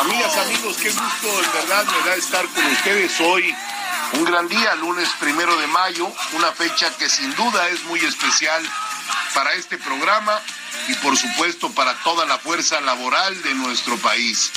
Amigas, 0.00 0.36
amigos, 0.36 0.76
qué 0.76 0.90
gusto 0.90 1.42
en 1.42 1.52
verdad 1.52 1.84
me 1.84 2.10
da 2.10 2.16
estar 2.16 2.46
con 2.48 2.66
ustedes 2.66 3.20
hoy. 3.20 3.54
Un 4.12 4.24
gran 4.24 4.48
día, 4.48 4.74
lunes 4.76 5.08
primero 5.18 5.56
de 5.56 5.66
mayo, 5.66 6.10
una 6.34 6.52
fecha 6.52 6.96
que 6.96 7.08
sin 7.08 7.34
duda 7.34 7.68
es 7.68 7.82
muy 7.84 7.98
especial 8.00 8.62
para 9.34 9.52
este 9.54 9.78
programa 9.78 10.40
y 10.88 10.94
por 10.94 11.16
supuesto 11.16 11.70
para 11.72 11.94
toda 12.02 12.24
la 12.24 12.38
fuerza 12.38 12.80
laboral 12.80 13.42
de 13.42 13.54
nuestro 13.54 13.96
país. 13.98 14.52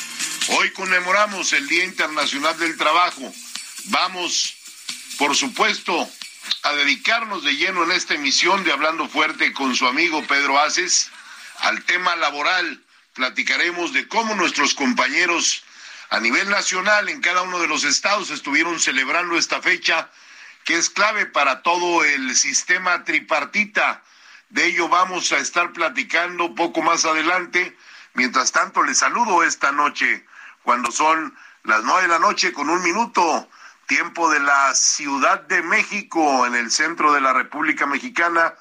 Hoy 0.50 0.72
conmemoramos 0.72 1.52
el 1.54 1.68
Día 1.68 1.84
Internacional 1.84 2.58
del 2.60 2.78
Trabajo. 2.78 3.34
Vamos, 3.86 4.56
por 5.18 5.36
supuesto, 5.36 6.10
a 6.64 6.74
dedicarnos 6.74 7.44
de 7.44 7.56
lleno 7.56 7.84
en 7.84 7.92
esta 7.92 8.14
emisión 8.14 8.64
de 8.64 8.72
Hablando 8.72 9.08
Fuerte 9.10 9.52
con 9.54 9.76
su 9.76 9.88
amigo 9.88 10.24
Pedro 10.28 10.60
Aces 10.60 11.10
al 11.60 11.84
tema 11.86 12.16
laboral. 12.16 12.84
Platicaremos 13.14 13.94
de 13.94 14.08
cómo 14.08 14.36
nuestros 14.36 14.76
compañeros 14.76 15.64
a 16.10 16.20
nivel 16.20 16.50
nacional 16.50 17.08
en 17.10 17.22
cada 17.22 17.44
uno 17.44 17.60
de 17.60 17.68
los 17.68 17.84
estados 17.84 18.32
estuvieron 18.32 18.80
celebrando 18.80 19.38
esta 19.38 19.62
fecha 19.62 20.10
que 20.66 20.76
es 20.76 20.90
clave 20.90 21.28
para 21.28 21.62
todo 21.62 22.04
el 22.04 22.36
sistema 22.36 23.04
tripartita. 23.04 24.04
De 24.50 24.66
ello 24.66 24.90
vamos 24.90 25.32
a 25.32 25.38
estar 25.38 25.72
platicando 25.72 26.56
poco 26.56 26.82
más 26.82 27.06
adelante. 27.06 27.78
Mientras 28.16 28.52
tanto, 28.52 28.84
les 28.84 28.98
saludo 28.98 29.44
esta 29.44 29.72
noche 29.72 30.26
cuando 30.64 30.92
son 30.92 31.36
las 31.64 31.84
nueve 31.84 32.04
de 32.04 32.08
la 32.08 32.20
noche 32.20 32.54
con 32.54 32.70
un 32.70 32.82
minuto, 32.82 33.48
tiempo 33.86 34.30
de 34.32 34.40
la 34.40 34.74
Ciudad 34.74 35.42
de 35.42 35.62
México, 35.62 36.46
en 36.48 36.56
el 36.56 36.72
centro 36.72 37.14
de 37.14 37.22
la 37.22 37.34
República 37.34 37.86
Mexicana. 37.86 38.56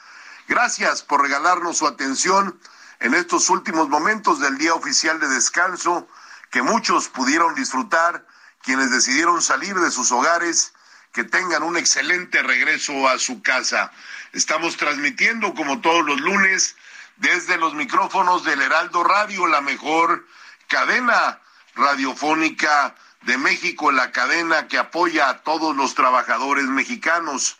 Gracias 0.48 1.02
por 1.02 1.22
regalarnos 1.22 1.78
su 1.78 1.86
atención 1.86 2.60
en 3.00 3.14
estos 3.14 3.48
últimos 3.48 3.88
momentos 3.88 4.38
del 4.40 4.58
día 4.58 4.74
oficial 4.74 5.18
de 5.18 5.28
descanso 5.28 6.08
que 6.50 6.62
muchos 6.62 7.08
pudieron 7.08 7.54
disfrutar, 7.54 8.26
quienes 8.62 8.90
decidieron 8.90 9.42
salir 9.42 9.74
de 9.74 9.90
sus 9.90 10.10
hogares, 10.12 10.72
que 11.12 11.24
tengan 11.24 11.62
un 11.62 11.76
excelente 11.76 12.42
regreso 12.42 13.08
a 13.08 13.18
su 13.18 13.42
casa. 13.42 13.92
Estamos 14.32 14.76
transmitiendo 14.76 15.54
como 15.54 15.80
todos 15.80 16.04
los 16.04 16.20
lunes 16.20 16.76
desde 17.16 17.56
los 17.56 17.74
micrófonos 17.74 18.44
del 18.44 18.62
Heraldo 18.62 19.04
Radio, 19.04 19.46
la 19.46 19.60
mejor 19.60 20.26
cadena 20.68 21.40
radiofónica 21.74 22.94
de 23.22 23.38
México, 23.38 23.90
la 23.90 24.12
cadena 24.12 24.68
que 24.68 24.78
apoya 24.78 25.28
a 25.28 25.38
todos 25.42 25.74
los 25.76 25.94
trabajadores 25.94 26.64
mexicanos. 26.64 27.58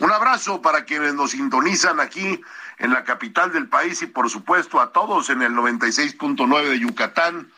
Un 0.00 0.12
abrazo 0.12 0.62
para 0.62 0.84
quienes 0.84 1.14
nos 1.14 1.32
sintonizan 1.32 2.00
aquí 2.00 2.40
en 2.78 2.92
la 2.92 3.04
capital 3.04 3.52
del 3.52 3.68
país 3.68 4.00
y 4.02 4.06
por 4.06 4.30
supuesto 4.30 4.80
a 4.80 4.92
todos 4.92 5.30
en 5.30 5.42
el 5.42 5.52
96.9 5.52 6.68
de 6.68 6.78
Yucatán, 6.78 7.52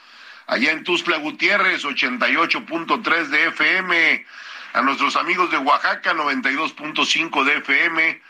allá 0.51 0.73
en 0.73 0.83
Tuzla 0.83 1.19
Gutiérrez 1.19 1.85
88.3 1.85 3.27
de 3.29 3.47
FM, 3.49 4.27
a 4.73 4.83
nuestros 4.83 5.15
amigos 5.15 5.49
de 5.53 5.59
Oaxaca 5.59 6.13
92.5 6.13 7.45
de 7.45 7.59
FM 7.59 8.23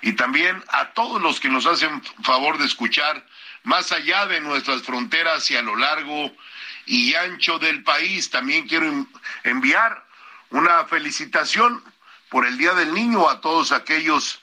y 0.00 0.12
también 0.14 0.64
a 0.68 0.92
todos 0.92 1.20
los 1.20 1.40
que 1.40 1.50
nos 1.50 1.66
hacen 1.66 2.02
favor 2.22 2.56
de 2.56 2.64
escuchar 2.64 3.22
más 3.64 3.92
allá 3.92 4.24
de 4.24 4.40
nuestras 4.40 4.82
fronteras 4.82 5.50
y 5.50 5.56
a 5.56 5.62
lo 5.62 5.76
largo 5.76 6.34
y 6.86 7.14
ancho 7.14 7.58
del 7.58 7.82
país. 7.82 8.30
También 8.30 8.66
quiero 8.66 9.06
enviar 9.44 10.06
una 10.48 10.86
felicitación 10.86 11.84
por 12.30 12.46
el 12.46 12.56
Día 12.56 12.72
del 12.72 12.94
Niño 12.94 13.28
a 13.28 13.42
todos 13.42 13.72
aquellos 13.72 14.40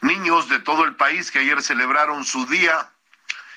niños 0.00 0.48
de 0.48 0.60
todo 0.60 0.84
el 0.84 0.94
país 0.94 1.32
que 1.32 1.40
ayer 1.40 1.60
celebraron 1.60 2.24
su 2.24 2.46
día. 2.46 2.88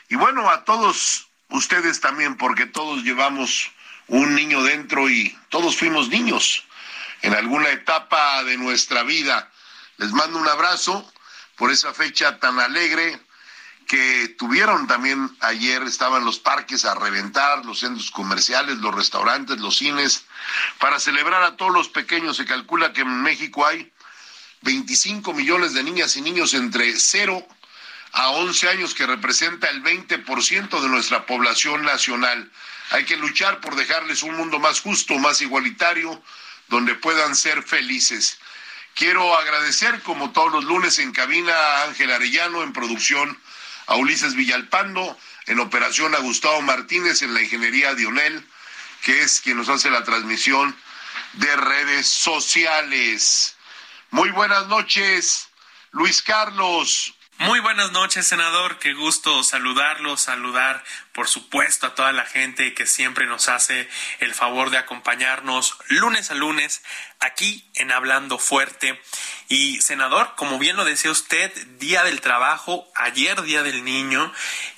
Y 0.09 0.15
bueno, 0.15 0.49
a 0.49 0.63
todos 0.63 1.27
ustedes 1.49 2.01
también, 2.01 2.37
porque 2.37 2.65
todos 2.65 3.03
llevamos 3.03 3.71
un 4.07 4.35
niño 4.35 4.63
dentro 4.63 5.09
y 5.09 5.37
todos 5.49 5.77
fuimos 5.77 6.09
niños 6.09 6.63
en 7.21 7.33
alguna 7.33 7.69
etapa 7.69 8.43
de 8.43 8.57
nuestra 8.57 9.03
vida. 9.03 9.51
Les 9.97 10.11
mando 10.11 10.39
un 10.39 10.47
abrazo 10.47 11.11
por 11.55 11.71
esa 11.71 11.93
fecha 11.93 12.39
tan 12.39 12.59
alegre 12.59 13.19
que 13.87 14.35
tuvieron 14.37 14.87
también 14.87 15.35
ayer, 15.41 15.83
estaban 15.83 16.25
los 16.25 16.39
parques 16.39 16.85
a 16.85 16.95
reventar, 16.95 17.65
los 17.65 17.79
centros 17.79 18.09
comerciales, 18.11 18.77
los 18.77 18.93
restaurantes, 18.93 19.59
los 19.59 19.77
cines, 19.77 20.25
para 20.79 20.99
celebrar 20.99 21.43
a 21.43 21.55
todos 21.55 21.71
los 21.71 21.89
pequeños. 21.89 22.37
Se 22.37 22.45
calcula 22.45 22.93
que 22.93 23.01
en 23.01 23.21
México 23.21 23.65
hay 23.65 23.91
25 24.61 25.33
millones 25.33 25.73
de 25.73 25.83
niñas 25.83 26.15
y 26.17 26.21
niños 26.21 26.53
entre 26.55 26.99
0 26.99 27.47
a 28.15 28.29
11 28.29 28.69
años, 28.69 28.93
que 28.93 29.05
representa 29.05 29.67
el 29.67 29.83
20% 29.83 30.81
de 30.81 30.87
nuestra 30.87 31.25
población 31.25 31.83
nacional. 31.83 32.49
Hay 32.91 33.03
que 33.03 33.17
luchar 33.17 33.59
por 33.59 33.75
dejarles 33.75 34.23
un 34.23 34.35
mundo 34.37 34.57
más 34.57 34.79
justo, 34.79 35.19
más 35.19 35.41
igualitario, 35.41 36.23
donde 36.69 36.95
puedan 36.95 37.35
ser 37.35 37.61
felices. 37.61 38.39
Quiero 38.93 39.37
agradecer, 39.37 40.01
como 40.03 40.31
todos 40.31 40.53
los 40.53 40.63
lunes 40.63 40.97
en 40.99 41.11
cabina, 41.11 41.53
a 41.53 41.83
Ángel 41.83 42.09
Arellano 42.09 42.63
en 42.63 42.71
producción, 42.71 43.37
a 43.87 43.95
Ulises 43.95 44.33
Villalpando, 44.33 45.17
en 45.47 45.59
operación 45.59 46.15
a 46.15 46.19
Gustavo 46.19 46.61
Martínez 46.61 47.21
en 47.21 47.33
la 47.33 47.41
ingeniería 47.41 47.95
Dionel, 47.95 48.47
que 49.03 49.23
es 49.23 49.41
quien 49.41 49.57
nos 49.57 49.67
hace 49.67 49.89
la 49.89 50.05
transmisión 50.05 50.73
de 51.33 51.53
redes 51.57 52.07
sociales. 52.07 53.57
Muy 54.11 54.29
buenas 54.29 54.67
noches, 54.67 55.49
Luis 55.91 56.21
Carlos. 56.21 57.14
Muy 57.39 57.59
buenas 57.59 57.91
noches, 57.91 58.25
senador. 58.25 58.79
Qué 58.79 58.93
gusto 58.93 59.43
saludarlo, 59.43 60.15
saludar, 60.15 60.81
por 61.15 61.29
supuesto, 61.29 61.87
a 61.87 61.95
toda 61.95 62.11
la 62.11 62.25
gente 62.25 62.73
que 62.73 62.85
siempre 62.85 63.25
nos 63.25 63.47
hace 63.47 63.87
el 64.19 64.33
favor 64.33 64.69
de 64.69 64.77
acompañarnos 64.77 65.77
lunes 65.87 66.29
a 66.29 66.33
lunes 66.35 66.83
aquí 67.21 67.63
en 67.75 67.93
Hablando 67.93 68.37
Fuerte. 68.37 69.01
Y 69.47 69.79
senador, 69.79 70.33
como 70.35 70.59
bien 70.59 70.75
lo 70.75 70.83
decía 70.83 71.11
usted, 71.11 71.53
Día 71.79 72.03
del 72.03 72.19
Trabajo, 72.19 72.91
ayer 72.95 73.41
Día 73.43 73.63
del 73.63 73.85
Niño, 73.85 74.29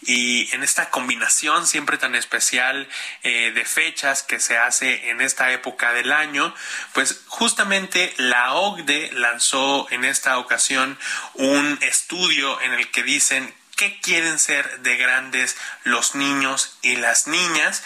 y 0.03 0.53
en 0.53 0.61
esta 0.61 0.91
combinación 0.91 1.65
siempre 1.65 1.97
tan 1.97 2.13
especial 2.13 2.87
eh, 3.23 3.51
de 3.55 3.65
fechas 3.65 4.21
que 4.21 4.39
se 4.39 4.59
hace 4.59 5.09
en 5.09 5.21
esta 5.21 5.51
época 5.51 5.91
del 5.93 6.11
año, 6.11 6.53
pues 6.93 7.23
justamente 7.25 8.13
la 8.17 8.53
OCDE 8.53 9.09
lanzó 9.13 9.87
en 9.89 10.05
esta 10.05 10.37
ocasión 10.37 10.99
un 11.33 11.79
estudio 11.81 12.61
en 12.61 12.73
el 12.73 12.91
que 12.91 13.01
dicen 13.01 13.55
qué 13.77 14.00
quieren 14.01 14.39
ser 14.39 14.81
de 14.81 14.97
grandes 14.97 15.56
los 15.83 16.15
niños 16.15 16.77
y 16.81 16.97
las 16.97 17.27
niñas. 17.27 17.83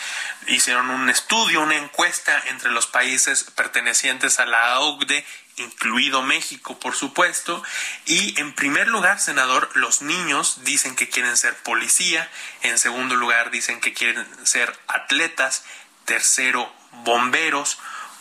Hicieron 0.48 0.90
un 0.90 1.10
estudio, 1.10 1.62
una 1.62 1.78
encuesta 1.78 2.42
entre 2.48 2.72
los 2.72 2.88
países 2.88 3.44
pertenecientes 3.44 4.40
a 4.40 4.48
la 4.48 4.80
OCDE 4.80 5.24
incluido 5.58 6.24
México, 6.24 6.80
por 6.80 6.96
supuesto. 6.96 7.62
Y 8.06 8.40
en 8.40 8.54
primer 8.54 8.88
lugar, 8.88 9.20
senador, 9.20 9.70
los 9.76 10.02
niños 10.02 10.64
dicen 10.64 10.96
que 10.96 11.10
quieren 11.10 11.38
ser 11.38 11.56
policía. 11.58 12.30
En 12.64 12.80
segundo 12.80 13.16
lugar, 13.16 13.52
dicen 13.52 13.80
que 13.82 13.94
quieren 13.94 14.26
ser 14.46 14.76
atletas. 14.88 15.64
Tercero, 16.06 16.74
bomberos. 17.04 17.78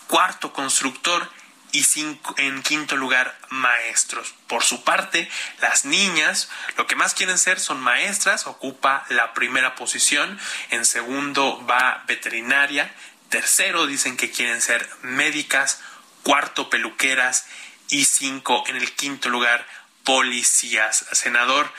Cuarto, 0.08 0.52
constructor 0.52 1.30
y 1.72 1.84
cinco, 1.84 2.34
en 2.38 2.62
quinto 2.62 2.96
lugar 2.96 3.38
maestros. 3.48 4.34
Por 4.46 4.62
su 4.62 4.84
parte, 4.84 5.28
las 5.60 5.84
niñas 5.84 6.48
lo 6.76 6.86
que 6.86 6.96
más 6.96 7.14
quieren 7.14 7.38
ser 7.38 7.60
son 7.60 7.80
maestras, 7.80 8.46
ocupa 8.46 9.04
la 9.08 9.34
primera 9.34 9.74
posición, 9.74 10.38
en 10.70 10.84
segundo 10.84 11.64
va 11.66 12.04
veterinaria, 12.06 12.92
tercero 13.28 13.86
dicen 13.86 14.16
que 14.16 14.30
quieren 14.30 14.60
ser 14.60 14.88
médicas, 15.02 15.80
cuarto 16.22 16.70
peluqueras. 16.70 17.46
Y 17.92 18.04
cinco 18.04 18.62
en 18.68 18.76
el 18.76 18.92
quinto 18.92 19.30
lugar 19.30 19.66
policías. 20.04 21.06
Senador, 21.12 21.72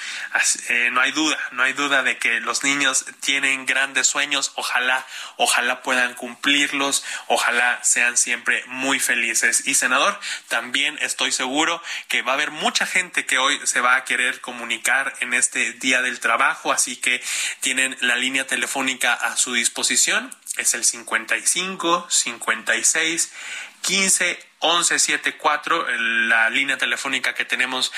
eh, 0.70 0.90
no 0.92 1.02
hay 1.02 1.12
duda, 1.12 1.38
no 1.52 1.64
hay 1.64 1.74
duda 1.74 2.04
de 2.04 2.18
que 2.18 2.40
los 2.40 2.64
niños 2.64 3.06
tienen 3.20 3.66
grandes 3.66 4.08
sueños, 4.08 4.52
ojalá, 4.56 5.06
ojalá 5.38 5.82
puedan 5.82 6.14
cumplirlos, 6.14 7.04
ojalá 7.28 7.84
sean 7.84 8.18
siempre 8.18 8.64
muy 8.68 9.00
felices. 9.00 9.68
Y 9.68 9.76
senador, 9.76 10.20
también 10.48 10.98
estoy 11.02 11.32
seguro 11.32 11.82
que 12.08 12.22
va 12.22 12.34
a 12.34 12.36
haber 12.36 12.52
mucha 12.52 12.86
gente 12.86 13.26
que 13.26 13.38
hoy 13.38 13.60
se 13.66 13.82
va 13.82 13.96
a 13.96 14.06
querer 14.06 14.42
comunicar 14.42 15.14
en 15.20 15.34
este 15.34 15.74
día 15.74 16.02
del 16.02 16.20
trabajo, 16.20 16.72
así 16.72 16.96
que 16.96 17.24
tienen 17.60 17.98
la 18.02 18.16
línea 18.16 18.46
telefónica 18.48 19.14
a 19.14 19.36
su 19.38 19.54
disposición. 19.54 20.36
Es 20.58 20.74
el 20.74 20.84
55 20.84 22.08
56 22.10 23.32
15 23.82 24.51
1174, 24.62 25.88
la 25.98 26.50
línea 26.50 26.78
telefónica 26.78 27.34
que 27.34 27.46
tenemos 27.46 27.92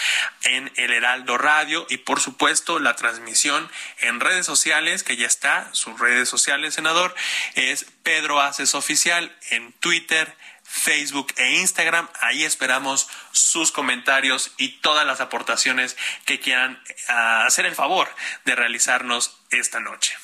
en 0.44 0.72
el 0.76 0.92
Heraldo 0.92 1.38
Radio 1.38 1.86
y 1.90 1.98
por 1.98 2.20
supuesto 2.20 2.80
la 2.80 2.96
transmisión 2.96 3.70
en 4.00 4.20
redes 4.20 4.46
sociales, 4.46 5.04
que 5.04 5.18
ya 5.18 5.28
está, 5.28 5.70
sus 5.74 6.00
redes 6.00 6.30
sociales, 6.30 6.74
senador, 6.74 7.14
es 7.56 7.86
Pedro 8.04 8.42
Aces 8.42 8.76
Oficial 8.76 9.36
en 9.52 9.74
Twitter, 9.74 10.36
Facebook 10.64 11.34
e 11.38 11.60
Instagram. 11.60 12.08
Ahí 12.22 12.44
esperamos 12.44 13.10
sus 13.32 13.72
comentarios 13.72 14.54
y 14.58 14.80
todas 14.80 15.06
las 15.06 15.22
aportaciones 15.22 15.98
que 16.26 16.40
quieran 16.40 16.82
ah, 17.10 17.46
hacer 17.46 17.66
el 17.66 17.76
favor 17.76 18.08
de 18.46 18.56
realizarnos 18.56 19.40
esta 19.52 19.80
noche. 19.80 20.18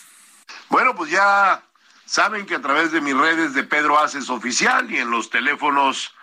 Bueno, 0.70 0.96
pues 0.96 1.12
ya 1.12 1.64
saben 2.06 2.46
que 2.46 2.56
a 2.56 2.62
través 2.62 2.92
de 2.92 3.02
mis 3.02 3.16
redes 3.16 3.54
de 3.54 3.64
Pedro 3.64 4.00
Aces 4.00 4.30
Oficial 4.30 4.90
y 4.92 4.98
en 4.98 5.12
los 5.12 5.30
teléfonos 5.30 6.14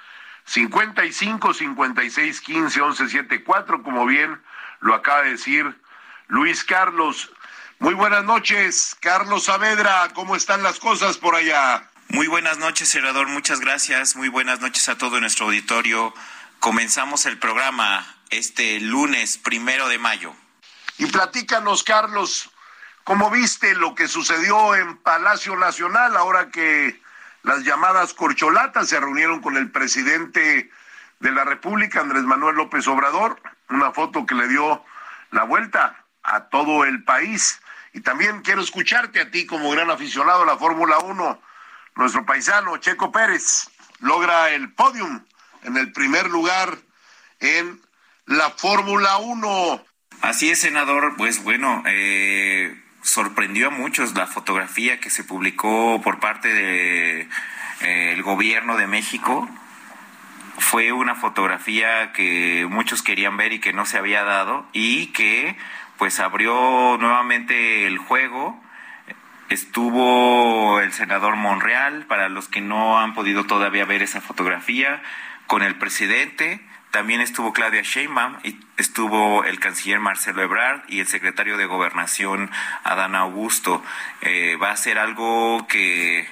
55 0.46 1.54
56 1.54 2.40
15 2.40 2.80
11 2.80 3.08
74, 3.08 3.82
como 3.82 4.06
bien 4.06 4.40
lo 4.80 4.94
acaba 4.94 5.22
de 5.22 5.32
decir 5.32 5.80
Luis 6.28 6.64
Carlos. 6.64 7.30
Muy 7.78 7.94
buenas 7.94 8.24
noches, 8.24 8.96
Carlos 9.00 9.44
Saavedra, 9.44 10.08
¿cómo 10.14 10.34
están 10.34 10.62
las 10.62 10.78
cosas 10.78 11.18
por 11.18 11.34
allá? 11.34 11.90
Muy 12.08 12.28
buenas 12.28 12.58
noches, 12.58 12.88
senador, 12.88 13.26
muchas 13.26 13.60
gracias. 13.60 14.16
Muy 14.16 14.28
buenas 14.28 14.60
noches 14.60 14.88
a 14.88 14.96
todo 14.96 15.20
nuestro 15.20 15.46
auditorio. 15.46 16.14
Comenzamos 16.60 17.26
el 17.26 17.38
programa 17.38 18.06
este 18.30 18.80
lunes 18.80 19.38
primero 19.38 19.88
de 19.88 19.98
mayo. 19.98 20.32
Y 20.98 21.06
platícanos, 21.06 21.82
Carlos, 21.82 22.50
¿cómo 23.04 23.30
viste 23.30 23.74
lo 23.74 23.94
que 23.94 24.08
sucedió 24.08 24.74
en 24.76 24.96
Palacio 24.98 25.56
Nacional 25.56 26.16
ahora 26.16 26.50
que 26.50 27.02
las 27.46 27.62
llamadas 27.62 28.12
corcholatas 28.12 28.88
se 28.88 28.98
reunieron 28.98 29.40
con 29.40 29.56
el 29.56 29.70
presidente 29.70 30.68
de 31.20 31.30
la 31.30 31.44
República, 31.44 32.00
Andrés 32.00 32.24
Manuel 32.24 32.56
López 32.56 32.88
Obrador, 32.88 33.40
una 33.70 33.92
foto 33.92 34.26
que 34.26 34.34
le 34.34 34.48
dio 34.48 34.84
la 35.30 35.44
vuelta 35.44 36.04
a 36.24 36.48
todo 36.48 36.84
el 36.84 37.04
país. 37.04 37.60
Y 37.92 38.00
también 38.00 38.42
quiero 38.42 38.62
escucharte 38.62 39.20
a 39.20 39.30
ti 39.30 39.46
como 39.46 39.70
gran 39.70 39.90
aficionado 39.90 40.42
a 40.42 40.46
la 40.46 40.58
Fórmula 40.58 40.98
1. 40.98 41.40
Nuestro 41.94 42.26
paisano 42.26 42.78
Checo 42.78 43.12
Pérez 43.12 43.70
logra 44.00 44.50
el 44.50 44.72
podium 44.72 45.24
en 45.62 45.76
el 45.76 45.92
primer 45.92 46.28
lugar 46.28 46.76
en 47.38 47.80
la 48.24 48.50
Fórmula 48.50 49.18
1. 49.18 49.84
Así 50.22 50.50
es, 50.50 50.58
senador. 50.58 51.14
Pues 51.16 51.44
bueno, 51.44 51.84
eh, 51.86 52.76
sorprendió 53.06 53.68
a 53.68 53.70
muchos 53.70 54.14
la 54.14 54.26
fotografía 54.26 54.98
que 54.98 55.10
se 55.10 55.22
publicó 55.22 56.00
por 56.02 56.18
parte 56.18 56.48
del 56.48 57.28
de, 57.80 58.12
eh, 58.12 58.20
gobierno 58.22 58.76
de 58.76 58.88
México. 58.88 59.48
Fue 60.58 60.90
una 60.90 61.14
fotografía 61.14 62.12
que 62.12 62.66
muchos 62.68 63.02
querían 63.02 63.36
ver 63.36 63.52
y 63.52 63.60
que 63.60 63.72
no 63.72 63.86
se 63.86 63.98
había 63.98 64.24
dado 64.24 64.66
y 64.72 65.06
que 65.08 65.56
pues 65.98 66.18
abrió 66.18 66.98
nuevamente 66.98 67.86
el 67.86 67.98
juego. 67.98 68.60
Estuvo 69.50 70.80
el 70.80 70.92
senador 70.92 71.36
Monreal, 71.36 72.06
para 72.06 72.28
los 72.28 72.48
que 72.48 72.60
no 72.60 72.98
han 72.98 73.14
podido 73.14 73.44
todavía 73.44 73.84
ver 73.84 74.02
esa 74.02 74.20
fotografía, 74.20 75.00
con 75.46 75.62
el 75.62 75.76
presidente, 75.76 76.60
también 76.96 77.20
estuvo 77.20 77.52
Claudia 77.52 77.82
Sheinbaum 77.82 78.38
y 78.42 78.58
estuvo 78.78 79.44
el 79.44 79.60
canciller 79.60 80.00
Marcelo 80.00 80.42
Ebrard 80.42 80.80
y 80.88 81.00
el 81.00 81.06
secretario 81.06 81.58
de 81.58 81.66
Gobernación 81.66 82.50
Adán 82.84 83.14
Augusto. 83.14 83.84
Eh, 84.22 84.56
va 84.56 84.70
a 84.70 84.78
ser 84.78 84.98
algo 84.98 85.66
que 85.68 86.26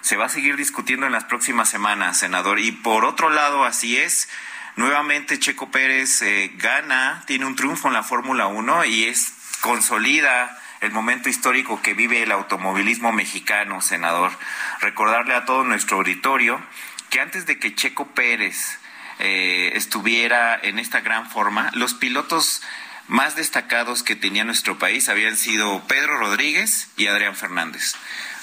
se 0.00 0.16
va 0.16 0.24
a 0.24 0.28
seguir 0.28 0.56
discutiendo 0.56 1.06
en 1.06 1.12
las 1.12 1.22
próximas 1.22 1.68
semanas, 1.68 2.18
senador. 2.18 2.58
Y 2.58 2.72
por 2.72 3.04
otro 3.04 3.30
lado, 3.30 3.64
así 3.64 3.96
es. 3.96 4.28
Nuevamente 4.74 5.38
Checo 5.38 5.70
Pérez 5.70 6.20
eh, 6.22 6.50
gana, 6.56 7.22
tiene 7.28 7.46
un 7.46 7.54
triunfo 7.54 7.86
en 7.86 7.94
la 7.94 8.02
Fórmula 8.02 8.48
1 8.48 8.86
y 8.86 9.04
es 9.04 9.34
consolida 9.60 10.60
el 10.80 10.90
momento 10.90 11.28
histórico 11.28 11.80
que 11.80 11.94
vive 11.94 12.24
el 12.24 12.32
automovilismo 12.32 13.12
mexicano, 13.12 13.80
senador. 13.80 14.32
Recordarle 14.80 15.36
a 15.36 15.44
todo 15.44 15.62
nuestro 15.62 15.98
auditorio 15.98 16.60
que 17.08 17.20
antes 17.20 17.46
de 17.46 17.60
que 17.60 17.76
Checo 17.76 18.08
Pérez 18.08 18.80
eh, 19.18 19.72
estuviera 19.74 20.58
en 20.62 20.78
esta 20.78 21.00
gran 21.00 21.28
forma. 21.30 21.70
Los 21.74 21.94
pilotos 21.94 22.62
más 23.08 23.34
destacados 23.36 24.02
que 24.02 24.16
tenía 24.16 24.44
nuestro 24.44 24.78
país 24.78 25.08
habían 25.08 25.36
sido 25.36 25.82
Pedro 25.88 26.18
Rodríguez 26.18 26.88
y 26.96 27.06
Adrián 27.06 27.34
Fernández. 27.34 27.94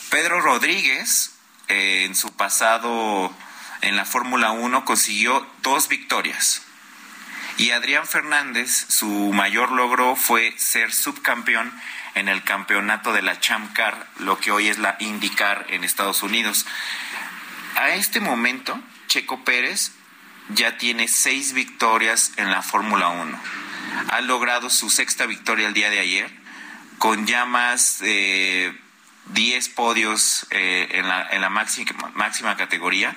Pedro 0.10 0.42
Rodríguez, 0.42 1.36
eh, 1.68 2.04
en 2.06 2.16
su 2.16 2.36
pasado 2.36 3.34
en 3.82 3.96
la 3.96 4.06
Fórmula 4.06 4.52
1, 4.52 4.86
consiguió 4.86 5.48
dos 5.62 5.88
victorias. 5.88 6.64
Y 7.58 7.72
Adrián 7.72 8.06
Fernández, 8.06 8.86
su 8.90 9.08
mayor 9.08 9.72
logro 9.72 10.16
fue 10.16 10.54
ser 10.58 10.92
subcampeón 10.92 11.72
en 12.16 12.28
el 12.28 12.44
campeonato 12.44 13.14
de 13.14 13.22
la 13.22 13.40
Champ 13.40 13.74
Car, 13.74 14.08
lo 14.20 14.40
que 14.40 14.52
hoy 14.52 14.68
es 14.68 14.78
la 14.78 14.98
IndyCar 15.00 15.66
en 15.70 15.84
Estados 15.84 16.24
Unidos. 16.24 16.66
A 17.76 17.92
este 17.92 18.20
momento, 18.20 18.80
Checo 19.08 19.44
Pérez 19.46 19.92
ya 20.50 20.78
tiene 20.78 21.08
seis 21.08 21.54
victorias 21.54 22.34
en 22.38 22.52
la 22.52 22.62
Fórmula 22.62 23.10
1. 23.10 23.40
Ha 24.10 24.22
logrado 24.22 24.70
su 24.70 24.90
sexta 24.90 25.26
victoria 25.26 25.68
el 25.68 25.74
día 25.74 25.90
de 25.90 26.00
ayer, 26.00 26.30
con 27.00 27.26
ya 27.26 27.46
más 27.46 28.00
de 28.00 28.78
10 29.34 29.70
podios 29.70 30.48
eh, 30.52 30.88
en, 30.92 31.08
la, 31.08 31.28
en 31.32 31.42
la 31.42 31.50
máxima, 31.50 32.12
máxima 32.14 32.58
categoría. 32.58 33.16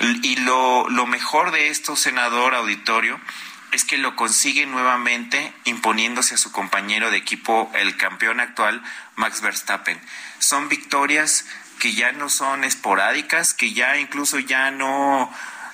Y 0.00 0.36
lo, 0.36 0.88
lo 0.88 1.06
mejor 1.06 1.50
de 1.50 1.68
esto, 1.68 1.96
senador 1.96 2.54
auditorio, 2.54 3.20
es 3.72 3.84
que 3.84 3.98
lo 3.98 4.16
consigue 4.16 4.66
nuevamente 4.66 5.52
imponiéndose 5.64 6.34
a 6.34 6.38
su 6.38 6.52
compañero 6.52 7.10
de 7.10 7.18
equipo, 7.18 7.70
el 7.74 7.96
campeón 7.96 8.40
actual, 8.40 8.82
Max 9.16 9.42
Verstappen. 9.42 10.00
Son 10.38 10.68
victorias 10.68 11.46
que 11.78 11.92
ya 11.94 12.12
no 12.12 12.28
son 12.28 12.64
esporádicas, 12.64 13.54
que 13.54 13.72
ya 13.72 13.96
incluso 13.98 14.38
ya 14.38 14.70
no 14.70 15.32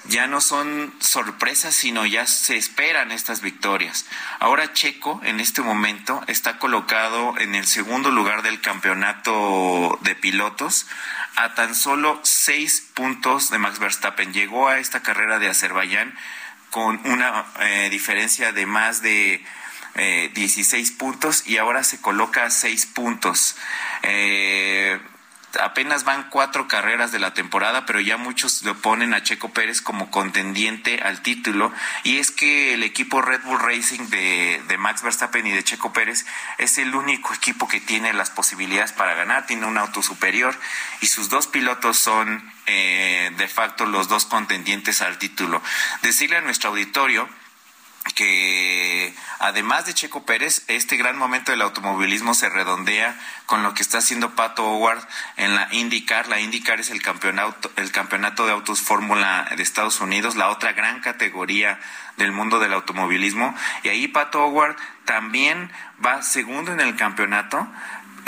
ya 0.08 0.26
no 0.26 0.40
son 0.40 0.94
sorpresas, 1.00 1.74
sino 1.74 2.06
ya 2.06 2.26
se 2.26 2.56
esperan 2.56 3.12
estas 3.12 3.40
victorias. 3.40 4.06
Ahora 4.40 4.72
Checo 4.72 5.20
en 5.24 5.40
este 5.40 5.62
momento 5.62 6.22
está 6.26 6.58
colocado 6.58 7.38
en 7.38 7.54
el 7.54 7.66
segundo 7.66 8.10
lugar 8.10 8.42
del 8.42 8.60
campeonato 8.60 9.98
de 10.02 10.14
pilotos 10.14 10.86
a 11.36 11.54
tan 11.54 11.74
solo 11.74 12.20
seis 12.22 12.80
puntos 12.94 13.50
de 13.50 13.58
Max 13.58 13.78
Verstappen. 13.78 14.32
Llegó 14.32 14.68
a 14.68 14.78
esta 14.78 15.02
carrera 15.02 15.38
de 15.38 15.48
Azerbaiyán 15.48 16.14
con 16.70 17.00
una 17.04 17.44
eh, 17.60 17.88
diferencia 17.90 18.52
de 18.52 18.66
más 18.66 19.02
de 19.02 19.44
eh, 19.94 20.30
16 20.34 20.92
puntos 20.92 21.46
y 21.46 21.56
ahora 21.56 21.84
se 21.84 22.00
coloca 22.00 22.44
a 22.44 22.50
seis 22.50 22.86
puntos. 22.86 23.56
Eh, 24.02 25.00
apenas 25.62 26.04
van 26.04 26.28
cuatro 26.30 26.68
carreras 26.68 27.12
de 27.12 27.18
la 27.18 27.34
temporada, 27.34 27.86
pero 27.86 28.00
ya 28.00 28.16
muchos 28.16 28.62
le 28.62 28.74
ponen 28.74 29.14
a 29.14 29.22
Checo 29.22 29.50
Pérez 29.52 29.80
como 29.80 30.10
contendiente 30.10 31.00
al 31.02 31.22
título. 31.22 31.72
Y 32.04 32.18
es 32.18 32.30
que 32.30 32.74
el 32.74 32.82
equipo 32.82 33.22
Red 33.22 33.42
Bull 33.42 33.60
Racing 33.60 34.08
de, 34.08 34.62
de 34.68 34.78
Max 34.78 35.02
Verstappen 35.02 35.46
y 35.46 35.52
de 35.52 35.64
Checo 35.64 35.92
Pérez 35.92 36.26
es 36.58 36.78
el 36.78 36.94
único 36.94 37.34
equipo 37.34 37.68
que 37.68 37.80
tiene 37.80 38.12
las 38.12 38.30
posibilidades 38.30 38.92
para 38.92 39.14
ganar, 39.14 39.46
tiene 39.46 39.66
un 39.66 39.78
auto 39.78 40.02
superior 40.02 40.58
y 41.00 41.06
sus 41.06 41.28
dos 41.28 41.46
pilotos 41.46 41.98
son 41.98 42.52
eh, 42.66 43.30
de 43.36 43.48
facto 43.48 43.86
los 43.86 44.08
dos 44.08 44.26
contendientes 44.26 45.02
al 45.02 45.18
título. 45.18 45.62
Decirle 46.02 46.36
a 46.36 46.40
nuestro 46.40 46.70
auditorio 46.70 47.28
que 48.14 48.95
además 49.38 49.86
de 49.86 49.94
Checo 49.94 50.24
Pérez, 50.24 50.64
este 50.68 50.96
gran 50.96 51.16
momento 51.16 51.52
del 51.52 51.62
automovilismo 51.62 52.34
se 52.34 52.48
redondea 52.48 53.18
con 53.46 53.62
lo 53.62 53.74
que 53.74 53.82
está 53.82 53.98
haciendo 53.98 54.34
Pato 54.34 54.64
Howard 54.64 55.06
en 55.36 55.54
la 55.54 55.68
IndyCar. 55.72 56.28
La 56.28 56.40
IndyCar 56.40 56.80
es 56.80 56.90
el 56.90 57.02
campeonato, 57.02 57.70
el 57.76 57.92
campeonato 57.92 58.46
de 58.46 58.52
autos 58.52 58.80
Fórmula 58.80 59.48
de 59.56 59.62
Estados 59.62 60.00
Unidos, 60.00 60.36
la 60.36 60.50
otra 60.50 60.72
gran 60.72 61.00
categoría 61.00 61.78
del 62.16 62.32
mundo 62.32 62.58
del 62.58 62.72
automovilismo. 62.72 63.54
Y 63.82 63.88
ahí 63.88 64.08
Pato 64.08 64.44
Howard 64.44 64.76
también 65.04 65.70
va 66.04 66.22
segundo 66.22 66.72
en 66.72 66.80
el 66.80 66.96
campeonato 66.96 67.66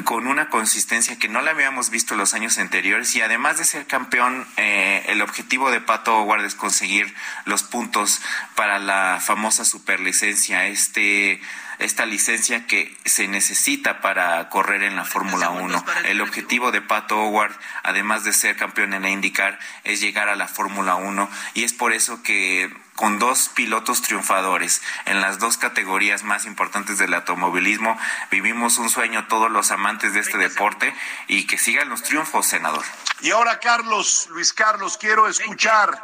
con 0.04 0.26
una 0.26 0.48
consistencia 0.48 1.18
que 1.18 1.28
no 1.28 1.40
la 1.40 1.50
habíamos 1.50 1.90
visto 1.90 2.14
los 2.14 2.34
años 2.34 2.58
anteriores 2.58 3.14
y 3.16 3.20
además 3.20 3.58
de 3.58 3.64
ser 3.64 3.86
campeón, 3.86 4.46
eh, 4.56 5.04
el 5.08 5.22
objetivo 5.22 5.70
de 5.70 5.80
Pato 5.80 6.16
Howard 6.16 6.44
es 6.44 6.54
conseguir 6.54 7.14
los 7.44 7.62
puntos 7.62 8.20
para 8.54 8.78
la 8.78 9.20
famosa 9.20 9.64
superlicencia, 9.64 10.66
este 10.66 11.40
esta 11.78 12.06
licencia 12.06 12.66
que 12.66 12.96
se 13.04 13.28
necesita 13.28 14.00
para 14.00 14.48
correr 14.48 14.82
en 14.82 14.96
la 14.96 15.04
Fórmula 15.04 15.50
1. 15.50 15.84
El 16.06 16.20
objetivo 16.20 16.72
de 16.72 16.80
Pato 16.80 17.16
Howard, 17.16 17.52
además 17.84 18.24
de 18.24 18.32
ser 18.32 18.56
campeón 18.56 18.94
en 18.94 19.02
la 19.02 19.10
IndyCar, 19.10 19.58
es 19.84 20.00
llegar 20.00 20.28
a 20.28 20.34
la 20.34 20.48
Fórmula 20.48 20.96
1 20.96 21.30
y 21.54 21.62
es 21.62 21.72
por 21.72 21.92
eso 21.92 22.22
que 22.22 22.74
con 22.98 23.20
dos 23.20 23.48
pilotos 23.50 24.02
triunfadores 24.02 24.82
en 25.04 25.20
las 25.20 25.38
dos 25.38 25.56
categorías 25.56 26.24
más 26.24 26.46
importantes 26.46 26.98
del 26.98 27.14
automovilismo. 27.14 27.96
Vivimos 28.28 28.76
un 28.78 28.90
sueño 28.90 29.28
todos 29.28 29.52
los 29.52 29.70
amantes 29.70 30.14
de 30.14 30.20
este 30.20 30.36
deporte 30.36 30.92
y 31.28 31.46
que 31.46 31.58
sigan 31.58 31.90
los 31.90 32.02
triunfos, 32.02 32.48
senador. 32.48 32.84
Y 33.20 33.30
ahora, 33.30 33.60
Carlos, 33.60 34.26
Luis 34.32 34.52
Carlos, 34.52 34.98
quiero 34.98 35.28
escuchar 35.28 35.96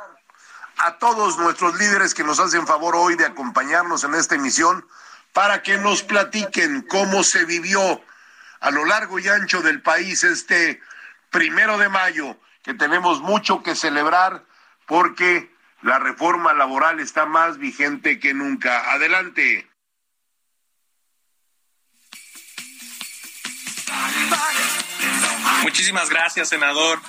a 0.77 0.93
todos 0.99 1.37
nuestros 1.37 1.77
líderes 1.81 2.15
que 2.15 2.23
nos 2.23 2.39
hacen 2.39 2.65
favor 2.65 2.95
hoy 2.95 3.17
de 3.17 3.27
acompañarnos 3.27 4.05
en 4.05 4.15
esta 4.15 4.37
emisión 4.37 4.87
para 5.33 5.65
que 5.65 5.79
nos 5.79 6.05
platiquen 6.05 6.83
cómo 6.83 7.25
se 7.25 7.45
vivió 7.45 8.05
a 8.61 8.71
lo 8.71 8.85
largo 8.85 9.19
y 9.19 9.27
ancho 9.27 9.63
del 9.63 9.83
país 9.83 10.23
este 10.23 10.81
primero 11.31 11.77
de 11.77 11.89
mayo, 11.89 12.39
que 12.63 12.73
tenemos 12.73 13.21
mucho 13.21 13.65
que 13.65 13.75
celebrar 13.75 14.45
porque 14.87 15.54
la 15.85 15.99
reforma 15.99 16.55
laboral 16.55 16.99
está 16.99 17.27
más 17.27 17.59
vigente 17.59 18.19
que 18.19 18.33
nunca. 18.33 18.91
Adelante. 18.93 19.69
Muchísimas 25.63 26.09
gracias, 26.09 26.49
senador. 26.49 27.01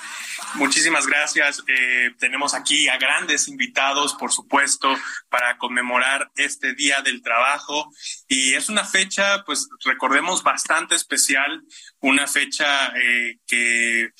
Muchísimas 0.56 1.06
gracias. 1.06 1.62
Eh, 1.66 2.10
tenemos 2.18 2.52
aquí 2.52 2.88
a 2.88 2.98
grandes 2.98 3.48
invitados, 3.48 4.12
por 4.14 4.30
supuesto, 4.30 4.94
para 5.30 5.56
conmemorar 5.56 6.30
este 6.36 6.74
Día 6.74 7.00
del 7.02 7.22
Trabajo. 7.22 7.90
Y 8.28 8.54
es 8.54 8.68
una 8.68 8.84
fecha, 8.84 9.42
pues 9.44 9.68
recordemos, 9.84 10.42
bastante 10.42 10.94
especial, 10.94 11.62
una 12.00 12.26
fecha 12.26 12.88
eh, 12.88 13.38
que 13.46 14.10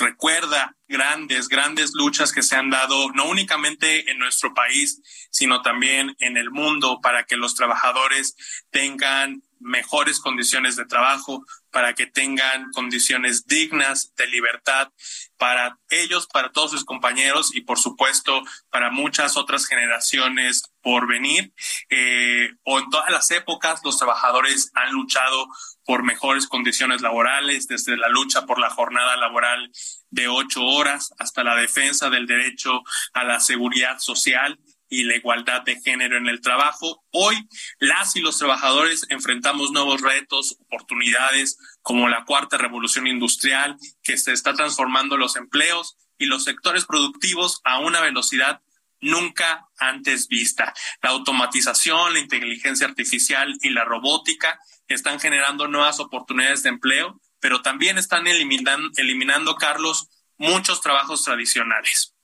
recuerda 0.00 0.76
grandes, 0.88 1.48
grandes 1.48 1.92
luchas 1.94 2.32
que 2.32 2.42
se 2.42 2.56
han 2.56 2.70
dado, 2.70 3.10
no 3.12 3.26
únicamente 3.26 4.10
en 4.10 4.18
nuestro 4.18 4.52
país, 4.54 5.00
sino 5.30 5.62
también 5.62 6.16
en 6.18 6.36
el 6.36 6.50
mundo, 6.50 7.00
para 7.00 7.24
que 7.24 7.36
los 7.36 7.54
trabajadores 7.54 8.34
tengan 8.70 9.42
mejores 9.60 10.18
condiciones 10.18 10.74
de 10.74 10.86
trabajo, 10.86 11.44
para 11.70 11.94
que 11.94 12.06
tengan 12.06 12.70
condiciones 12.72 13.46
dignas 13.46 14.12
de 14.16 14.26
libertad 14.26 14.90
para 15.36 15.78
ellos, 15.90 16.26
para 16.26 16.50
todos 16.50 16.72
sus 16.72 16.84
compañeros 16.84 17.54
y 17.54 17.60
por 17.60 17.78
supuesto 17.78 18.42
para 18.70 18.90
muchas 18.90 19.36
otras 19.36 19.66
generaciones 19.66 20.62
por 20.82 21.06
venir. 21.06 21.52
Eh, 21.90 22.50
o 22.64 22.78
en 22.78 22.90
todas 22.90 23.10
las 23.10 23.30
épocas 23.30 23.80
los 23.84 23.98
trabajadores 23.98 24.70
han 24.74 24.92
luchado 24.92 25.46
por 25.90 26.04
mejores 26.04 26.46
condiciones 26.46 27.00
laborales, 27.00 27.66
desde 27.66 27.96
la 27.96 28.08
lucha 28.08 28.46
por 28.46 28.60
la 28.60 28.70
jornada 28.70 29.16
laboral 29.16 29.72
de 30.10 30.28
ocho 30.28 30.64
horas 30.64 31.12
hasta 31.18 31.42
la 31.42 31.56
defensa 31.56 32.10
del 32.10 32.28
derecho 32.28 32.82
a 33.12 33.24
la 33.24 33.40
seguridad 33.40 33.98
social 33.98 34.60
y 34.88 35.02
la 35.02 35.16
igualdad 35.16 35.62
de 35.62 35.80
género 35.80 36.16
en 36.16 36.28
el 36.28 36.42
trabajo. 36.42 37.02
Hoy 37.10 37.44
las 37.80 38.14
y 38.14 38.20
los 38.20 38.38
trabajadores 38.38 39.04
enfrentamos 39.08 39.72
nuevos 39.72 40.00
retos, 40.00 40.58
oportunidades 40.60 41.58
como 41.82 42.08
la 42.08 42.24
cuarta 42.24 42.56
revolución 42.56 43.08
industrial 43.08 43.76
que 44.04 44.16
se 44.16 44.32
está 44.32 44.54
transformando 44.54 45.16
los 45.16 45.34
empleos 45.34 45.96
y 46.18 46.26
los 46.26 46.44
sectores 46.44 46.84
productivos 46.84 47.60
a 47.64 47.80
una 47.80 48.00
velocidad 48.00 48.60
nunca 49.00 49.68
antes 49.78 50.28
vista. 50.28 50.72
La 51.02 51.10
automatización, 51.10 52.12
la 52.12 52.18
inteligencia 52.18 52.86
artificial 52.86 53.56
y 53.60 53.70
la 53.70 53.84
robótica 53.84 54.58
están 54.88 55.20
generando 55.20 55.68
nuevas 55.68 56.00
oportunidades 56.00 56.62
de 56.62 56.70
empleo, 56.70 57.20
pero 57.38 57.62
también 57.62 57.98
están 57.98 58.26
eliminando, 58.26 58.90
eliminando 58.96 59.54
Carlos, 59.56 60.08
muchos 60.36 60.80
trabajos 60.80 61.22
tradicionales. 61.24 62.14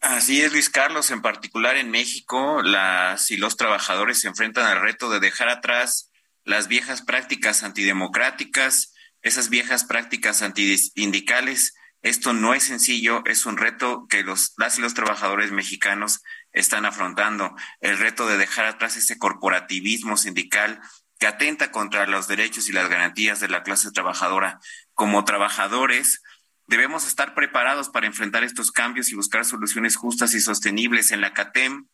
Así 0.00 0.42
es, 0.42 0.52
Luis 0.52 0.70
Carlos. 0.70 1.10
En 1.10 1.22
particular 1.22 1.76
en 1.76 1.90
México, 1.90 2.62
las 2.62 3.30
y 3.30 3.36
los 3.36 3.56
trabajadores 3.56 4.20
se 4.20 4.28
enfrentan 4.28 4.66
al 4.66 4.80
reto 4.80 5.10
de 5.10 5.20
dejar 5.20 5.48
atrás 5.48 6.10
las 6.44 6.68
viejas 6.68 7.02
prácticas 7.02 7.62
antidemocráticas, 7.62 8.94
esas 9.22 9.48
viejas 9.48 9.84
prácticas 9.84 10.42
antindicales. 10.42 11.74
Esto 12.06 12.32
no 12.32 12.54
es 12.54 12.62
sencillo, 12.62 13.24
es 13.26 13.46
un 13.46 13.56
reto 13.56 14.06
que 14.08 14.22
los, 14.22 14.54
las 14.56 14.78
y 14.78 14.80
los 14.80 14.94
trabajadores 14.94 15.50
mexicanos 15.50 16.22
están 16.52 16.86
afrontando. 16.86 17.54
El 17.80 17.98
reto 17.98 18.28
de 18.28 18.38
dejar 18.38 18.66
atrás 18.66 18.96
ese 18.96 19.18
corporativismo 19.18 20.16
sindical 20.16 20.80
que 21.18 21.26
atenta 21.26 21.72
contra 21.72 22.06
los 22.06 22.28
derechos 22.28 22.68
y 22.68 22.72
las 22.72 22.88
garantías 22.88 23.40
de 23.40 23.48
la 23.48 23.64
clase 23.64 23.90
trabajadora. 23.90 24.60
Como 24.94 25.24
trabajadores, 25.24 26.22
Debemos 26.68 27.06
estar 27.06 27.34
preparados 27.34 27.90
para 27.90 28.08
enfrentar 28.08 28.42
estos 28.42 28.72
cambios 28.72 29.10
y 29.10 29.14
buscar 29.14 29.44
soluciones 29.44 29.94
justas 29.94 30.34
y 30.34 30.40
sostenibles. 30.40 31.12
En 31.12 31.20
la 31.20 31.32
CATEM 31.32 31.86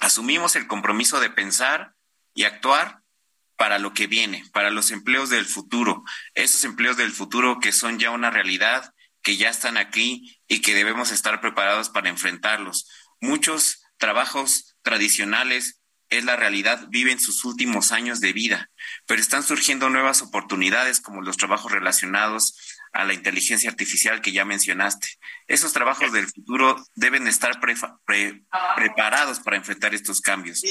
asumimos 0.00 0.56
el 0.56 0.66
compromiso 0.66 1.20
de 1.20 1.30
pensar 1.30 1.94
y 2.34 2.42
actuar 2.42 3.02
para 3.56 3.78
lo 3.78 3.94
que 3.94 4.08
viene, 4.08 4.44
para 4.52 4.70
los 4.70 4.90
empleos 4.90 5.30
del 5.30 5.46
futuro, 5.46 6.02
esos 6.34 6.64
empleos 6.64 6.96
del 6.96 7.12
futuro 7.12 7.60
que 7.60 7.72
son 7.72 7.98
ya 8.00 8.10
una 8.10 8.30
realidad, 8.30 8.94
que 9.22 9.36
ya 9.36 9.50
están 9.50 9.76
aquí 9.76 10.40
y 10.48 10.60
que 10.60 10.74
debemos 10.74 11.12
estar 11.12 11.40
preparados 11.40 11.88
para 11.88 12.08
enfrentarlos. 12.08 12.88
Muchos 13.20 13.82
trabajos 13.98 14.76
tradicionales 14.82 15.80
es 16.10 16.24
la 16.24 16.36
realidad, 16.36 16.86
viven 16.88 17.20
sus 17.20 17.44
últimos 17.44 17.92
años 17.92 18.20
de 18.20 18.32
vida, 18.32 18.68
pero 19.06 19.20
están 19.20 19.44
surgiendo 19.44 19.90
nuevas 19.90 20.22
oportunidades 20.22 21.00
como 21.00 21.22
los 21.22 21.36
trabajos 21.36 21.70
relacionados 21.70 22.78
a 22.92 23.04
la 23.04 23.14
inteligencia 23.14 23.70
artificial 23.70 24.20
que 24.20 24.32
ya 24.32 24.44
mencionaste. 24.44 25.06
Esos 25.46 25.72
trabajos 25.72 26.12
del 26.12 26.26
futuro 26.26 26.84
deben 26.96 27.28
estar 27.28 27.60
preparados 27.60 29.38
para 29.38 29.56
enfrentar 29.56 29.94
estos 29.94 30.20
cambios. 30.20 30.62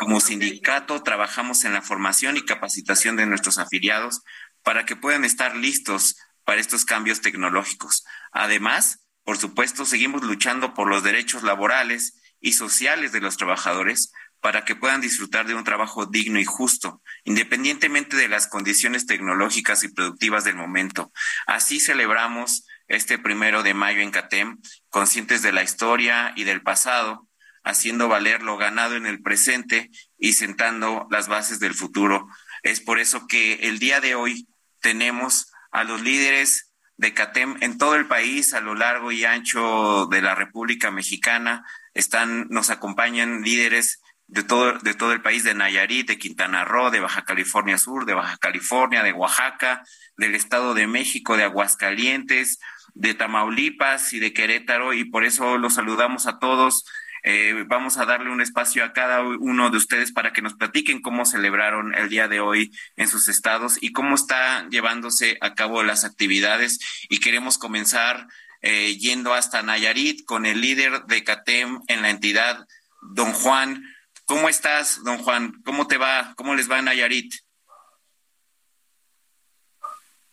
Como 0.00 0.20
sindicato 0.20 1.04
trabajamos 1.04 1.64
en 1.64 1.72
la 1.72 1.82
formación 1.82 2.36
y 2.36 2.44
capacitación 2.44 3.14
de 3.16 3.26
nuestros 3.26 3.58
afiliados 3.58 4.22
para 4.64 4.84
que 4.84 4.96
puedan 4.96 5.24
estar 5.24 5.56
listos 5.56 6.16
para 6.44 6.60
estos 6.60 6.84
cambios 6.84 7.20
tecnológicos. 7.20 8.04
Además, 8.32 9.06
por 9.24 9.38
supuesto, 9.38 9.84
seguimos 9.84 10.22
luchando 10.22 10.74
por 10.74 10.88
los 10.88 11.02
derechos 11.02 11.42
laborales 11.42 12.20
y 12.40 12.52
sociales 12.52 13.12
de 13.12 13.20
los 13.20 13.36
trabajadores 13.36 14.12
para 14.40 14.64
que 14.64 14.74
puedan 14.74 15.00
disfrutar 15.00 15.46
de 15.46 15.54
un 15.54 15.64
trabajo 15.64 16.06
digno 16.06 16.40
y 16.40 16.44
justo, 16.44 17.02
independientemente 17.24 18.16
de 18.16 18.28
las 18.28 18.46
condiciones 18.46 19.06
tecnológicas 19.06 19.84
y 19.84 19.88
productivas 19.88 20.44
del 20.44 20.56
momento. 20.56 21.12
Así 21.46 21.78
celebramos 21.78 22.66
este 22.88 23.18
primero 23.18 23.62
de 23.62 23.74
mayo 23.74 24.00
en 24.00 24.10
CATEM, 24.10 24.58
conscientes 24.88 25.42
de 25.42 25.52
la 25.52 25.62
historia 25.62 26.32
y 26.36 26.44
del 26.44 26.62
pasado, 26.62 27.28
haciendo 27.62 28.08
valer 28.08 28.42
lo 28.42 28.56
ganado 28.56 28.96
en 28.96 29.06
el 29.06 29.20
presente 29.22 29.90
y 30.18 30.32
sentando 30.32 31.06
las 31.10 31.28
bases 31.28 31.60
del 31.60 31.74
futuro. 31.74 32.26
Es 32.62 32.80
por 32.80 32.98
eso 32.98 33.26
que 33.26 33.54
el 33.68 33.78
día 33.78 34.00
de 34.00 34.14
hoy 34.14 34.48
tenemos 34.80 35.49
a 35.70 35.84
los 35.84 36.02
líderes 36.02 36.72
de 36.96 37.14
CATEM 37.14 37.56
en 37.60 37.78
todo 37.78 37.94
el 37.94 38.06
país, 38.06 38.52
a 38.52 38.60
lo 38.60 38.74
largo 38.74 39.10
y 39.10 39.24
ancho 39.24 40.06
de 40.06 40.20
la 40.20 40.34
República 40.34 40.90
Mexicana. 40.90 41.64
Están, 41.94 42.48
nos 42.50 42.70
acompañan 42.70 43.42
líderes 43.42 44.02
de 44.26 44.44
todo, 44.44 44.74
de 44.78 44.94
todo 44.94 45.12
el 45.12 45.22
país, 45.22 45.42
de 45.42 45.54
Nayarit, 45.54 46.06
de 46.06 46.18
Quintana 46.18 46.64
Roo, 46.64 46.90
de 46.90 47.00
Baja 47.00 47.24
California 47.24 47.78
Sur, 47.78 48.04
de 48.04 48.14
Baja 48.14 48.36
California, 48.36 49.02
de 49.02 49.12
Oaxaca, 49.12 49.82
del 50.16 50.34
Estado 50.34 50.74
de 50.74 50.86
México, 50.86 51.36
de 51.36 51.44
Aguascalientes, 51.44 52.60
de 52.94 53.14
Tamaulipas 53.14 54.12
y 54.12 54.20
de 54.20 54.32
Querétaro, 54.32 54.92
y 54.92 55.04
por 55.04 55.24
eso 55.24 55.58
los 55.58 55.74
saludamos 55.74 56.26
a 56.26 56.38
todos. 56.38 56.84
Eh, 57.22 57.64
vamos 57.66 57.98
a 57.98 58.06
darle 58.06 58.30
un 58.30 58.40
espacio 58.40 58.84
a 58.84 58.92
cada 58.92 59.22
uno 59.22 59.70
de 59.70 59.76
ustedes 59.76 60.12
para 60.12 60.32
que 60.32 60.42
nos 60.42 60.54
platiquen 60.54 61.02
cómo 61.02 61.26
celebraron 61.26 61.94
el 61.94 62.08
día 62.08 62.28
de 62.28 62.40
hoy 62.40 62.72
en 62.96 63.08
sus 63.08 63.28
estados 63.28 63.78
y 63.80 63.92
cómo 63.92 64.14
están 64.14 64.70
llevándose 64.70 65.36
a 65.40 65.54
cabo 65.54 65.82
las 65.82 66.04
actividades. 66.04 66.78
Y 67.08 67.18
queremos 67.18 67.58
comenzar 67.58 68.26
eh, 68.62 68.96
yendo 68.96 69.34
hasta 69.34 69.62
Nayarit 69.62 70.24
con 70.24 70.46
el 70.46 70.60
líder 70.60 71.04
de 71.04 71.24
CATEM 71.24 71.80
en 71.88 72.02
la 72.02 72.10
entidad, 72.10 72.66
don 73.00 73.32
Juan. 73.32 73.84
¿Cómo 74.24 74.48
estás, 74.48 75.02
don 75.02 75.18
Juan? 75.18 75.60
¿Cómo 75.64 75.86
te 75.86 75.98
va? 75.98 76.34
¿Cómo 76.36 76.54
les 76.54 76.70
va 76.70 76.78
en 76.78 76.86
Nayarit? 76.86 77.34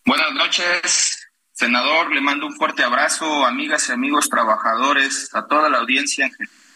Buenas 0.04 0.32
noches, 0.32 1.28
senador. 1.52 2.12
Le 2.14 2.20
mando 2.22 2.46
un 2.46 2.56
fuerte 2.56 2.82
abrazo, 2.82 3.44
amigas 3.44 3.88
y 3.88 3.92
amigos 3.92 4.30
trabajadores, 4.30 5.34
a 5.34 5.46
toda 5.46 5.68
la 5.68 5.78
audiencia 5.78 6.26
en 6.26 6.32
general. 6.32 6.67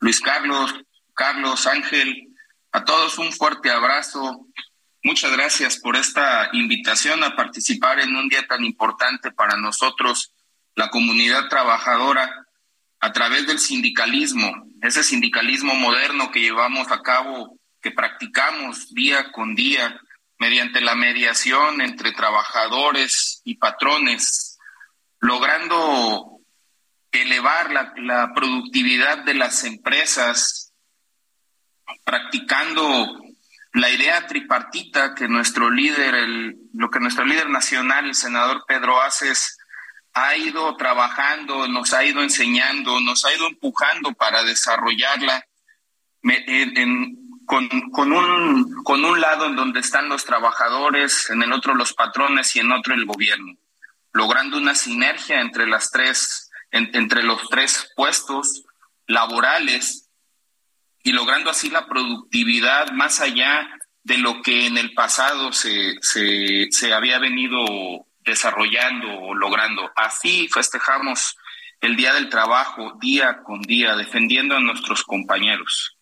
Luis 0.00 0.20
Carlos, 0.20 0.74
Carlos, 1.14 1.66
Ángel, 1.66 2.28
a 2.70 2.84
todos 2.84 3.18
un 3.18 3.32
fuerte 3.32 3.70
abrazo. 3.70 4.46
Muchas 5.02 5.32
gracias 5.32 5.78
por 5.78 5.96
esta 5.96 6.48
invitación 6.52 7.22
a 7.24 7.34
participar 7.34 8.00
en 8.00 8.14
un 8.14 8.28
día 8.28 8.46
tan 8.46 8.64
importante 8.64 9.32
para 9.32 9.56
nosotros, 9.56 10.32
la 10.74 10.88
comunidad 10.88 11.48
trabajadora 11.48 12.46
a 13.00 13.12
través 13.12 13.46
del 13.46 13.58
sindicalismo, 13.58 14.68
ese 14.80 15.02
sindicalismo 15.02 15.74
moderno 15.74 16.30
que 16.30 16.40
llevamos 16.40 16.90
a 16.92 17.02
cabo, 17.02 17.58
que 17.80 17.90
practicamos 17.90 18.94
día 18.94 19.32
con 19.32 19.56
día 19.56 20.00
mediante 20.38 20.80
la 20.80 20.94
mediación 20.94 21.80
entre 21.80 22.12
trabajadores 22.12 23.42
y 23.44 23.56
patrones, 23.56 24.58
logrando 25.20 26.31
elevar 27.12 27.70
la, 27.70 28.32
productividad 28.34 29.18
de 29.24 29.34
las 29.34 29.64
empresas, 29.64 30.72
practicando 32.04 33.20
la 33.74 33.90
idea 33.90 34.26
tripartita 34.26 35.14
que 35.14 35.28
nuestro 35.28 35.70
líder, 35.70 36.14
el, 36.14 36.56
lo 36.72 36.90
que 36.90 37.00
nuestro 37.00 37.24
líder 37.24 37.50
nacional, 37.50 38.06
el 38.06 38.14
senador 38.14 38.64
Pedro 38.66 39.00
Aces, 39.02 39.58
ha 40.14 40.36
ido 40.36 40.76
trabajando, 40.76 41.68
nos 41.68 41.92
ha 41.94 42.04
ido 42.04 42.22
enseñando, 42.22 43.00
nos 43.00 43.24
ha 43.24 43.34
ido 43.34 43.46
empujando 43.46 44.12
para 44.12 44.42
desarrollarla. 44.42 45.46
Con 47.46 49.04
un 49.04 49.20
lado 49.20 49.46
en 49.46 49.56
donde 49.56 49.80
están 49.80 50.08
los 50.08 50.24
trabajadores, 50.24 51.30
en 51.30 51.42
el 51.42 51.52
otro 51.52 51.74
los 51.74 51.92
patrones 51.94 52.54
y 52.56 52.60
en 52.60 52.72
otro 52.72 52.94
el 52.94 53.04
gobierno, 53.04 53.56
logrando 54.12 54.58
una 54.58 54.74
sinergia 54.74 55.40
entre 55.40 55.66
las 55.66 55.90
tres, 55.90 56.51
entre 56.72 57.22
los 57.22 57.48
tres 57.48 57.92
puestos 57.94 58.64
laborales 59.06 60.08
y 61.02 61.12
logrando 61.12 61.50
así 61.50 61.70
la 61.70 61.86
productividad 61.86 62.90
más 62.92 63.20
allá 63.20 63.68
de 64.02 64.18
lo 64.18 64.42
que 64.42 64.66
en 64.66 64.78
el 64.78 64.94
pasado 64.94 65.52
se, 65.52 65.94
se, 66.00 66.68
se 66.70 66.92
había 66.92 67.18
venido 67.18 68.06
desarrollando 68.20 69.08
o 69.08 69.34
logrando. 69.34 69.90
Así 69.94 70.48
festejamos 70.48 71.36
el 71.80 71.96
Día 71.96 72.14
del 72.14 72.28
Trabajo 72.28 72.96
día 73.00 73.42
con 73.42 73.60
día, 73.62 73.96
defendiendo 73.96 74.56
a 74.56 74.60
nuestros 74.60 75.02
compañeros. 75.02 75.98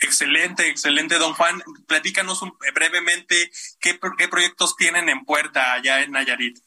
Excelente, 0.00 0.68
excelente, 0.68 1.18
don 1.18 1.34
Juan. 1.34 1.62
Platícanos 1.86 2.40
brevemente 2.74 3.50
qué, 3.80 3.98
qué 4.16 4.28
proyectos 4.28 4.76
tienen 4.76 5.08
en 5.08 5.24
puerta 5.24 5.72
allá 5.72 6.02
en 6.02 6.12
Nayarit. 6.12 6.58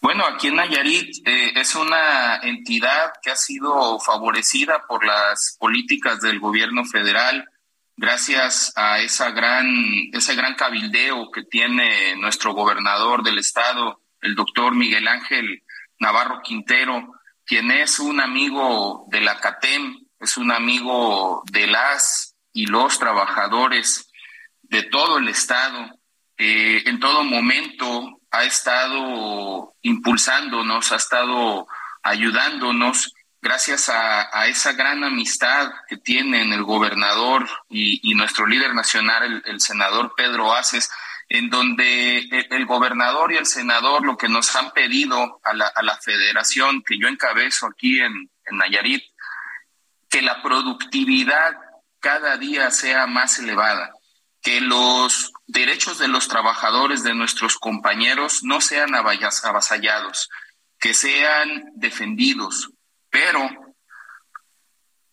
Bueno, 0.00 0.24
aquí 0.26 0.48
en 0.48 0.56
Nayarit 0.56 1.26
eh, 1.26 1.52
es 1.56 1.74
una 1.74 2.36
entidad 2.42 3.12
que 3.22 3.30
ha 3.30 3.36
sido 3.36 3.98
favorecida 4.00 4.86
por 4.86 5.04
las 5.04 5.56
políticas 5.58 6.20
del 6.20 6.40
gobierno 6.40 6.84
federal 6.84 7.48
gracias 7.96 8.72
a 8.76 8.98
esa 9.00 9.30
gran, 9.30 9.66
ese 10.12 10.34
gran 10.34 10.54
cabildeo 10.54 11.30
que 11.30 11.44
tiene 11.44 12.16
nuestro 12.16 12.52
gobernador 12.52 13.22
del 13.22 13.38
estado, 13.38 14.00
el 14.20 14.34
doctor 14.34 14.74
Miguel 14.74 15.06
Ángel 15.08 15.62
Navarro 15.98 16.40
Quintero, 16.42 17.14
quien 17.44 17.70
es 17.70 18.00
un 18.00 18.20
amigo 18.20 19.06
de 19.08 19.20
la 19.20 19.38
CATEM, 19.38 20.04
es 20.20 20.36
un 20.36 20.52
amigo 20.52 21.42
de 21.50 21.66
las 21.66 22.34
y 22.52 22.66
los 22.66 22.98
trabajadores 22.98 24.10
de 24.62 24.82
todo 24.84 25.18
el 25.18 25.28
estado. 25.28 25.98
Eh, 26.38 26.82
en 26.86 26.98
todo 26.98 27.24
momento 27.24 28.21
ha 28.32 28.44
estado 28.44 29.74
impulsándonos, 29.82 30.90
ha 30.90 30.96
estado 30.96 31.68
ayudándonos 32.02 33.14
gracias 33.42 33.88
a, 33.88 34.46
esa 34.46 34.72
gran 34.72 35.04
amistad 35.04 35.70
que 35.88 35.98
tienen 35.98 36.52
el 36.52 36.62
gobernador 36.62 37.46
y, 37.68 38.14
nuestro 38.14 38.46
líder 38.46 38.74
nacional, 38.74 39.42
el, 39.44 39.60
senador 39.60 40.14
Pedro 40.16 40.54
Aces, 40.54 40.90
en 41.28 41.50
donde 41.50 42.18
el, 42.50 42.66
gobernador 42.66 43.32
y 43.32 43.36
el 43.36 43.46
senador 43.46 44.04
lo 44.04 44.16
que 44.16 44.28
nos 44.28 44.54
han 44.56 44.70
pedido 44.70 45.40
a 45.44 45.52
la, 45.52 45.98
federación 46.00 46.82
que 46.82 46.98
yo 46.98 47.08
encabezo 47.08 47.66
aquí 47.66 48.00
en, 48.00 48.30
en 48.46 48.56
Nayarit, 48.56 49.02
que 50.08 50.22
la 50.22 50.40
productividad 50.40 51.56
cada 52.00 52.36
día 52.36 52.70
sea 52.70 53.06
más 53.06 53.38
elevada, 53.38 53.92
que 54.42 54.60
los 54.60 55.32
derechos 55.46 55.98
de 55.98 56.08
los 56.08 56.28
trabajadores, 56.28 57.04
de 57.04 57.14
nuestros 57.14 57.58
compañeros, 57.58 58.42
no 58.42 58.60
sean 58.60 58.94
avasallados, 58.94 60.28
que 60.78 60.94
sean 60.94 61.70
defendidos, 61.76 62.70
pero 63.08 63.48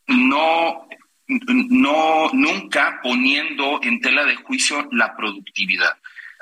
no, 0.08 0.88
no, 1.28 2.30
nunca 2.34 3.00
poniendo 3.04 3.80
en 3.84 4.02
tela 4.02 4.26
de 4.26 4.36
juicio 4.36 4.88
la 4.92 5.16
productividad. 5.16 5.98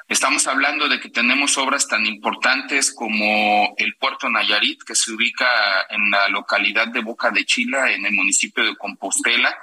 Estamos 0.08 0.47
hablando 0.47 0.88
de 0.88 1.02
que 1.02 1.10
tenemos 1.10 1.58
obras 1.58 1.89
tan 1.89 2.06
importantes 2.06 2.93
como 2.93 3.76
el 3.78 3.97
puerto 3.97 4.30
Nayarit, 4.30 4.84
que 4.84 4.95
se 4.95 5.12
ubica 5.12 5.45
en 5.89 6.10
la 6.10 6.30
localidad 6.30 6.88
de 6.88 7.02
Boca 7.02 7.30
de 7.32 7.43
Chila, 7.43 7.91
en 7.91 8.06
el 8.06 8.13
municipio 8.13 8.63
de 8.63 8.78
Compostela, 8.78 9.54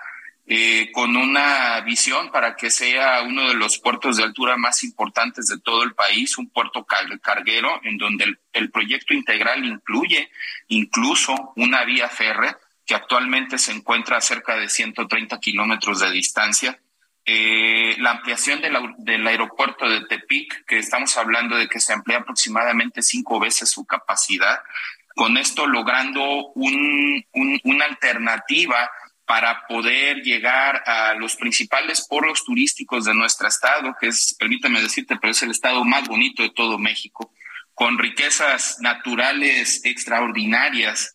eh, 0.47 0.91
con 0.93 1.17
una 1.17 1.81
visión 1.81 2.31
para 2.31 2.55
que 2.55 2.71
sea 2.71 3.23
uno 3.23 3.49
de 3.49 3.55
los 3.55 3.79
puertos 3.79 4.19
de 4.19 4.25
altura 4.25 4.59
más 4.59 4.85
importantes 4.85 5.47
de 5.47 5.59
todo 5.59 5.83
el 5.85 5.95
país, 5.95 6.37
un 6.37 6.51
puerto 6.51 6.85
carguero, 6.85 7.81
en 7.83 7.97
donde 7.97 8.37
el, 8.53 8.71
proyecto 8.71 9.15
integral 9.15 9.65
incluye 9.65 10.31
incluso 10.69 11.55
una 11.57 11.85
vía 11.85 12.11
férrea 12.11 12.59
que 12.85 12.95
actualmente 12.95 13.57
se 13.57 13.73
encuentra 13.73 14.19
a 14.19 14.21
cerca 14.21 14.57
de 14.57 14.69
130 14.69 15.41
kilómetros 15.41 16.01
de 16.01 16.11
distancia. 16.11 16.79
Eh, 17.25 17.97
la 17.99 18.11
ampliación 18.11 18.61
del 18.99 19.27
aeropuerto 19.27 19.89
de 19.89 20.05
Tepic, 20.05 20.67
que 20.67 20.77
estamos 20.77 21.17
hablando 21.17 21.57
de 21.57 21.69
que 21.69 21.81
se 21.81 21.95
amplía 21.95 22.19
aproximadamente 22.19 23.01
cinco 23.01 23.41
veces 23.41 23.71
su 23.71 23.87
capacidad, 23.87 24.59
con 25.15 25.39
esto 25.39 25.67
logrando 25.67 26.49
un, 26.55 27.25
una 27.33 27.85
alternativa 27.87 28.91
para 29.27 29.67
poder 29.67 30.23
llegar 30.23 30.83
a 30.87 31.15
los 31.15 31.37
principales 31.37 32.07
polos 32.07 32.45
turísticos 32.45 33.05
de 33.05 33.15
nuestro 33.15 33.49
estado, 33.49 33.95
que 33.99 34.09
es, 34.09 34.37
permítame 34.39 34.83
decirte, 34.83 35.17
pero 35.17 35.31
es 35.31 35.43
el 35.43 35.51
estado 35.51 35.85
más 35.85 36.07
bonito 36.07 36.43
de 36.43 36.51
todo 36.51 36.79
México, 36.79 37.33
con 37.73 37.99
riquezas 37.99 38.77
naturales 38.81 39.85
extraordinarias, 39.85 41.15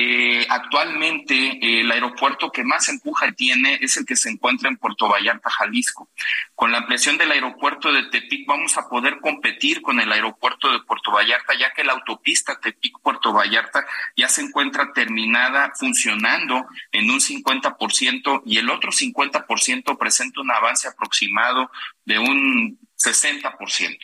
eh, 0.00 0.46
actualmente 0.48 1.34
eh, 1.34 1.80
el 1.80 1.90
aeropuerto 1.90 2.52
que 2.52 2.62
más 2.62 2.88
empuja 2.88 3.32
tiene 3.32 3.80
es 3.80 3.96
el 3.96 4.06
que 4.06 4.14
se 4.14 4.30
encuentra 4.30 4.68
en 4.68 4.76
Puerto 4.76 5.08
Vallarta, 5.08 5.50
Jalisco. 5.50 6.08
Con 6.54 6.70
la 6.70 6.78
ampliación 6.78 7.18
del 7.18 7.32
aeropuerto 7.32 7.90
de 7.90 8.04
Tepic 8.04 8.46
vamos 8.46 8.78
a 8.78 8.88
poder 8.88 9.18
competir 9.18 9.82
con 9.82 9.98
el 9.98 10.12
aeropuerto 10.12 10.70
de 10.70 10.78
Puerto 10.84 11.10
Vallarta, 11.10 11.52
ya 11.58 11.72
que 11.72 11.82
la 11.82 11.94
autopista 11.94 12.60
Tepic-Puerto 12.60 13.32
Vallarta 13.32 13.84
ya 14.16 14.28
se 14.28 14.42
encuentra 14.42 14.92
terminada, 14.92 15.72
funcionando 15.74 16.66
en 16.92 17.10
un 17.10 17.18
50% 17.18 18.42
y 18.46 18.58
el 18.58 18.70
otro 18.70 18.92
50% 18.92 19.98
presenta 19.98 20.40
un 20.40 20.52
avance 20.52 20.86
aproximado 20.86 21.72
de 22.04 22.20
un 22.20 22.78
60%. 22.96 23.98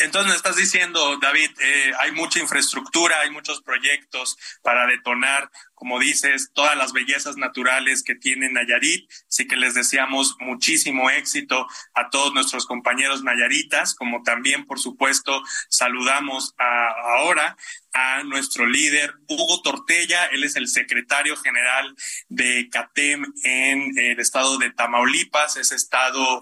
Entonces 0.00 0.30
me 0.30 0.36
estás 0.36 0.56
diciendo, 0.56 1.18
David, 1.18 1.50
eh, 1.60 1.92
hay 2.00 2.12
mucha 2.12 2.40
infraestructura, 2.40 3.20
hay 3.20 3.30
muchos 3.30 3.60
proyectos 3.62 4.38
para 4.62 4.86
detonar, 4.86 5.50
como 5.74 5.98
dices, 5.98 6.50
todas 6.54 6.76
las 6.76 6.92
bellezas 6.92 7.36
naturales 7.36 8.02
que 8.02 8.14
tiene 8.14 8.50
Nayarit. 8.50 9.10
Así 9.28 9.46
que 9.46 9.56
les 9.56 9.74
deseamos 9.74 10.36
muchísimo 10.40 11.10
éxito 11.10 11.66
a 11.94 12.08
todos 12.08 12.32
nuestros 12.32 12.66
compañeros 12.66 13.22
nayaritas, 13.22 13.94
como 13.94 14.22
también, 14.22 14.66
por 14.66 14.80
supuesto, 14.80 15.42
saludamos 15.68 16.54
ahora 16.58 17.56
a 17.92 18.22
nuestro 18.24 18.66
líder 18.66 19.14
Hugo 19.28 19.60
Tortella. 19.62 20.26
Él 20.26 20.44
es 20.44 20.56
el 20.56 20.68
secretario 20.68 21.36
general 21.36 21.94
de 22.28 22.68
CATEM 22.70 23.32
en 23.44 23.98
el 23.98 24.20
estado 24.20 24.58
de 24.58 24.70
Tamaulipas, 24.70 25.56
ese 25.56 25.74
estado 25.74 26.40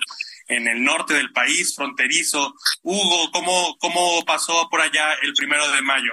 en 0.49 0.67
el 0.67 0.83
norte 0.83 1.15
del 1.15 1.33
país, 1.33 1.77
fronterizo. 1.77 2.55
Hugo, 2.83 3.31
¿cómo, 3.33 3.77
cómo 3.79 4.25
pasó 4.25 4.69
por 4.71 4.81
allá 4.81 5.15
el 5.23 5.35
primero 5.35 5.71
de 5.71 5.83
mayo? 5.83 6.13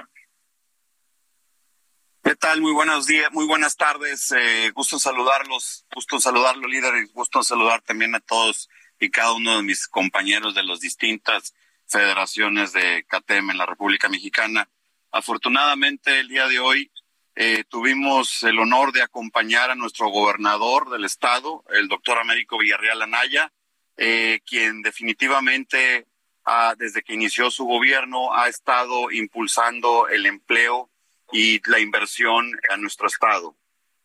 ¿Qué 2.22 2.34
tal? 2.36 2.60
Muy 2.60 2.72
buenos 2.72 3.06
días, 3.06 3.32
muy 3.32 3.46
buenas 3.46 3.76
tardes. 3.76 4.32
Eh, 4.32 4.70
gusto 4.74 4.98
saludarlos, 4.98 5.86
gusto 5.94 6.20
saludarlo, 6.20 6.68
líder, 6.68 6.96
y 6.96 7.12
gusto 7.12 7.42
saludar 7.42 7.82
también 7.82 8.14
a 8.14 8.20
todos 8.20 8.68
y 8.98 9.10
cada 9.10 9.32
uno 9.32 9.56
de 9.56 9.62
mis 9.62 9.88
compañeros 9.88 10.54
de 10.54 10.64
las 10.64 10.80
distintas 10.80 11.54
federaciones 11.86 12.72
de 12.72 13.04
CATEM 13.08 13.50
en 13.50 13.58
la 13.58 13.66
República 13.66 14.08
Mexicana. 14.08 14.68
Afortunadamente, 15.12 16.18
el 16.20 16.28
día 16.28 16.48
de 16.48 16.58
hoy 16.58 16.90
eh, 17.36 17.64
tuvimos 17.68 18.42
el 18.42 18.58
honor 18.58 18.92
de 18.92 19.02
acompañar 19.02 19.70
a 19.70 19.74
nuestro 19.76 20.08
gobernador 20.08 20.90
del 20.90 21.04
estado, 21.04 21.64
el 21.70 21.86
doctor 21.86 22.18
Américo 22.18 22.58
Villarreal 22.58 23.02
Anaya, 23.02 23.52
eh, 23.96 24.40
quien 24.44 24.82
definitivamente 24.82 26.06
desde 26.76 27.02
que 27.02 27.14
inició 27.14 27.50
su 27.50 27.64
gobierno 27.64 28.32
ha 28.34 28.48
estado 28.48 29.10
impulsando 29.10 30.08
el 30.08 30.26
empleo 30.26 30.90
y 31.32 31.60
la 31.68 31.80
inversión 31.80 32.52
a 32.70 32.76
nuestro 32.76 33.08
estado. 33.08 33.56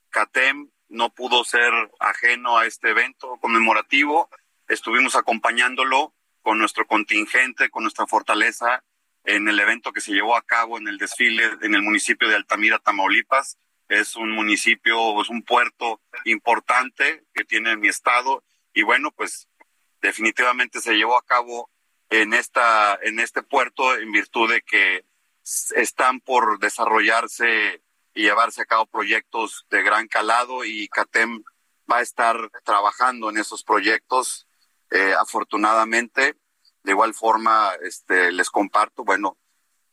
CATEM 0.10 0.70
no 0.90 1.14
pudo 1.14 1.44
ser 1.44 1.72
ajeno 2.00 2.58
a 2.58 2.66
este 2.66 2.90
evento 2.90 3.38
conmemorativo. 3.40 4.30
Estuvimos 4.68 5.16
acompañándolo 5.16 6.14
con 6.42 6.58
nuestro 6.58 6.88
contingente, 6.88 7.70
con 7.70 7.84
nuestra 7.84 8.08
fortaleza 8.08 8.84
en 9.24 9.48
el 9.48 9.60
evento 9.60 9.94
que 9.94 10.02
se 10.02 10.12
llevó 10.12 10.36
a 10.36 10.42
cabo 10.42 10.80
en 10.80 10.88
el 10.88 10.98
desfile 10.98 11.44
en 11.62 11.76
el 11.76 11.84
municipio 11.84 12.28
de 12.28 12.36
Altamira, 12.36 12.80
Tamaulipas. 12.80 13.58
Es 13.88 14.16
un 14.16 14.32
municipio, 14.32 15.22
es 15.22 15.30
un 15.30 15.44
puerto 15.44 16.02
importante 16.26 17.24
que 17.34 17.44
tiene 17.44 17.78
mi 17.78 17.88
estado 17.88 18.44
y 18.74 18.84
bueno, 18.84 19.12
pues 19.12 19.48
definitivamente 20.02 20.82
se 20.82 20.96
llevó 20.96 21.18
a 21.18 21.26
cabo 21.26 21.70
en 22.10 22.34
esta 22.34 23.00
en 23.02 23.20
este 23.20 23.42
puerto 23.42 23.96
en 23.96 24.12
virtud 24.12 24.52
de 24.52 24.62
que 24.62 25.06
están 25.76 26.20
por 26.20 26.60
desarrollarse 26.60 27.82
y 28.14 28.24
llevarse 28.24 28.62
a 28.62 28.66
cabo 28.66 28.86
proyectos 28.86 29.66
de 29.70 29.82
gran 29.82 30.08
calado 30.08 30.66
y 30.66 30.88
CATEM 30.90 31.44
va 31.90 31.98
a 31.98 32.02
estar 32.02 32.38
trabajando 32.64 33.30
en 33.30 33.38
esos 33.38 33.64
proyectos 33.64 34.48
eh, 34.92 35.14
afortunadamente. 35.18 36.38
De 36.84 36.92
igual 36.92 37.14
forma 37.14 37.74
este 37.82 38.32
les 38.32 38.50
comparto 38.50 39.04
bueno 39.04 39.38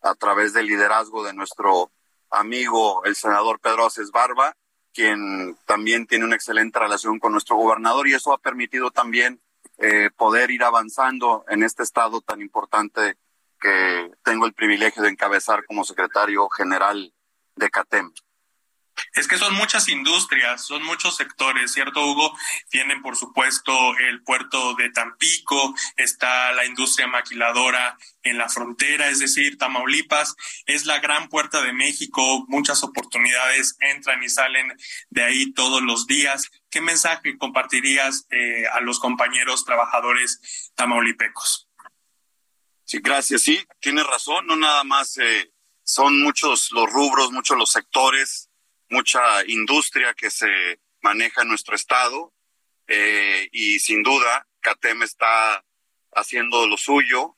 a 0.02 0.14
través 0.14 0.52
del 0.52 0.66
liderazgo 0.66 1.22
de 1.24 1.34
nuestro 1.34 1.92
amigo 2.30 3.04
el 3.04 3.14
senador 3.14 3.60
Pedro 3.60 3.86
Aces 3.86 4.10
Barba 4.10 4.56
quien 4.92 5.56
también 5.66 6.06
tiene 6.06 6.24
una 6.24 6.34
excelente 6.34 6.78
relación 6.78 7.18
con 7.18 7.32
nuestro 7.32 7.56
gobernador 7.56 8.08
y 8.08 8.14
eso 8.14 8.32
ha 8.32 8.38
permitido 8.38 8.90
también 8.90 9.40
eh, 9.78 10.10
poder 10.16 10.50
ir 10.50 10.64
avanzando 10.64 11.44
en 11.48 11.62
este 11.62 11.82
estado 11.82 12.20
tan 12.20 12.40
importante 12.40 13.16
que 13.60 14.10
tengo 14.24 14.46
el 14.46 14.52
privilegio 14.52 15.02
de 15.02 15.10
encabezar 15.10 15.64
como 15.66 15.84
secretario 15.84 16.48
general 16.48 17.12
de 17.56 17.70
CATEM. 17.70 18.12
Es 19.14 19.28
que 19.28 19.38
son 19.38 19.54
muchas 19.54 19.88
industrias, 19.88 20.64
son 20.64 20.82
muchos 20.84 21.16
sectores, 21.16 21.72
¿cierto, 21.72 22.04
Hugo? 22.04 22.36
Tienen, 22.68 23.02
por 23.02 23.16
supuesto, 23.16 23.72
el 23.98 24.22
puerto 24.22 24.74
de 24.74 24.90
Tampico, 24.90 25.74
está 25.96 26.52
la 26.52 26.64
industria 26.64 27.06
maquiladora 27.06 27.96
en 28.22 28.38
la 28.38 28.48
frontera, 28.48 29.08
es 29.08 29.20
decir, 29.20 29.56
Tamaulipas 29.58 30.36
es 30.66 30.86
la 30.86 30.98
gran 30.98 31.28
puerta 31.28 31.62
de 31.62 31.72
México, 31.72 32.44
muchas 32.48 32.82
oportunidades 32.82 33.76
entran 33.80 34.22
y 34.22 34.28
salen 34.28 34.76
de 35.10 35.24
ahí 35.24 35.52
todos 35.52 35.82
los 35.82 36.06
días. 36.06 36.50
¿Qué 36.70 36.80
mensaje 36.82 37.38
compartirías 37.38 38.26
eh, 38.30 38.66
a 38.66 38.80
los 38.80 39.00
compañeros 39.00 39.64
trabajadores 39.64 40.72
tamaulipecos? 40.74 41.68
Sí, 42.84 43.00
gracias. 43.02 43.42
Sí, 43.42 43.66
tienes 43.80 44.06
razón, 44.06 44.46
no 44.46 44.56
nada 44.56 44.84
más 44.84 45.16
eh, 45.18 45.52
son 45.82 46.20
muchos 46.20 46.70
los 46.72 46.90
rubros, 46.90 47.32
muchos 47.32 47.56
los 47.56 47.72
sectores 47.72 48.50
mucha 48.90 49.20
industria 49.46 50.14
que 50.14 50.30
se 50.30 50.80
maneja 51.02 51.42
en 51.42 51.48
nuestro 51.48 51.76
estado 51.76 52.32
eh, 52.86 53.46
y 53.52 53.78
sin 53.80 54.02
duda 54.02 54.46
CATEM 54.60 55.02
está 55.02 55.62
haciendo 56.12 56.66
lo 56.66 56.78
suyo. 56.78 57.36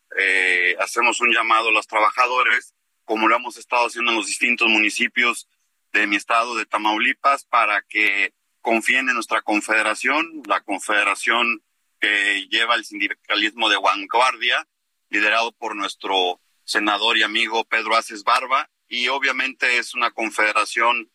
Hacemos 0.78 1.20
un 1.20 1.32
llamado 1.32 1.68
a 1.68 1.72
los 1.72 1.88
trabajadores, 1.88 2.74
como 3.04 3.26
lo 3.26 3.34
hemos 3.34 3.56
estado 3.56 3.86
haciendo 3.86 4.12
en 4.12 4.18
los 4.18 4.28
distintos 4.28 4.68
municipios 4.68 5.48
de 5.92 6.06
mi 6.06 6.14
estado 6.14 6.54
de 6.54 6.66
Tamaulipas, 6.66 7.44
para 7.44 7.82
que 7.82 8.32
confíen 8.60 9.08
en 9.08 9.14
nuestra 9.14 9.42
confederación, 9.42 10.42
la 10.46 10.60
confederación 10.60 11.62
que 12.00 12.46
lleva 12.48 12.74
el 12.74 12.84
sindicalismo 12.84 13.68
de 13.68 13.78
vanguardia, 13.78 14.66
liderado 15.08 15.52
por 15.52 15.76
nuestro 15.76 16.40
senador 16.64 17.18
y 17.18 17.22
amigo 17.22 17.64
Pedro 17.64 17.96
Aces 17.96 18.24
Barba, 18.24 18.70
y 18.88 19.08
obviamente 19.08 19.78
es 19.78 19.94
una 19.94 20.10
confederación 20.10 21.10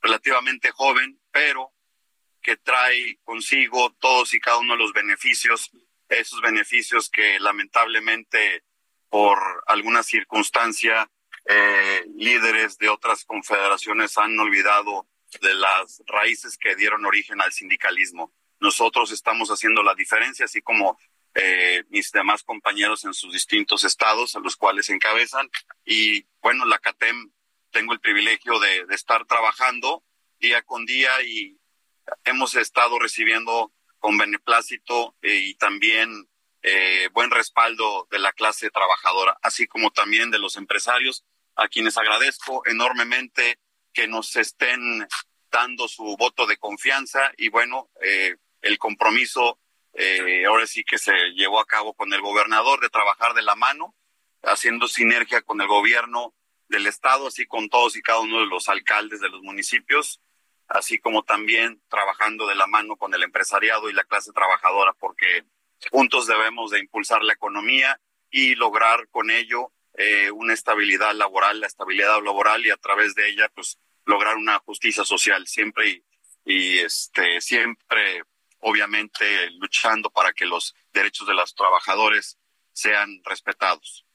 relativamente 0.00 0.70
joven, 0.70 1.20
pero 1.30 1.72
que 2.42 2.56
trae 2.56 3.18
consigo 3.22 3.94
todos 3.98 4.32
y 4.34 4.40
cada 4.40 4.58
uno 4.58 4.74
de 4.74 4.78
los 4.78 4.92
beneficios, 4.92 5.70
esos 6.08 6.40
beneficios 6.40 7.10
que 7.10 7.38
lamentablemente 7.38 8.64
por 9.08 9.38
alguna 9.66 10.02
circunstancia 10.02 11.10
eh, 11.46 12.04
líderes 12.14 12.78
de 12.78 12.88
otras 12.88 13.24
confederaciones 13.24 14.16
han 14.18 14.38
olvidado 14.38 15.06
de 15.40 15.54
las 15.54 16.02
raíces 16.06 16.58
que 16.58 16.76
dieron 16.76 17.04
origen 17.04 17.40
al 17.40 17.52
sindicalismo. 17.52 18.32
Nosotros 18.58 19.12
estamos 19.12 19.48
haciendo 19.50 19.82
la 19.82 19.94
diferencia, 19.94 20.44
así 20.44 20.60
como 20.60 20.98
eh, 21.34 21.84
mis 21.88 22.10
demás 22.10 22.42
compañeros 22.42 23.04
en 23.04 23.14
sus 23.14 23.32
distintos 23.32 23.84
estados 23.84 24.34
a 24.34 24.40
los 24.40 24.56
cuales 24.56 24.90
encabezan. 24.90 25.48
Y 25.84 26.26
bueno, 26.42 26.64
la 26.64 26.78
CATEM 26.78 27.32
tengo 27.70 27.92
el 27.92 28.00
privilegio 28.00 28.58
de, 28.58 28.86
estar 28.90 29.24
trabajando 29.26 30.04
día 30.38 30.62
con 30.62 30.86
día 30.86 31.10
y 31.22 31.58
hemos 32.24 32.54
estado 32.56 32.98
recibiendo 32.98 33.72
con 33.98 34.18
beneplácito 34.18 35.14
eh, 35.22 35.34
y 35.36 35.54
también 35.54 36.28
eh, 36.62 37.08
buen 37.12 37.30
respaldo 37.30 38.06
de 38.10 38.18
la 38.18 38.32
clase 38.32 38.70
trabajadora, 38.70 39.38
así 39.42 39.66
como 39.66 39.90
también 39.90 40.30
de 40.30 40.38
los 40.38 40.56
empresarios, 40.56 41.24
a 41.54 41.68
quienes 41.68 41.96
agradezco 41.96 42.62
enormemente 42.66 43.58
que 43.92 44.06
nos 44.06 44.36
estén 44.36 45.06
dando 45.50 45.88
su 45.88 46.16
voto 46.16 46.46
de 46.46 46.56
confianza 46.56 47.32
y 47.36 47.48
bueno, 47.48 47.90
eh, 48.02 48.36
el 48.62 48.78
compromiso 48.78 49.58
ahora 50.46 50.66
sí 50.66 50.84
que 50.84 50.98
se 50.98 51.12
llevó 51.34 51.60
a 51.60 51.66
cabo 51.66 51.92
con 51.94 52.12
el 52.12 52.20
gobernador 52.22 52.80
de 52.80 52.88
trabajar 52.88 53.34
de 53.34 53.42
la 53.42 53.56
mano, 53.56 53.94
haciendo 54.42 54.88
sinergia 54.88 55.42
con 55.42 55.60
el 55.60 55.66
gobierno 55.66 56.34
del 56.68 56.86
Estado, 56.86 57.26
así 57.26 57.46
con 57.46 57.68
todos 57.68 57.96
y 57.96 58.02
cada 58.02 58.20
uno 58.20 58.40
de 58.40 58.46
los 58.46 58.68
alcaldes 58.68 59.20
de 59.20 59.28
los 59.28 59.42
municipios, 59.42 60.20
así 60.68 60.98
como 60.98 61.24
también 61.24 61.82
trabajando 61.88 62.46
de 62.46 62.54
la 62.54 62.66
mano 62.66 62.96
con 62.96 63.12
el 63.12 63.24
empresariado 63.24 63.90
y 63.90 63.92
la 63.92 64.04
clase 64.04 64.32
trabajadora, 64.32 64.94
porque 64.94 65.44
juntos 65.90 66.26
debemos 66.26 66.70
de 66.70 66.78
impulsar 66.78 67.22
la 67.24 67.32
economía 67.32 68.00
y 68.30 68.54
lograr 68.54 69.08
con 69.08 69.30
ello 69.30 69.72
eh, 69.94 70.30
una 70.30 70.54
estabilidad 70.54 71.14
laboral, 71.14 71.60
la 71.60 71.66
estabilidad 71.66 72.22
laboral 72.22 72.64
y 72.64 72.70
a 72.70 72.76
través 72.76 73.14
de 73.14 73.28
ella, 73.28 73.50
pues, 73.54 73.78
lograr 74.06 74.36
una 74.36 74.58
justicia 74.60 75.04
social, 75.04 75.46
siempre 75.46 75.88
y, 75.88 76.04
y 76.44 76.78
este, 76.78 77.40
siempre, 77.40 78.22
obviamente, 78.60 79.50
luchando 79.52 80.10
para 80.10 80.32
que 80.32 80.46
los 80.46 80.74
derechos 80.92 81.26
de 81.26 81.34
los 81.34 81.54
trabajadores 81.54 82.38
sean 82.72 83.20
respetados. 83.24 84.06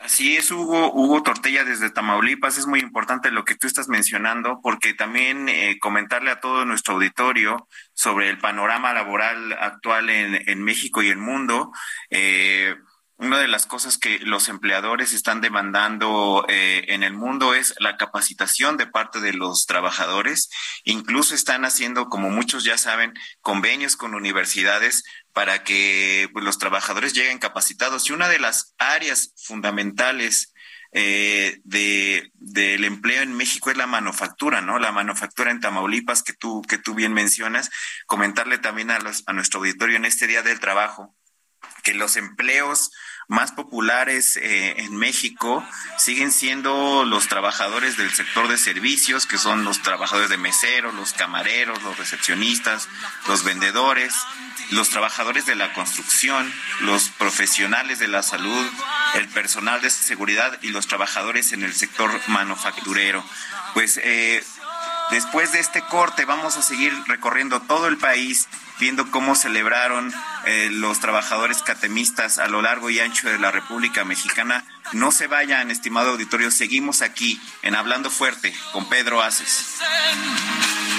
Así 0.00 0.34
es, 0.34 0.50
Hugo, 0.50 0.90
Hugo 0.94 1.22
Tortella 1.22 1.62
desde 1.62 1.90
Tamaulipas. 1.90 2.56
Es 2.56 2.66
muy 2.66 2.80
importante 2.80 3.30
lo 3.30 3.44
que 3.44 3.54
tú 3.54 3.66
estás 3.66 3.88
mencionando, 3.88 4.60
porque 4.62 4.94
también 4.94 5.50
eh, 5.50 5.78
comentarle 5.78 6.30
a 6.30 6.40
todo 6.40 6.64
nuestro 6.64 6.94
auditorio 6.94 7.68
sobre 7.92 8.30
el 8.30 8.38
panorama 8.38 8.94
laboral 8.94 9.52
actual 9.52 10.08
en, 10.08 10.48
en 10.48 10.62
México 10.62 11.02
y 11.02 11.08
el 11.08 11.18
mundo. 11.18 11.70
Eh, 12.08 12.76
una 13.20 13.38
de 13.38 13.48
las 13.48 13.66
cosas 13.66 13.98
que 13.98 14.18
los 14.20 14.48
empleadores 14.48 15.12
están 15.12 15.42
demandando 15.42 16.46
eh, 16.48 16.86
en 16.88 17.02
el 17.02 17.12
mundo 17.12 17.54
es 17.54 17.74
la 17.78 17.98
capacitación 17.98 18.78
de 18.78 18.86
parte 18.86 19.20
de 19.20 19.34
los 19.34 19.66
trabajadores. 19.66 20.48
Incluso 20.84 21.34
están 21.34 21.66
haciendo, 21.66 22.06
como 22.06 22.30
muchos 22.30 22.64
ya 22.64 22.78
saben, 22.78 23.12
convenios 23.42 23.96
con 23.96 24.14
universidades 24.14 25.04
para 25.34 25.64
que 25.64 26.30
pues, 26.32 26.44
los 26.44 26.56
trabajadores 26.56 27.12
lleguen 27.12 27.38
capacitados. 27.38 28.08
Y 28.08 28.14
una 28.14 28.28
de 28.28 28.38
las 28.38 28.74
áreas 28.78 29.34
fundamentales 29.36 30.54
eh, 30.92 31.60
de, 31.64 32.32
del 32.36 32.84
empleo 32.84 33.20
en 33.20 33.36
México 33.36 33.70
es 33.70 33.76
la 33.76 33.86
manufactura, 33.86 34.62
¿no? 34.62 34.78
La 34.78 34.92
manufactura 34.92 35.50
en 35.50 35.60
Tamaulipas 35.60 36.22
que 36.22 36.32
tú, 36.32 36.62
que 36.62 36.78
tú 36.78 36.94
bien 36.94 37.12
mencionas. 37.12 37.68
Comentarle 38.06 38.56
también 38.56 38.90
a, 38.90 38.98
los, 38.98 39.24
a 39.26 39.34
nuestro 39.34 39.60
auditorio 39.60 39.96
en 39.96 40.06
este 40.06 40.26
Día 40.26 40.42
del 40.42 40.58
Trabajo 40.58 41.14
que 41.82 41.94
los 41.94 42.16
empleos 42.16 42.90
más 43.30 43.52
populares 43.52 44.36
eh, 44.36 44.74
en 44.78 44.96
México 44.96 45.64
siguen 45.98 46.32
siendo 46.32 47.04
los 47.04 47.28
trabajadores 47.28 47.96
del 47.96 48.12
sector 48.12 48.48
de 48.48 48.58
servicios, 48.58 49.24
que 49.24 49.38
son 49.38 49.62
los 49.62 49.82
trabajadores 49.82 50.30
de 50.30 50.36
meseros, 50.36 50.92
los 50.94 51.12
camareros, 51.12 51.80
los 51.84 51.96
recepcionistas, 51.96 52.88
los 53.28 53.44
vendedores, 53.44 54.12
los 54.72 54.88
trabajadores 54.88 55.46
de 55.46 55.54
la 55.54 55.72
construcción, 55.74 56.52
los 56.80 57.08
profesionales 57.10 58.00
de 58.00 58.08
la 58.08 58.24
salud, 58.24 58.66
el 59.14 59.28
personal 59.28 59.80
de 59.80 59.90
seguridad 59.90 60.58
y 60.60 60.70
los 60.70 60.88
trabajadores 60.88 61.52
en 61.52 61.62
el 61.62 61.72
sector 61.72 62.10
manufacturero. 62.26 63.24
Pues 63.74 64.00
eh, 64.02 64.42
después 65.10 65.52
de 65.52 65.60
este 65.60 65.82
corte 65.82 66.24
vamos 66.24 66.56
a 66.56 66.62
seguir 66.62 66.92
recorriendo 67.06 67.60
todo 67.60 67.86
el 67.86 67.98
país 67.98 68.48
viendo 68.80 69.10
cómo 69.10 69.34
celebraron 69.34 70.12
eh, 70.46 70.70
los 70.72 71.00
trabajadores 71.00 71.62
catemistas 71.62 72.38
a 72.38 72.48
lo 72.48 72.62
largo 72.62 72.88
y 72.88 72.98
ancho 72.98 73.28
de 73.28 73.38
la 73.38 73.50
República 73.50 74.04
Mexicana. 74.04 74.64
No 74.92 75.12
se 75.12 75.26
vayan, 75.26 75.70
estimado 75.70 76.12
auditorio, 76.12 76.50
seguimos 76.50 77.02
aquí 77.02 77.38
en 77.62 77.74
Hablando 77.74 78.10
Fuerte 78.10 78.52
con 78.72 78.88
Pedro 78.88 79.22
Aces. 79.22 79.76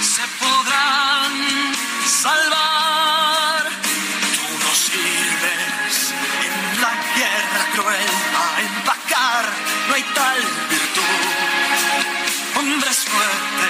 Se 0.02 0.22
podrán 0.40 1.74
salvar, 2.06 3.64
tú 3.64 4.64
no 4.64 4.76
sirves 4.76 6.14
en 6.44 6.82
la 6.82 6.94
guerra 7.18 7.66
cruel 7.74 8.10
a 8.38 8.62
empacar, 8.62 9.46
no 9.90 9.96
hay 9.96 10.04
tal 10.04 10.40
virtud. 10.70 12.60
Hombres 12.60 13.06
fuertes 13.06 13.61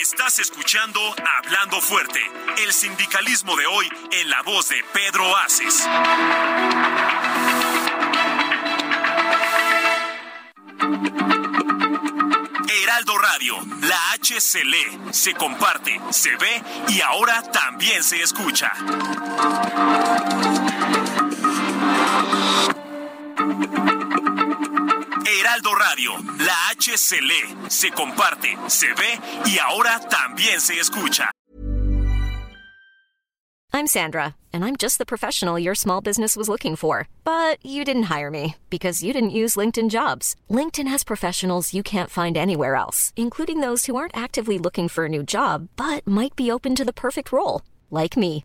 Estás 0.00 0.38
escuchando 0.38 1.00
Hablando 1.38 1.80
Fuerte, 1.80 2.20
el 2.64 2.72
sindicalismo 2.72 3.56
de 3.56 3.66
hoy 3.66 3.88
en 4.10 4.28
la 4.28 4.42
voz 4.42 4.68
de 4.68 4.82
Pedro 4.92 5.36
Aces. 5.36 5.86
Heraldo 12.68 13.18
Radio, 13.18 13.56
la 13.82 14.12
H 14.12 14.40
se 14.40 14.64
lee, 14.64 14.98
se 15.12 15.34
comparte, 15.34 16.00
se 16.10 16.36
ve 16.36 16.62
y 16.88 17.00
ahora 17.00 17.42
también 17.42 18.02
se 18.02 18.20
escucha. 18.20 18.72
Heraldo 25.26 25.74
Radio, 25.74 26.12
la 26.38 26.70
H 26.70 26.96
se 26.96 27.20
lee, 27.20 27.68
se 27.68 27.90
comparte, 27.90 28.56
se 28.68 28.88
ve 28.88 29.20
y 29.46 29.58
ahora 29.58 30.00
también 30.08 30.60
se 30.60 30.78
escucha. 30.78 31.30
I'm 33.72 33.86
Sandra, 33.86 34.36
and 34.54 34.64
I'm 34.64 34.76
just 34.76 34.96
the 34.96 35.04
professional 35.04 35.58
your 35.58 35.74
small 35.74 36.00
business 36.00 36.34
was 36.34 36.48
looking 36.48 36.76
for. 36.76 37.08
But 37.24 37.58
you 37.62 37.84
didn't 37.84 38.04
hire 38.04 38.30
me 38.30 38.56
because 38.70 39.02
you 39.02 39.12
didn't 39.12 39.36
use 39.42 39.54
LinkedIn 39.56 39.90
jobs. 39.90 40.34
LinkedIn 40.50 40.88
has 40.88 41.04
professionals 41.04 41.74
you 41.74 41.82
can't 41.82 42.08
find 42.10 42.36
anywhere 42.38 42.74
else, 42.74 43.12
including 43.16 43.60
those 43.60 43.84
who 43.84 43.96
aren't 43.96 44.16
actively 44.16 44.58
looking 44.58 44.88
for 44.88 45.04
a 45.04 45.10
new 45.10 45.22
job 45.22 45.68
but 45.76 46.06
might 46.06 46.34
be 46.34 46.50
open 46.50 46.74
to 46.74 46.84
the 46.84 46.92
perfect 46.92 47.32
role, 47.32 47.60
like 47.90 48.16
me. 48.16 48.44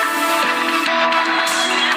De 0.00 1.89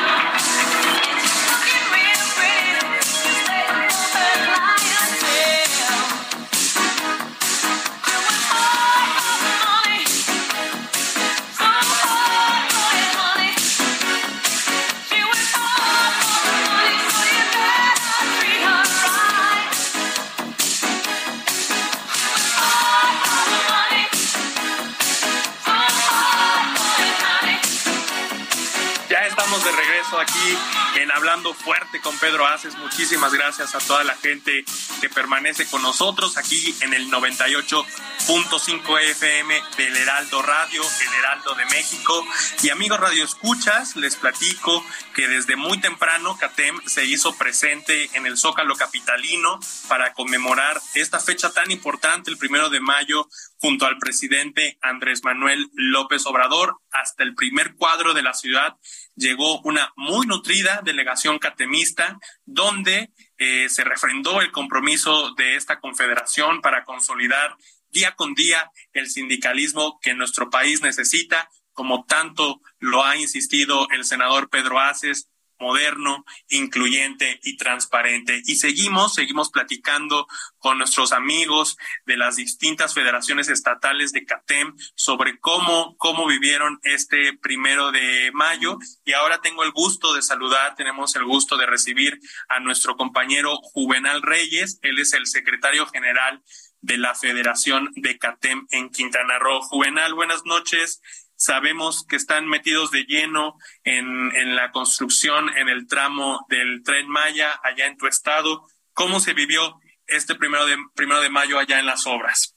regreso 30.03 30.19
aquí 30.19 30.57
en 31.01 31.11
Hablando 31.11 31.53
Fuerte 31.53 32.01
con 32.01 32.17
Pedro 32.17 32.45
Aces. 32.45 32.75
Muchísimas 32.77 33.33
gracias 33.33 33.75
a 33.75 33.79
toda 33.79 34.03
la 34.03 34.15
gente 34.15 34.65
que 35.01 35.09
permanece 35.09 35.65
con 35.67 35.81
nosotros 35.81 36.37
aquí 36.37 36.75
en 36.81 36.93
el 36.93 37.09
98.5 37.09 39.01
FM 39.01 39.61
del 39.77 39.95
Heraldo 39.95 40.41
Radio, 40.41 40.81
el 40.81 41.13
Heraldo 41.13 41.55
de 41.55 41.65
México. 41.65 42.25
Y 42.61 42.69
amigos 42.69 42.99
Radio 42.99 43.23
Escuchas, 43.23 43.95
les 43.95 44.15
platico 44.15 44.85
que 45.15 45.27
desde 45.27 45.55
muy 45.55 45.79
temprano 45.79 46.37
CATEM 46.37 46.81
se 46.85 47.05
hizo 47.05 47.35
presente 47.35 48.09
en 48.13 48.25
el 48.25 48.37
Zócalo 48.37 48.75
Capitalino 48.75 49.59
para 49.87 50.13
conmemorar 50.13 50.81
esta 50.95 51.19
fecha 51.19 51.51
tan 51.51 51.71
importante, 51.71 52.31
el 52.31 52.37
primero 52.37 52.69
de 52.69 52.79
mayo, 52.79 53.27
junto 53.57 53.85
al 53.85 53.97
presidente 53.97 54.77
Andrés 54.81 55.23
Manuel 55.23 55.69
López 55.73 56.25
Obrador. 56.25 56.77
Hasta 56.91 57.23
el 57.23 57.33
primer 57.33 57.75
cuadro 57.75 58.13
de 58.13 58.21
la 58.21 58.33
ciudad 58.33 58.75
llegó 59.15 59.59
una 59.61 59.93
muy 59.95 60.25
nutrida 60.25 60.81
delegación 60.83 61.39
catemista 61.39 62.19
donde 62.45 63.11
eh, 63.37 63.69
se 63.69 63.83
refrendó 63.83 64.41
el 64.41 64.51
compromiso 64.51 65.33
de 65.35 65.55
esta 65.55 65.79
confederación 65.79 66.61
para 66.61 66.83
consolidar 66.83 67.55
día 67.89 68.15
con 68.15 68.33
día 68.33 68.71
el 68.91 69.09
sindicalismo 69.09 69.99
que 70.01 70.15
nuestro 70.15 70.49
país 70.49 70.81
necesita, 70.81 71.49
como 71.73 72.05
tanto 72.05 72.61
lo 72.79 73.03
ha 73.03 73.17
insistido 73.17 73.87
el 73.91 74.03
senador 74.03 74.49
Pedro 74.49 74.79
Aces 74.79 75.29
moderno, 75.63 76.25
incluyente 76.49 77.39
y 77.41 77.55
transparente. 77.55 78.41
Y 78.45 78.55
seguimos, 78.55 79.15
seguimos 79.15 79.49
platicando 79.49 80.27
con 80.57 80.77
nuestros 80.77 81.13
amigos 81.13 81.77
de 82.05 82.17
las 82.17 82.35
distintas 82.35 82.93
federaciones 82.93 83.49
estatales 83.49 84.11
de 84.11 84.25
CATEM 84.25 84.75
sobre 84.95 85.39
cómo, 85.39 85.95
cómo 85.97 86.27
vivieron 86.27 86.79
este 86.83 87.37
primero 87.37 87.91
de 87.91 88.31
mayo. 88.33 88.77
Y 89.05 89.13
ahora 89.13 89.41
tengo 89.41 89.63
el 89.63 89.71
gusto 89.71 90.13
de 90.13 90.21
saludar, 90.21 90.75
tenemos 90.75 91.15
el 91.15 91.23
gusto 91.23 91.57
de 91.57 91.65
recibir 91.65 92.19
a 92.49 92.59
nuestro 92.59 92.95
compañero 92.97 93.55
Juvenal 93.61 94.21
Reyes. 94.21 94.79
Él 94.81 94.99
es 94.99 95.13
el 95.13 95.27
secretario 95.27 95.87
general 95.87 96.43
de 96.83 96.97
la 96.97 97.15
Federación 97.15 97.89
de 97.95 98.17
CATEM 98.17 98.67
en 98.69 98.89
Quintana 98.89 99.39
Roo. 99.39 99.61
Juvenal, 99.61 100.13
buenas 100.13 100.43
noches. 100.43 101.01
Sabemos 101.45 102.05
que 102.07 102.15
están 102.15 102.47
metidos 102.47 102.89
de 102.91 103.03
lleno 103.03 103.57
en, 103.83 104.33
en 104.33 104.55
la 104.55 104.71
construcción, 104.71 105.49
en 105.57 105.67
el 105.67 105.87
tramo 105.87 106.45
del 106.47 106.83
tren 106.83 107.09
Maya 107.09 107.59
allá 107.61 107.87
en 107.87 107.97
tu 107.97 108.07
estado. 108.07 108.65
¿Cómo 108.93 109.19
se 109.19 109.33
vivió 109.33 109.77
este 110.07 110.35
primero 110.35 110.65
de, 110.65 110.77
primero 110.95 111.19
de 111.19 111.29
mayo 111.29 111.59
allá 111.59 111.79
en 111.79 111.85
las 111.85 112.07
obras? 112.07 112.55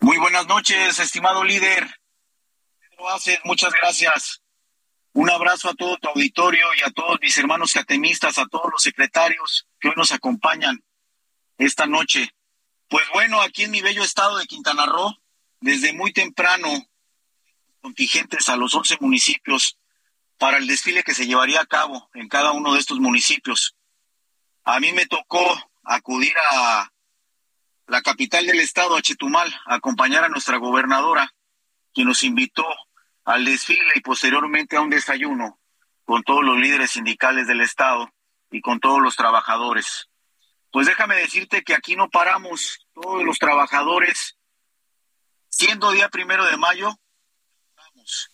Muy 0.00 0.16
buenas 0.16 0.46
noches, 0.46 0.98
estimado 0.98 1.44
líder. 1.44 2.00
Muchas 3.44 3.74
gracias. 3.74 4.42
Un 5.12 5.28
abrazo 5.28 5.68
a 5.68 5.74
todo 5.74 5.98
tu 5.98 6.08
auditorio 6.08 6.66
y 6.78 6.88
a 6.88 6.92
todos 6.92 7.18
mis 7.20 7.36
hermanos 7.36 7.74
catemistas, 7.74 8.38
a 8.38 8.46
todos 8.46 8.72
los 8.72 8.82
secretarios 8.82 9.68
que 9.78 9.88
hoy 9.88 9.94
nos 9.98 10.12
acompañan 10.12 10.82
esta 11.58 11.86
noche. 11.86 12.30
Pues 12.88 13.04
bueno, 13.12 13.40
aquí 13.40 13.64
en 13.64 13.70
mi 13.70 13.80
bello 13.80 14.02
estado 14.02 14.38
de 14.38 14.46
Quintana 14.46 14.86
Roo, 14.86 15.16
desde 15.60 15.92
muy 15.92 16.12
temprano, 16.12 16.68
contingentes 17.80 18.48
a 18.48 18.56
los 18.56 18.74
11 18.74 18.98
municipios 19.00 19.78
para 20.38 20.58
el 20.58 20.66
desfile 20.66 21.02
que 21.02 21.14
se 21.14 21.26
llevaría 21.26 21.60
a 21.60 21.66
cabo 21.66 22.08
en 22.14 22.28
cada 22.28 22.52
uno 22.52 22.74
de 22.74 22.80
estos 22.80 22.98
municipios. 23.00 23.76
A 24.64 24.80
mí 24.80 24.92
me 24.92 25.06
tocó 25.06 25.44
acudir 25.84 26.34
a 26.50 26.92
la 27.86 28.02
capital 28.02 28.46
del 28.46 28.60
estado, 28.60 28.96
a 28.96 29.02
Chetumal, 29.02 29.52
a 29.66 29.76
acompañar 29.76 30.24
a 30.24 30.28
nuestra 30.28 30.56
gobernadora, 30.58 31.32
quien 31.94 32.08
nos 32.08 32.22
invitó 32.24 32.66
al 33.24 33.44
desfile 33.44 33.92
y 33.94 34.00
posteriormente 34.00 34.76
a 34.76 34.80
un 34.80 34.90
desayuno 34.90 35.58
con 36.04 36.22
todos 36.22 36.44
los 36.44 36.58
líderes 36.58 36.92
sindicales 36.92 37.46
del 37.46 37.60
estado 37.60 38.12
y 38.50 38.60
con 38.60 38.80
todos 38.80 39.00
los 39.00 39.16
trabajadores. 39.16 40.08
Pues 40.76 40.88
déjame 40.88 41.16
decirte 41.16 41.64
que 41.64 41.74
aquí 41.74 41.96
no 41.96 42.10
paramos, 42.10 42.86
todos 42.92 43.24
los 43.24 43.38
trabajadores, 43.38 44.36
siendo 45.48 45.90
día 45.90 46.10
primero 46.10 46.44
de 46.44 46.58
mayo, 46.58 46.94
vamos, 47.74 48.30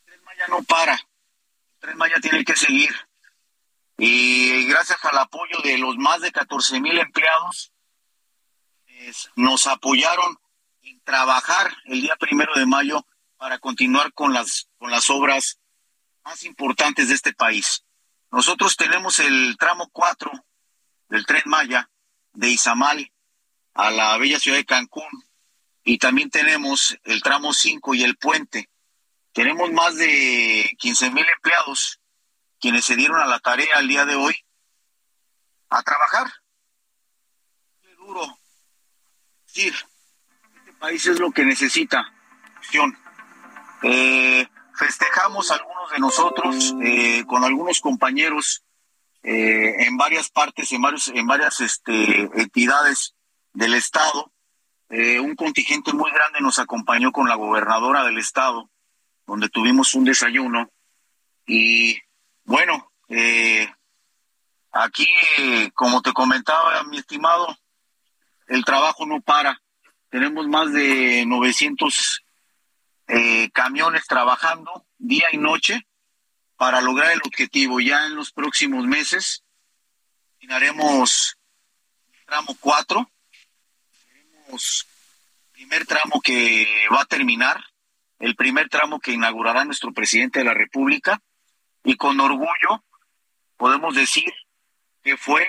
el 0.00 0.04
tren 0.04 0.22
Maya 0.22 0.46
no 0.48 0.62
para, 0.64 0.92
el 0.92 1.78
tren 1.78 1.96
Maya 1.96 2.16
tiene 2.20 2.44
que 2.44 2.54
seguir. 2.54 2.94
Y 3.96 4.66
gracias 4.66 5.02
al 5.06 5.16
apoyo 5.16 5.56
de 5.64 5.78
los 5.78 5.96
más 5.96 6.20
de 6.20 6.30
14 6.32 6.80
mil 6.82 6.98
empleados, 6.98 7.72
nos 9.34 9.66
apoyaron 9.66 10.38
en 10.82 11.00
trabajar 11.00 11.74
el 11.86 12.02
día 12.02 12.16
primero 12.16 12.52
de 12.56 12.66
mayo 12.66 13.06
para 13.38 13.58
continuar 13.58 14.12
con 14.12 14.34
las, 14.34 14.68
con 14.76 14.90
las 14.90 15.08
obras 15.08 15.60
más 16.26 16.44
importantes 16.44 17.08
de 17.08 17.14
este 17.14 17.32
país. 17.32 17.86
Nosotros 18.30 18.76
tenemos 18.76 19.18
el 19.18 19.56
tramo 19.58 19.88
4 19.94 20.30
del 21.08 21.26
tren 21.26 21.42
Maya 21.46 21.90
de 22.32 22.48
Izamal 22.48 23.12
a 23.74 23.90
la 23.90 24.16
bella 24.18 24.38
ciudad 24.38 24.58
de 24.58 24.64
Cancún 24.64 25.24
y 25.84 25.98
también 25.98 26.30
tenemos 26.30 26.98
el 27.04 27.22
tramo 27.22 27.52
5 27.52 27.94
y 27.94 28.02
el 28.02 28.16
puente. 28.16 28.68
Tenemos 29.32 29.70
más 29.72 29.96
de 29.96 30.74
15 30.78 31.10
mil 31.10 31.24
empleados 31.28 32.00
quienes 32.60 32.84
se 32.84 32.96
dieron 32.96 33.20
a 33.20 33.26
la 33.26 33.38
tarea 33.38 33.78
el 33.78 33.88
día 33.88 34.04
de 34.04 34.16
hoy 34.16 34.34
a 35.68 35.82
trabajar. 35.82 36.26
Qué 37.82 37.94
duro. 37.94 38.38
Decir, 39.46 39.74
este 40.58 40.72
país 40.72 41.06
es 41.06 41.20
lo 41.20 41.30
que 41.30 41.44
necesita. 41.44 42.12
Eh, 43.82 44.48
festejamos 44.74 45.50
algunos 45.52 45.90
de 45.92 45.98
nosotros 45.98 46.74
eh, 46.82 47.24
con 47.26 47.44
algunos 47.44 47.80
compañeros 47.80 48.64
eh, 49.26 49.86
en 49.86 49.96
varias 49.96 50.30
partes, 50.30 50.70
en 50.72 50.80
varios, 50.80 51.08
en 51.08 51.26
varias 51.26 51.60
este, 51.60 52.20
entidades 52.40 53.14
del 53.52 53.74
estado. 53.74 54.32
un 54.88 55.34
contingente 55.34 55.92
muy 55.92 56.10
grande 56.12 56.40
nos 56.40 56.58
acompañó 56.58 57.10
con 57.10 57.28
la 57.28 57.34
gobernadora 57.34 58.04
del 58.04 58.18
estado, 58.18 58.70
donde 59.26 59.48
tuvimos 59.48 59.94
un 59.94 60.04
desayuno. 60.04 60.70
Y 61.44 61.98
bueno, 62.44 62.92
aquí, 64.72 65.08
como 65.74 66.02
te 66.02 66.12
comentaba, 66.12 66.82
mi 66.84 66.98
estimado, 66.98 67.58
el 68.46 68.64
trabajo 68.64 69.06
no 69.06 69.20
para. 69.20 69.60
Tenemos 70.08 70.46
más 70.46 70.72
de 70.72 71.24
900 71.26 72.24
eh, 73.08 73.50
camiones 73.50 74.06
trabajando 74.06 74.84
día 74.98 75.26
y 75.32 75.38
noche 75.38 75.86
para 76.56 76.80
lograr 76.80 77.12
el 77.12 77.20
objetivo. 77.24 77.80
Ya 77.80 78.06
en 78.06 78.14
los 78.14 78.32
próximos 78.32 78.84
meses 78.86 79.44
terminaremos 80.38 81.36
tramo 82.26 82.56
4. 82.60 83.10
Tenemos 84.06 84.86
primer 85.52 85.86
tramo 85.86 86.20
que 86.20 86.66
va 86.92 87.02
a 87.02 87.06
terminar, 87.06 87.64
el 88.18 88.34
primer 88.36 88.68
tramo 88.68 89.00
que 89.00 89.12
inaugurará 89.12 89.64
nuestro 89.64 89.92
presidente 89.92 90.40
de 90.40 90.44
la 90.44 90.54
República 90.54 91.22
y 91.84 91.96
con 91.96 92.18
orgullo 92.20 92.84
podemos 93.56 93.94
decir 93.94 94.32
que 95.02 95.16
fue 95.16 95.48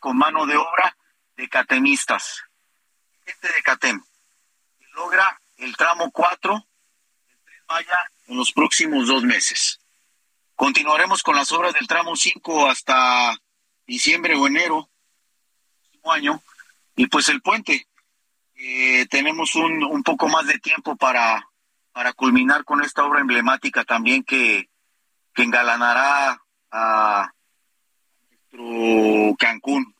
con 0.00 0.18
mano 0.18 0.44
de 0.44 0.56
obra 0.56 0.96
de 1.36 1.48
catemistas, 1.48 2.42
gente 3.24 3.52
de 3.52 3.62
Catem, 3.62 4.02
que 4.78 4.86
logra 4.92 5.40
el 5.56 5.74
tramo 5.76 6.10
4 6.10 6.52
del 6.52 7.62
Maya 7.68 7.96
en 8.28 8.36
los 8.36 8.52
próximos 8.52 9.08
dos 9.08 9.24
meses. 9.24 9.80
Continuaremos 10.54 11.22
con 11.22 11.34
las 11.36 11.50
obras 11.52 11.74
del 11.74 11.88
tramo 11.88 12.14
5 12.14 12.68
hasta 12.68 13.36
diciembre 13.86 14.34
o 14.36 14.46
enero 14.46 14.88
próximo 15.82 16.12
año. 16.12 16.42
Y 16.94 17.06
pues 17.06 17.28
el 17.28 17.42
puente, 17.42 17.88
eh, 18.54 19.06
tenemos 19.06 19.54
un, 19.54 19.82
un 19.84 20.02
poco 20.02 20.28
más 20.28 20.46
de 20.46 20.58
tiempo 20.58 20.96
para, 20.96 21.48
para 21.92 22.12
culminar 22.12 22.64
con 22.64 22.82
esta 22.82 23.04
obra 23.04 23.20
emblemática 23.20 23.84
también 23.84 24.22
que, 24.24 24.68
que 25.34 25.42
engalanará 25.42 26.42
a 26.70 27.32
nuestro 28.52 29.36
Cancún 29.38 29.94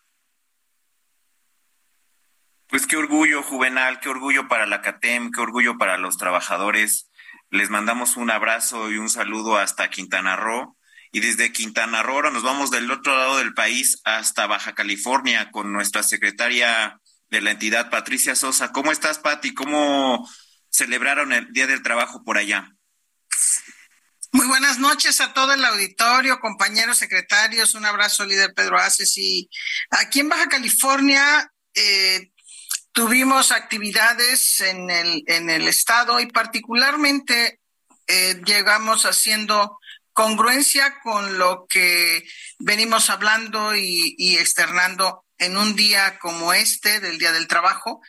pues 2.69 2.87
qué 2.87 2.99
orgullo, 2.99 3.43
Juvenal, 3.43 3.99
qué 3.99 4.11
orgullo 4.11 4.47
para 4.47 4.67
la 4.67 4.83
CATEM, 4.83 5.31
qué 5.33 5.41
orgullo 5.41 5.79
para 5.79 5.97
los 5.97 6.19
trabajadores. 6.19 7.08
Les 7.51 7.71
mandamos 7.71 8.17
un 8.17 8.31
abrazo 8.31 8.91
y 8.91 8.99
un 8.99 9.09
saludo 9.09 9.57
hasta 9.57 9.91
Quintana 9.91 10.37
Roo. 10.37 10.77
Y 11.13 11.21
desde 11.21 11.53
Quintana 11.53 12.03
Roo 12.03 12.17
ahora 12.17 12.31
nos 12.31 12.43
vamos 12.43 12.71
del 12.71 12.91
otro 12.91 13.17
lado 13.17 13.39
del 13.39 13.55
país 13.55 14.01
hasta 14.05 14.47
Baja 14.47 14.75
California 14.75 15.51
con 15.51 15.73
nuestra 15.73 16.03
secretaria 16.03 17.01
de 17.31 17.41
la 17.41 17.53
entidad, 17.53 17.91
Patricia 17.91 18.35
Sosa. 18.35 18.73
¿Cómo 18.73 18.93
estás, 18.93 19.19
Pati? 19.19 19.55
¿Cómo 19.55 20.29
celebraron 20.71 21.33
el 21.33 21.51
Día 21.53 21.67
del 21.67 21.83
Trabajo 21.83 22.23
por 22.25 22.37
allá? 22.37 22.71
Muy 24.33 24.47
buenas 24.47 24.79
noches 24.79 25.23
a 25.23 25.33
todo 25.33 25.55
el 25.55 25.65
auditorio, 25.65 26.41
compañeros 26.41 26.99
secretarios. 26.99 27.75
Un 27.75 27.87
abrazo, 27.87 28.27
líder 28.27 28.53
Pedro 28.55 28.77
Aces. 28.79 29.17
Y 29.17 29.49
aquí 29.91 30.21
en 30.21 30.29
Baja 30.29 30.49
California 30.49 31.51
eh, 31.75 32.31
Tuvimos 32.99 33.53
actividades 33.53 34.61
en 34.61 34.91
el, 34.91 35.23
en 35.29 35.51
el 35.51 35.69
estado 35.69 36.19
y 36.19 36.27
particularmente 36.27 37.61
eh, 38.09 38.43
llegamos 38.45 39.07
haciendo 39.07 39.79
congruencia 40.13 40.99
con 41.05 41.39
lo 41.39 41.69
que 41.69 42.27
venimos 42.59 43.09
hablando 43.09 43.77
y, 43.77 44.37
externando 44.37 45.25
en 45.39 45.57
un 45.57 45.77
día 45.77 46.19
como 46.19 46.53
este, 46.53 46.99
del 46.99 47.19
Día 47.19 47.31
del 47.31 47.47
Trabajo. 47.47 48.01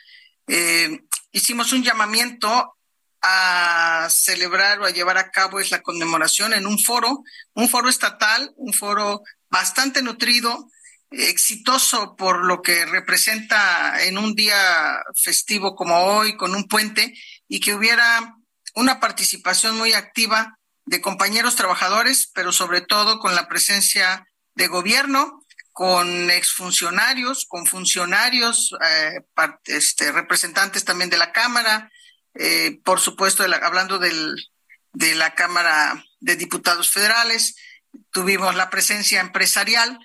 Eh, 0.48 1.02
hicimos 1.30 1.72
un 1.72 1.84
llamamiento 1.84 2.76
a 3.22 4.08
celebrar 4.10 4.80
o 4.80 4.86
a 4.86 4.90
llevar 4.90 5.18
a 5.18 5.30
cabo 5.30 5.60
es 5.60 5.70
la 5.70 5.82
conmemoración 5.82 6.52
en 6.52 6.66
un 6.66 6.80
foro, 6.80 7.22
un 7.54 7.68
foro 7.68 7.88
estatal, 7.88 8.52
un 8.56 8.72
foro 8.72 9.22
bastante 9.50 10.02
nutrido, 10.02 10.68
exitoso 11.10 12.14
por 12.16 12.44
lo 12.44 12.62
que 12.62 12.86
representa 12.86 14.04
en 14.04 14.18
un 14.18 14.34
día 14.34 15.02
festivo 15.20 15.74
como 15.74 15.96
hoy, 15.98 16.36
con 16.36 16.54
un 16.54 16.68
puente, 16.68 17.14
y 17.48 17.60
que 17.60 17.74
hubiera 17.74 18.36
una 18.74 19.00
participación 19.00 19.76
muy 19.76 19.92
activa 19.92 20.58
de 20.86 21.00
compañeros 21.00 21.56
trabajadores, 21.56 22.30
pero 22.34 22.52
sobre 22.52 22.80
todo 22.80 23.18
con 23.18 23.34
la 23.34 23.48
presencia 23.48 24.26
de 24.54 24.68
gobierno, 24.68 25.44
con 25.72 26.30
exfuncionarios, 26.30 27.46
con 27.46 27.66
funcionarios, 27.66 28.74
eh, 28.84 29.20
este, 29.64 30.12
representantes 30.12 30.84
también 30.84 31.10
de 31.10 31.18
la 31.18 31.32
Cámara, 31.32 31.90
eh, 32.34 32.80
por 32.84 33.00
supuesto, 33.00 33.44
hablando 33.62 33.98
del, 33.98 34.36
de 34.92 35.14
la 35.14 35.34
Cámara 35.34 36.04
de 36.20 36.36
Diputados 36.36 36.90
Federales, 36.90 37.56
tuvimos 38.12 38.54
la 38.54 38.70
presencia 38.70 39.20
empresarial, 39.20 39.98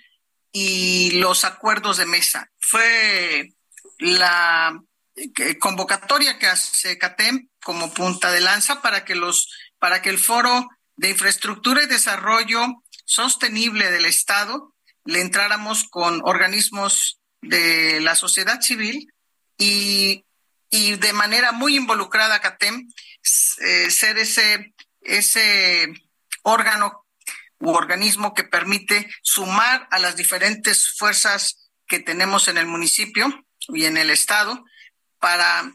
y 0.58 1.10
los 1.10 1.44
acuerdos 1.44 1.98
de 1.98 2.06
mesa. 2.06 2.50
Fue 2.58 3.52
la 3.98 4.82
eh, 5.14 5.58
convocatoria 5.58 6.38
que 6.38 6.46
hace 6.46 6.96
CATEM 6.96 7.50
como 7.62 7.92
punta 7.92 8.32
de 8.32 8.40
lanza 8.40 8.80
para 8.80 9.04
que 9.04 9.14
los 9.14 9.50
para 9.78 10.00
que 10.00 10.08
el 10.08 10.18
foro 10.18 10.66
de 10.96 11.10
infraestructura 11.10 11.82
y 11.82 11.86
desarrollo 11.86 12.82
sostenible 13.04 13.90
del 13.90 14.06
Estado 14.06 14.74
le 15.04 15.20
entráramos 15.20 15.88
con 15.90 16.22
organismos 16.24 17.20
de 17.42 18.00
la 18.00 18.14
sociedad 18.14 18.62
civil 18.62 19.12
y, 19.58 20.24
y 20.70 20.94
de 20.94 21.12
manera 21.12 21.52
muy 21.52 21.76
involucrada 21.76 22.40
CATEM 22.40 22.88
eh, 23.60 23.90
ser 23.90 24.16
ese 24.16 24.74
ese 25.02 25.92
órgano 26.44 27.05
u 27.58 27.70
organismo 27.70 28.34
que 28.34 28.44
permite 28.44 29.08
sumar 29.22 29.88
a 29.90 29.98
las 29.98 30.16
diferentes 30.16 30.90
fuerzas 30.96 31.70
que 31.86 32.00
tenemos 32.00 32.48
en 32.48 32.58
el 32.58 32.66
municipio 32.66 33.46
y 33.68 33.84
en 33.84 33.96
el 33.96 34.10
estado 34.10 34.64
para, 35.18 35.72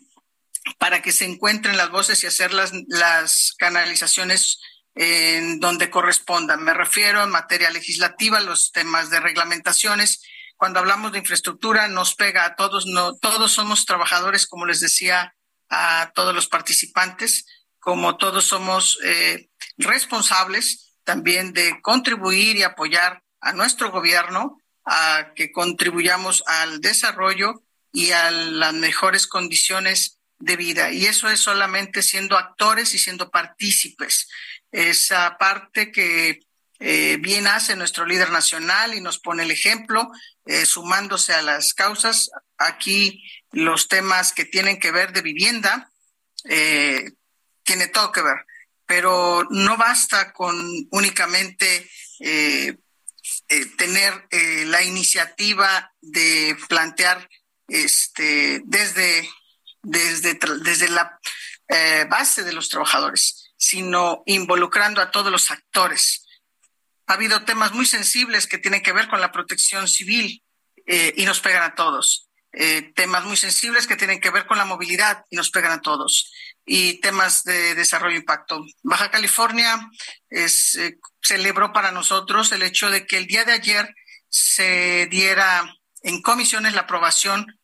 para 0.77 1.01
que 1.01 1.11
se 1.11 1.25
encuentren 1.25 1.77
las 1.77 1.89
voces 1.89 2.23
y 2.23 2.27
hacer 2.27 2.53
las, 2.53 3.53
canalizaciones 3.57 4.59
en 4.93 5.59
donde 5.59 5.89
corresponda. 5.89 6.57
Me 6.57 6.73
refiero 6.73 7.23
en 7.23 7.29
materia 7.29 7.69
legislativa, 7.69 8.39
los 8.41 8.71
temas 8.71 9.09
de 9.09 9.19
reglamentaciones. 9.19 10.21
Cuando 10.57 10.79
hablamos 10.79 11.11
de 11.11 11.19
infraestructura, 11.19 11.87
nos 11.87 12.13
pega 12.13 12.45
a 12.45 12.55
todos, 12.55 12.85
no, 12.85 13.15
todos 13.15 13.51
somos 13.53 13.85
trabajadores, 13.85 14.45
como 14.45 14.65
les 14.65 14.79
decía 14.79 15.33
a 15.69 16.11
todos 16.13 16.35
los 16.35 16.47
participantes, 16.47 17.45
como 17.79 18.17
todos 18.17 18.45
somos 18.45 18.99
eh, 19.03 19.49
responsables 19.77 20.90
también 21.11 21.51
de 21.51 21.81
contribuir 21.81 22.55
y 22.55 22.63
apoyar 22.63 23.21
a 23.41 23.51
nuestro 23.51 23.91
gobierno 23.91 24.61
a 24.85 25.33
que 25.35 25.51
contribuyamos 25.51 26.41
al 26.47 26.79
desarrollo 26.79 27.63
y 27.91 28.11
a 28.11 28.31
las 28.31 28.73
mejores 28.73 29.27
condiciones 29.27 30.19
de 30.39 30.55
vida. 30.55 30.89
Y 30.91 31.07
eso 31.07 31.29
es 31.29 31.41
solamente 31.41 32.01
siendo 32.01 32.37
actores 32.37 32.93
y 32.93 32.97
siendo 32.97 33.29
partícipes. 33.29 34.29
Esa 34.71 35.37
parte 35.37 35.91
que 35.91 36.39
eh, 36.79 37.17
bien 37.19 37.45
hace 37.45 37.75
nuestro 37.75 38.05
líder 38.05 38.31
nacional 38.31 38.93
y 38.93 39.01
nos 39.01 39.19
pone 39.19 39.43
el 39.43 39.51
ejemplo, 39.51 40.09
eh, 40.45 40.65
sumándose 40.65 41.33
a 41.33 41.41
las 41.41 41.73
causas. 41.73 42.31
Aquí 42.57 43.21
los 43.51 43.89
temas 43.89 44.31
que 44.31 44.45
tienen 44.45 44.79
que 44.79 44.91
ver 44.91 45.11
de 45.11 45.21
vivienda, 45.21 45.91
eh, 46.45 47.11
tiene 47.63 47.87
todo 47.87 48.13
que 48.13 48.21
ver, 48.21 48.45
pero 48.91 49.47
no 49.49 49.77
basta 49.77 50.33
con 50.33 50.53
únicamente 50.91 51.89
tener 53.77 54.27
la 54.65 54.83
iniciativa 54.83 55.93
de 56.01 56.57
plantear 56.67 57.29
este, 57.69 58.61
desde 58.65 59.29
desde, 59.81 60.39
desde 60.63 60.89
la 60.89 61.19
eh, 61.67 62.05
base 62.09 62.43
de 62.43 62.53
los 62.53 62.69
trabajadores, 62.69 63.53
sino 63.57 64.23
involucrando 64.25 65.01
a 65.01 65.11
todos 65.11 65.31
los 65.31 65.51
actores. 65.51 66.25
Ha 67.07 67.13
habido 67.13 67.43
temas 67.43 67.73
muy 67.73 67.85
sensibles 67.85 68.47
que 68.47 68.57
tienen 68.57 68.81
que 68.81 68.93
ver 68.93 69.07
con 69.09 69.21
la 69.21 69.31
protección 69.31 69.87
civil 69.87 70.43
eh, 70.85 71.13
y 71.17 71.25
nos 71.25 71.39
pegan 71.39 71.63
a 71.63 71.75
todos. 71.75 72.29
Eh, 72.53 72.91
temas 72.95 73.23
muy 73.23 73.37
sensibles 73.37 73.87
que 73.87 73.95
tienen 73.95 74.19
que 74.19 74.29
ver 74.29 74.45
con 74.45 74.57
la 74.57 74.65
movilidad 74.65 75.23
y 75.29 75.37
nos 75.37 75.49
pegan 75.51 75.71
a 75.71 75.81
todos. 75.81 76.31
Y 76.65 77.01
temas 77.01 77.43
de 77.43 77.75
desarrollo 77.75 78.15
e 78.15 78.19
impacto. 78.19 78.63
Baja 78.83 79.09
California 79.09 79.89
es, 80.29 80.77
celebró 81.21 81.73
para 81.73 81.91
nosotros 81.91 82.51
el 82.51 82.63
hecho 82.63 82.89
de 82.89 83.05
que 83.05 83.17
el 83.17 83.27
día 83.27 83.45
de 83.45 83.53
ayer 83.53 83.95
se 84.29 85.07
diera 85.09 85.75
en 86.03 86.21
comisiones 86.21 86.73
la 86.73 86.81
aprobación 86.81 87.59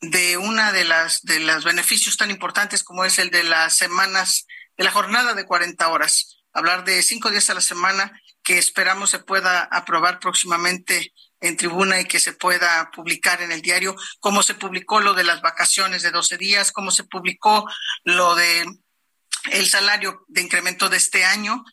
de 0.00 0.36
una 0.36 0.72
de 0.72 0.84
las 0.84 1.22
de 1.22 1.40
los 1.40 1.64
beneficios 1.64 2.16
tan 2.16 2.30
importantes 2.30 2.84
como 2.84 3.04
es 3.04 3.18
el 3.18 3.30
de 3.30 3.44
las 3.44 3.76
semanas 3.76 4.46
de 4.76 4.84
la 4.84 4.90
jornada 4.90 5.34
de 5.34 5.46
40 5.46 5.88
horas. 5.88 6.38
Hablar 6.52 6.84
de 6.84 7.02
cinco 7.02 7.30
días 7.30 7.50
a 7.50 7.54
la 7.54 7.60
semana 7.60 8.20
que 8.42 8.58
esperamos 8.58 9.10
se 9.10 9.18
pueda 9.18 9.64
aprobar 9.64 10.20
próximamente 10.20 11.12
en 11.40 11.56
tribuna 11.56 12.00
y 12.00 12.06
que 12.06 12.20
se 12.20 12.32
pueda 12.32 12.90
publicar 12.90 13.42
en 13.42 13.52
el 13.52 13.62
diario, 13.62 13.94
como 14.20 14.42
se 14.42 14.54
publicó 14.54 15.00
lo 15.00 15.14
de 15.14 15.24
las 15.24 15.42
vacaciones 15.42 16.02
de 16.02 16.10
12 16.10 16.38
días, 16.38 16.72
como 16.72 16.90
se 16.90 17.04
publicó 17.04 17.68
lo 18.04 18.34
de 18.34 18.64
el 19.50 19.68
salario 19.68 20.24
de 20.28 20.42
incremento 20.42 20.88
de 20.88 20.96
este 20.96 21.24
año, 21.24 21.64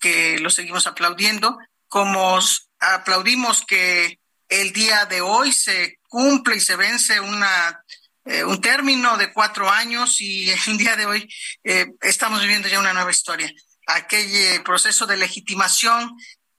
que 0.00 0.38
lo 0.38 0.50
seguimos 0.50 0.86
aplaudiendo, 0.86 1.58
como 1.88 2.38
aplaudimos 2.78 3.64
que 3.66 4.20
el 4.48 4.72
día 4.72 5.04
de 5.06 5.20
hoy 5.20 5.52
se 5.52 5.98
cumple 6.08 6.56
y 6.56 6.60
se 6.60 6.76
vence 6.76 7.20
una 7.20 7.84
eh, 8.28 8.44
un 8.44 8.60
término 8.60 9.16
de 9.16 9.32
cuatro 9.32 9.70
años 9.70 10.20
y 10.20 10.50
el 10.66 10.76
día 10.76 10.96
de 10.96 11.06
hoy 11.06 11.28
eh, 11.64 11.86
estamos 12.02 12.42
viviendo 12.42 12.68
ya 12.68 12.78
una 12.78 12.92
nueva 12.92 13.10
historia. 13.10 13.50
Aquel 13.86 14.26
eh, 14.34 14.60
proceso 14.60 15.06
de 15.06 15.16
legitimación 15.16 16.14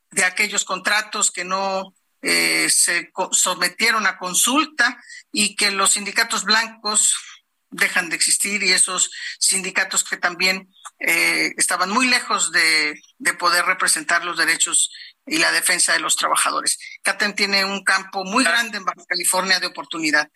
de 0.10 0.24
aquellos 0.24 0.66
contratos 0.66 1.30
que 1.30 1.46
no 1.46 1.94
se 2.22 3.12
sometieron 3.32 4.06
a 4.06 4.18
consulta 4.18 5.02
y 5.32 5.56
que 5.56 5.72
los 5.72 5.92
sindicatos 5.92 6.44
blancos 6.44 7.16
dejan 7.72 8.10
de 8.10 8.16
existir 8.16 8.64
y 8.64 8.72
esos 8.72 9.12
sindicatos 9.40 10.04
que 10.04 10.18
también 10.18 10.74
estaban 11.00 11.90
muy 11.92 12.08
lejos 12.08 12.52
de, 12.52 13.00
de 13.20 13.34
poder 13.36 13.66
representar 13.66 14.26
los 14.26 14.38
derechos 14.38 14.92
y 15.30 15.38
la 15.38 15.52
defensa 15.52 15.94
de 15.94 16.00
los 16.00 16.16
trabajadores. 16.16 16.80
CATEM 17.04 17.34
tiene 17.36 17.66
un 17.66 17.84
campo 17.84 18.24
muy 18.26 18.44
grande 18.44 18.78
en 18.78 18.86
Baja 18.86 19.04
California 19.08 19.60
de 19.60 19.68
oportunidad. 19.68 20.30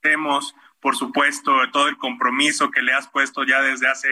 Tenemos, 0.00 0.54
por 0.80 0.96
supuesto, 0.96 1.52
todo 1.72 1.88
el 1.88 1.98
compromiso 1.98 2.70
que 2.70 2.82
le 2.82 2.92
has 2.92 3.08
puesto 3.08 3.44
ya 3.44 3.60
desde 3.60 3.88
hace 3.88 4.08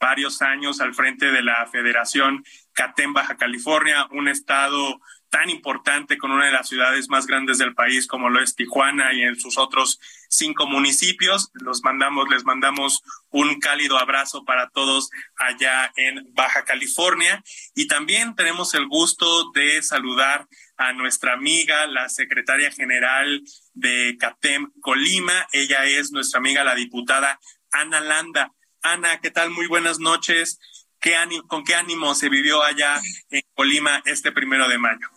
varios 0.00 0.42
años 0.42 0.80
al 0.80 0.94
frente 0.94 1.30
de 1.30 1.42
la 1.42 1.66
Federación 1.66 2.44
CATEM 2.72 3.12
Baja 3.12 3.36
California, 3.36 4.06
un 4.10 4.28
estado 4.28 5.00
tan 5.36 5.50
importante 5.50 6.16
con 6.16 6.30
una 6.30 6.46
de 6.46 6.52
las 6.52 6.66
ciudades 6.66 7.10
más 7.10 7.26
grandes 7.26 7.58
del 7.58 7.74
país 7.74 8.06
como 8.06 8.30
lo 8.30 8.42
es 8.42 8.54
Tijuana 8.54 9.12
y 9.12 9.20
en 9.20 9.38
sus 9.38 9.58
otros 9.58 10.00
cinco 10.30 10.66
municipios. 10.66 11.50
Los 11.52 11.82
mandamos, 11.82 12.30
les 12.30 12.46
mandamos 12.46 13.02
un 13.28 13.60
cálido 13.60 13.98
abrazo 13.98 14.46
para 14.46 14.70
todos 14.70 15.10
allá 15.36 15.92
en 15.96 16.26
Baja 16.32 16.64
California 16.64 17.44
y 17.74 17.86
también 17.86 18.34
tenemos 18.34 18.72
el 18.72 18.86
gusto 18.86 19.50
de 19.52 19.82
saludar 19.82 20.48
a 20.78 20.94
nuestra 20.94 21.34
amiga, 21.34 21.86
la 21.86 22.08
secretaria 22.08 22.70
general 22.70 23.42
de 23.74 24.16
CATEM 24.18 24.72
Colima. 24.80 25.48
Ella 25.52 25.84
es 25.84 26.12
nuestra 26.12 26.38
amiga, 26.38 26.64
la 26.64 26.74
diputada 26.74 27.38
Ana 27.72 28.00
Landa. 28.00 28.52
Ana, 28.80 29.20
¿qué 29.20 29.30
tal? 29.30 29.50
Muy 29.50 29.66
buenas 29.66 29.98
noches. 29.98 30.58
¿Qué 30.98 31.14
¿Con 31.46 31.62
qué 31.62 31.74
ánimo 31.74 32.14
se 32.14 32.30
vivió 32.30 32.62
allá 32.62 32.98
en 33.28 33.42
Colima 33.54 34.02
este 34.06 34.32
primero 34.32 34.66
de 34.66 34.78
mayo? 34.78 35.15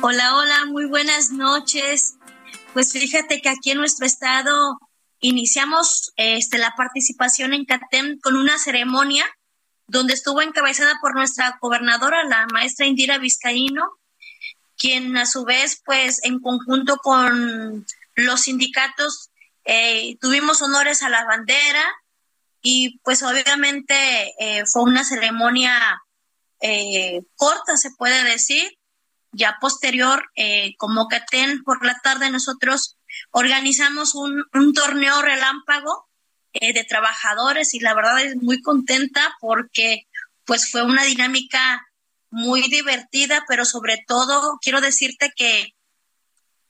Hola, 0.00 0.36
hola, 0.36 0.64
muy 0.66 0.86
buenas 0.86 1.30
noches. 1.30 2.16
Pues 2.72 2.92
fíjate 2.92 3.40
que 3.40 3.48
aquí 3.48 3.70
en 3.70 3.78
nuestro 3.78 4.06
estado 4.06 4.78
iniciamos 5.20 6.12
este, 6.16 6.58
la 6.58 6.74
participación 6.76 7.54
en 7.54 7.64
CATEM 7.64 8.18
con 8.20 8.36
una 8.36 8.58
ceremonia 8.58 9.24
donde 9.86 10.14
estuvo 10.14 10.42
encabezada 10.42 10.98
por 11.00 11.14
nuestra 11.14 11.56
gobernadora, 11.60 12.24
la 12.24 12.46
maestra 12.52 12.86
Indira 12.86 13.18
Vizcaíno, 13.18 13.82
quien 14.76 15.16
a 15.16 15.26
su 15.26 15.44
vez, 15.44 15.80
pues 15.84 16.20
en 16.24 16.40
conjunto 16.40 16.96
con 16.98 17.86
los 18.14 18.40
sindicatos, 18.42 19.30
eh, 19.64 20.16
tuvimos 20.20 20.62
honores 20.62 21.02
a 21.02 21.08
la 21.08 21.24
bandera 21.24 21.84
y 22.60 22.98
pues 22.98 23.22
obviamente 23.22 23.94
eh, 24.38 24.64
fue 24.66 24.82
una 24.82 25.04
ceremonia 25.04 26.02
eh, 26.60 27.22
corta, 27.36 27.76
se 27.76 27.90
puede 27.90 28.24
decir, 28.24 28.78
ya 29.34 29.58
posterior, 29.60 30.30
eh, 30.36 30.74
como 30.78 31.08
CATEN 31.08 31.62
por 31.62 31.84
la 31.84 31.98
tarde 32.02 32.30
nosotros 32.30 32.96
organizamos 33.30 34.14
un, 34.14 34.44
torneo 34.74 35.22
relámpago 35.22 36.08
eh, 36.52 36.72
de 36.72 36.84
trabajadores 36.84 37.74
y 37.74 37.80
la 37.80 37.94
verdad 37.94 38.20
es 38.22 38.36
muy 38.36 38.60
contenta 38.62 39.34
porque 39.40 40.06
pues 40.44 40.70
fue 40.70 40.82
una 40.82 41.04
dinámica 41.04 41.86
muy 42.30 42.62
divertida, 42.62 43.44
pero 43.48 43.64
sobre 43.64 44.04
todo 44.06 44.58
quiero 44.60 44.80
decirte 44.80 45.32
que 45.36 45.74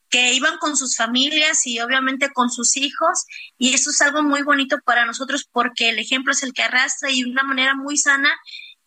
que 0.09 0.33
iban 0.33 0.57
con 0.59 0.77
sus 0.77 0.95
familias 0.95 1.65
y 1.65 1.79
obviamente 1.79 2.31
con 2.31 2.49
sus 2.49 2.77
hijos 2.77 3.25
y 3.57 3.73
eso 3.73 3.89
es 3.89 4.01
algo 4.01 4.23
muy 4.23 4.43
bonito 4.43 4.77
para 4.85 5.05
nosotros 5.05 5.45
porque 5.51 5.89
el 5.89 5.99
ejemplo 5.99 6.31
es 6.31 6.43
el 6.43 6.53
que 6.53 6.63
arrastra 6.63 7.11
y 7.11 7.23
de 7.23 7.31
una 7.31 7.43
manera 7.43 7.75
muy 7.75 7.97
sana 7.97 8.29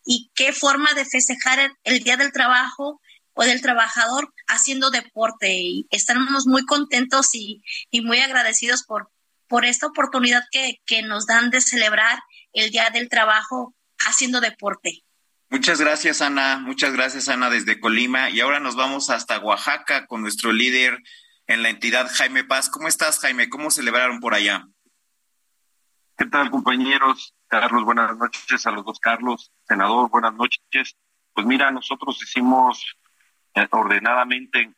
y 0.03 0.31
qué 0.33 0.53
forma 0.53 0.91
de 0.93 1.05
festejar 1.05 1.71
el 1.83 1.99
Día 2.03 2.17
del 2.17 2.31
Trabajo 2.31 2.99
o 3.39 3.45
del 3.45 3.61
trabajador 3.61 4.33
haciendo 4.47 4.91
deporte 4.91 5.53
y 5.53 5.87
estamos 5.91 6.45
muy 6.45 6.65
contentos 6.65 7.29
y, 7.33 7.63
muy 8.03 8.19
agradecidos 8.19 8.83
por, 8.83 9.09
por 9.47 9.63
esta 9.63 9.87
oportunidad 9.87 10.43
que, 10.51 10.81
que 10.85 11.03
nos 11.03 11.25
dan 11.25 11.49
de 11.49 11.61
celebrar 11.61 12.19
el 12.51 12.69
Día 12.69 12.89
del 12.89 13.07
Trabajo 13.07 13.73
haciendo 13.99 14.41
deporte. 14.41 15.05
Muchas 15.49 15.79
gracias, 15.79 16.21
Ana. 16.21 16.57
Muchas 16.57 16.91
gracias, 16.91 17.29
Ana, 17.29 17.49
desde 17.49 17.79
Colima. 17.79 18.29
Y 18.29 18.41
ahora 18.41 18.59
nos 18.59 18.75
vamos 18.75 19.09
hasta 19.09 19.39
Oaxaca 19.39 20.05
con 20.05 20.21
nuestro 20.21 20.51
líder 20.51 21.01
en 21.47 21.63
la 21.63 21.69
entidad, 21.69 22.11
Jaime 22.13 22.43
Paz. 22.43 22.69
¿Cómo 22.69 22.89
estás, 22.89 23.19
Jaime? 23.19 23.47
¿Cómo 23.47 23.71
celebraron 23.71 24.19
por 24.19 24.33
allá? 24.33 24.67
¿Qué 26.17 26.25
tal, 26.25 26.51
compañeros? 26.51 27.33
Carlos, 27.47 27.85
buenas 27.85 28.17
noches. 28.17 28.67
A 28.67 28.71
los 28.71 28.83
dos, 28.83 28.99
Carlos. 28.99 29.49
Senador, 29.65 30.09
buenas 30.09 30.33
noches. 30.33 30.97
Pues 31.33 31.47
mira, 31.47 31.71
nosotros 31.71 32.21
hicimos 32.21 32.83
ordenadamente 33.71 34.73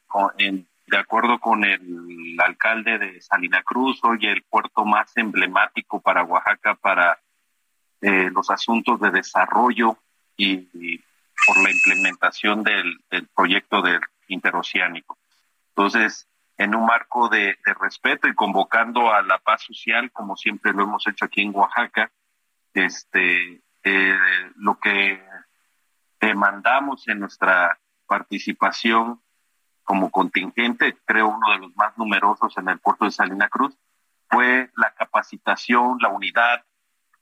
de 0.92 0.98
acuerdo 0.98 1.40
con 1.40 1.64
el 1.64 2.38
alcalde 2.44 2.98
de 2.98 3.22
Salina 3.22 3.64
Cruz, 3.64 4.04
hoy 4.04 4.28
el 4.28 4.44
puerto 4.44 4.84
más 4.84 5.16
emblemático 5.16 6.02
para 6.02 6.24
Oaxaca 6.24 6.76
para 6.76 7.20
eh, 8.02 8.30
los 8.34 8.50
asuntos 8.50 9.00
de 9.00 9.12
desarrollo 9.12 9.98
y, 10.36 10.58
por 11.46 11.64
la 11.64 11.72
implementación 11.72 12.64
del, 12.64 13.00
proyecto 13.34 13.82
del 13.82 14.02
interoceánico. 14.28 15.18
Entonces, 15.70 16.28
en 16.58 16.76
un 16.76 16.86
marco 16.86 17.30
de, 17.30 17.58
respeto 17.80 18.28
y 18.28 18.36
convocando 18.36 19.14
a 19.14 19.22
la 19.22 19.38
paz 19.38 19.64
social, 19.64 20.12
como 20.12 20.36
siempre 20.36 20.74
lo 20.74 20.84
hemos 20.84 21.08
hecho 21.08 21.26
aquí 21.26 21.42
en 21.42 21.56
Oaxaca, 21.56 22.12
este, 22.74 23.62
eh, 23.84 24.20
lo 24.58 24.78
que 24.80 25.24
demandamos 26.20 27.08
en 27.08 27.20
nuestra 27.20 27.78
participación 28.12 29.22
como 29.86 30.12
contingente, 30.12 30.98
creo 31.06 31.30
uno 31.30 31.50
de 31.54 31.60
los 31.60 31.76
más 31.78 31.98
numerosos 31.98 32.58
en 32.58 32.68
el 32.68 32.78
puerto 32.78 33.06
de 33.06 33.12
Salina 33.12 33.48
Cruz, 33.48 33.74
fue 34.30 34.70
la 34.76 34.94
capacitación, 34.94 35.98
la 36.02 36.10
unidad, 36.10 36.66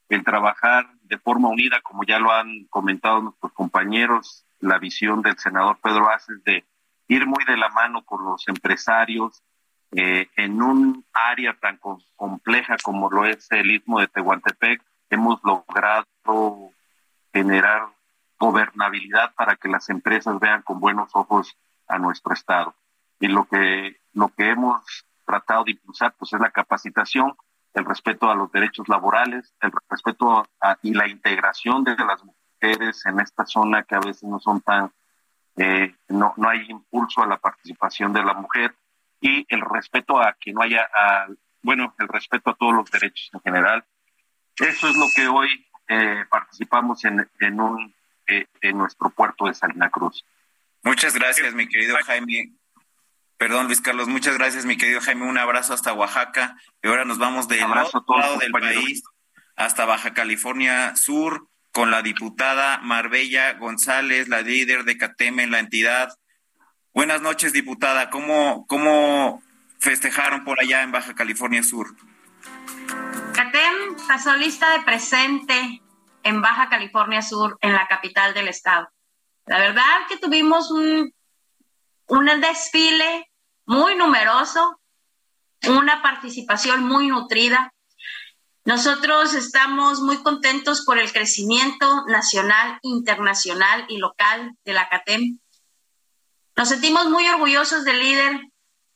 el 0.09 0.23
trabajar 0.23 0.89
de 1.03 1.19
forma 1.19 1.49
unida, 1.49 1.79
como 1.81 2.03
ya 2.05 2.17
lo 2.17 2.31
han 2.31 2.65
comentado 2.71 3.21
nuestros 3.21 3.53
compañeros, 3.53 4.47
la 4.59 4.79
visión 4.79 5.21
del 5.21 5.37
senador 5.37 5.77
Pedro 5.77 6.09
Aces 6.09 6.43
de 6.43 6.65
ir 7.07 7.27
muy 7.27 7.45
de 7.45 7.57
la 7.57 7.69
mano 7.69 8.03
con 8.03 8.25
los 8.25 8.47
empresarios 8.47 9.43
eh, 9.91 10.27
en 10.37 10.59
un 10.59 11.05
área 11.13 11.55
tan 11.59 11.79
compleja 12.15 12.77
como 12.81 13.11
lo 13.11 13.25
es 13.25 13.45
el 13.51 13.69
istmo 13.69 13.99
de 13.99 14.07
Tehuantepec, 14.07 14.81
hemos 15.11 15.39
logrado 15.43 16.71
generar 17.31 17.89
gobernabilidad 18.39 19.33
para 19.35 19.55
que 19.55 19.67
las 19.67 19.89
empresas 19.89 20.39
vean 20.39 20.61
con 20.61 20.79
buenos 20.79 21.09
ojos 21.13 21.57
a 21.87 21.97
nuestro 21.97 22.33
estado. 22.33 22.73
Y 23.19 23.27
lo 23.27 23.45
que 23.45 23.97
lo 24.13 24.29
que 24.29 24.49
hemos 24.49 25.05
tratado 25.25 25.65
de 25.65 25.71
impulsar 25.71 26.15
pues 26.17 26.33
es 26.33 26.39
la 26.39 26.51
capacitación, 26.51 27.35
el 27.73 27.85
respeto 27.85 28.29
a 28.29 28.35
los 28.35 28.51
derechos 28.51 28.87
laborales, 28.89 29.53
el 29.61 29.71
respeto 29.89 30.47
y 30.81 30.93
la 30.93 31.07
integración 31.07 31.83
de 31.83 31.95
las 31.95 32.23
mujeres 32.23 33.05
en 33.05 33.19
esta 33.19 33.45
zona 33.45 33.83
que 33.83 33.95
a 33.95 33.99
veces 33.99 34.23
no 34.23 34.39
son 34.39 34.61
tan 34.61 34.91
eh, 35.57 35.93
no, 36.07 36.33
no 36.37 36.49
hay 36.49 36.69
impulso 36.69 37.21
a 37.21 37.27
la 37.27 37.37
participación 37.37 38.13
de 38.13 38.23
la 38.23 38.33
mujer 38.33 38.73
y 39.19 39.45
el 39.49 39.61
respeto 39.61 40.17
a 40.17 40.35
que 40.39 40.53
no 40.53 40.61
haya, 40.61 40.87
bueno, 41.61 41.93
el 41.99 42.07
respeto 42.07 42.51
a 42.51 42.55
todos 42.55 42.73
los 42.73 42.89
derechos 42.89 43.29
en 43.33 43.41
general. 43.41 43.85
Eso 44.55 44.87
es 44.87 44.95
lo 44.95 45.07
que 45.13 45.27
hoy 45.27 45.49
eh, 45.89 46.23
participamos 46.29 47.03
en, 47.03 47.29
en, 47.41 47.59
un, 47.59 47.93
eh, 48.29 48.45
en 48.61 48.77
nuestro 48.77 49.09
puerto 49.09 49.45
de 49.45 49.53
Salina 49.53 49.89
Cruz. 49.89 50.23
Muchas 50.83 51.13
gracias, 51.13 51.53
mi 51.53 51.67
querido 51.67 51.97
Jaime. 52.05 52.53
Perdón, 53.37 53.67
Luis 53.67 53.81
Carlos, 53.81 54.07
muchas 54.07 54.37
gracias, 54.37 54.65
mi 54.65 54.77
querido 54.77 55.01
Jaime. 55.01 55.25
Un 55.25 55.37
abrazo 55.37 55.73
hasta 55.73 55.93
Oaxaca. 55.93 56.57
Y 56.83 56.87
ahora 56.87 57.05
nos 57.05 57.17
vamos 57.17 57.47
del 57.47 57.63
otro 57.63 58.17
lado 58.17 58.37
del 58.37 58.51
país 58.51 59.03
hasta 59.55 59.85
Baja 59.85 60.13
California 60.13 60.95
Sur 60.95 61.47
con 61.71 61.91
la 61.91 62.01
diputada 62.01 62.79
Marbella 62.79 63.53
González, 63.53 64.27
la 64.27 64.41
líder 64.41 64.83
de 64.83 64.97
CATEM 64.97 65.39
en 65.39 65.51
la 65.51 65.59
entidad. 65.59 66.17
Buenas 66.93 67.21
noches, 67.21 67.53
diputada. 67.53 68.09
¿Cómo, 68.09 68.65
cómo 68.67 69.41
festejaron 69.79 70.43
por 70.43 70.61
allá 70.61 70.81
en 70.81 70.91
Baja 70.91 71.13
California 71.13 71.63
Sur? 71.63 71.95
CATEM 73.33 73.95
pasó 74.07 74.35
lista 74.35 74.71
de 74.77 74.83
presente 74.83 75.81
en 76.23 76.41
Baja 76.41 76.69
California 76.69 77.21
Sur, 77.21 77.57
en 77.61 77.73
la 77.73 77.87
capital 77.87 78.33
del 78.33 78.47
estado. 78.47 78.89
La 79.45 79.59
verdad 79.59 80.07
que 80.07 80.17
tuvimos 80.17 80.71
un, 80.71 81.13
un 82.07 82.25
desfile 82.41 83.29
muy 83.65 83.95
numeroso, 83.95 84.79
una 85.67 86.01
participación 86.01 86.85
muy 86.85 87.07
nutrida. 87.07 87.73
Nosotros 88.65 89.33
estamos 89.33 90.01
muy 90.01 90.21
contentos 90.21 90.83
por 90.85 90.99
el 90.99 91.11
crecimiento 91.11 92.05
nacional, 92.07 92.79
internacional 92.83 93.85
y 93.87 93.97
local 93.97 94.55
de 94.65 94.73
la 94.73 94.89
CATEM. 94.89 95.39
Nos 96.55 96.69
sentimos 96.69 97.09
muy 97.09 97.27
orgullosos 97.27 97.83
del 97.85 97.99
líder 97.99 98.41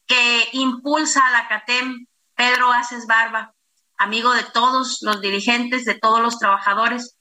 que 0.06 0.50
impulsa 0.52 1.26
a 1.26 1.32
la 1.32 1.48
CATEM, 1.48 2.06
Pedro 2.36 2.72
Aces 2.72 3.08
Barba, 3.08 3.54
amigo 3.98 4.34
de 4.34 4.44
todos 4.44 5.00
los 5.02 5.22
dirigentes, 5.22 5.86
de 5.86 5.96
todos 5.96 6.20
los 6.20 6.40
trabajadores, 6.40 7.13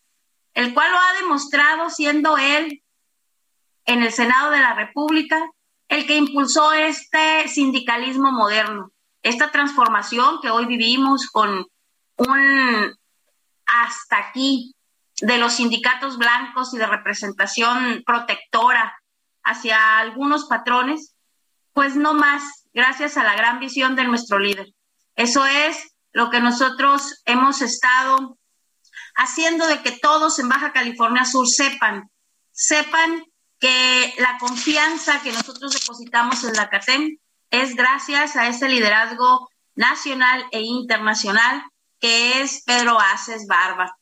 el 0.55 0.74
cual 0.74 0.90
lo 0.90 0.98
ha 0.98 1.20
demostrado 1.20 1.90
siendo 1.90 2.36
él 2.38 2.82
en 3.84 4.03
el 4.03 4.12
Senado 4.12 4.50
de 4.50 4.61
la 4.61 4.74
República 4.74 5.38
el 5.88 6.07
que 6.07 6.16
impulsó 6.16 6.72
este 6.72 7.48
sindicalismo 7.48 8.32
moderno, 8.32 8.92
esta 9.22 9.50
transformación 9.50 10.40
que 10.40 10.50
hoy 10.50 10.64
vivimos 10.64 11.28
con 11.30 11.66
un 12.16 12.96
hasta 13.66 14.18
aquí 14.18 14.74
de 15.20 15.38
los 15.38 15.55
sindicatos 15.55 16.18
blancos 16.18 16.72
y 16.74 16.78
de 16.78 16.86
representación 16.86 18.03
protectora 18.07 18.96
hacia 19.44 19.98
algunos 19.98 20.46
patrones, 20.46 21.14
pues 21.72 21.96
no 21.96 22.14
más, 22.14 22.42
gracias 22.72 23.16
a 23.16 23.24
la 23.24 23.34
gran 23.34 23.61
visión 23.61 23.94
de 23.94 24.05
nuestro 24.05 24.38
líder. 24.38 24.68
Eso 25.14 25.44
es 25.44 25.94
lo 26.12 26.30
que 26.30 26.40
nosotros 26.40 27.22
hemos 27.24 27.62
estado 27.62 28.38
haciendo 29.14 29.66
de 29.66 29.82
que 29.82 29.92
todos 29.92 30.38
en 30.38 30.48
Baja 30.48 30.72
California 30.72 31.24
Sur 31.24 31.48
sepan, 31.48 32.10
sepan 32.50 33.24
que 33.58 34.14
la 34.18 34.38
confianza 34.38 35.20
que 35.22 35.32
nosotros 35.32 35.72
depositamos 35.72 36.42
en 36.44 36.54
la 36.54 36.68
CATEM 36.68 37.18
es 37.50 37.76
gracias 37.76 38.36
a 38.36 38.48
ese 38.48 38.68
liderazgo 38.68 39.48
nacional 39.74 40.44
e 40.50 40.62
internacional 40.62 41.62
que 42.00 42.42
es 42.42 42.62
Pedro 42.64 42.98
Aces 42.98 43.46
Barba. 43.46 43.96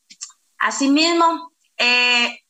Asimismo, 0.59 1.53
eh, 1.77 2.41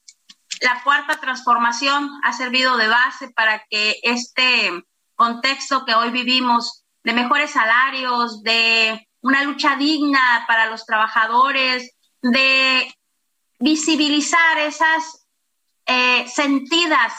la 0.61 0.83
cuarta 0.85 1.19
transformación 1.19 2.09
ha 2.23 2.33
servido 2.33 2.77
de 2.77 2.89
base 2.89 3.31
para 3.31 3.65
que 3.69 3.99
este 4.03 4.71
contexto 5.17 5.85
que 5.85 5.95
hoy 5.95 6.11
vivimos 6.11 6.85
de 7.03 7.13
mejores 7.13 7.51
salarios, 7.51 8.43
de 8.43 9.09
una 9.23 9.43
lucha 9.45 9.77
digna 9.77 10.45
para 10.47 10.67
los 10.67 10.87
trabajadores, 10.87 11.93
de 12.23 12.95
visibilizar 13.59 14.59
esas 14.59 15.27
eh, 15.87 16.27
sentidas, 16.29 17.13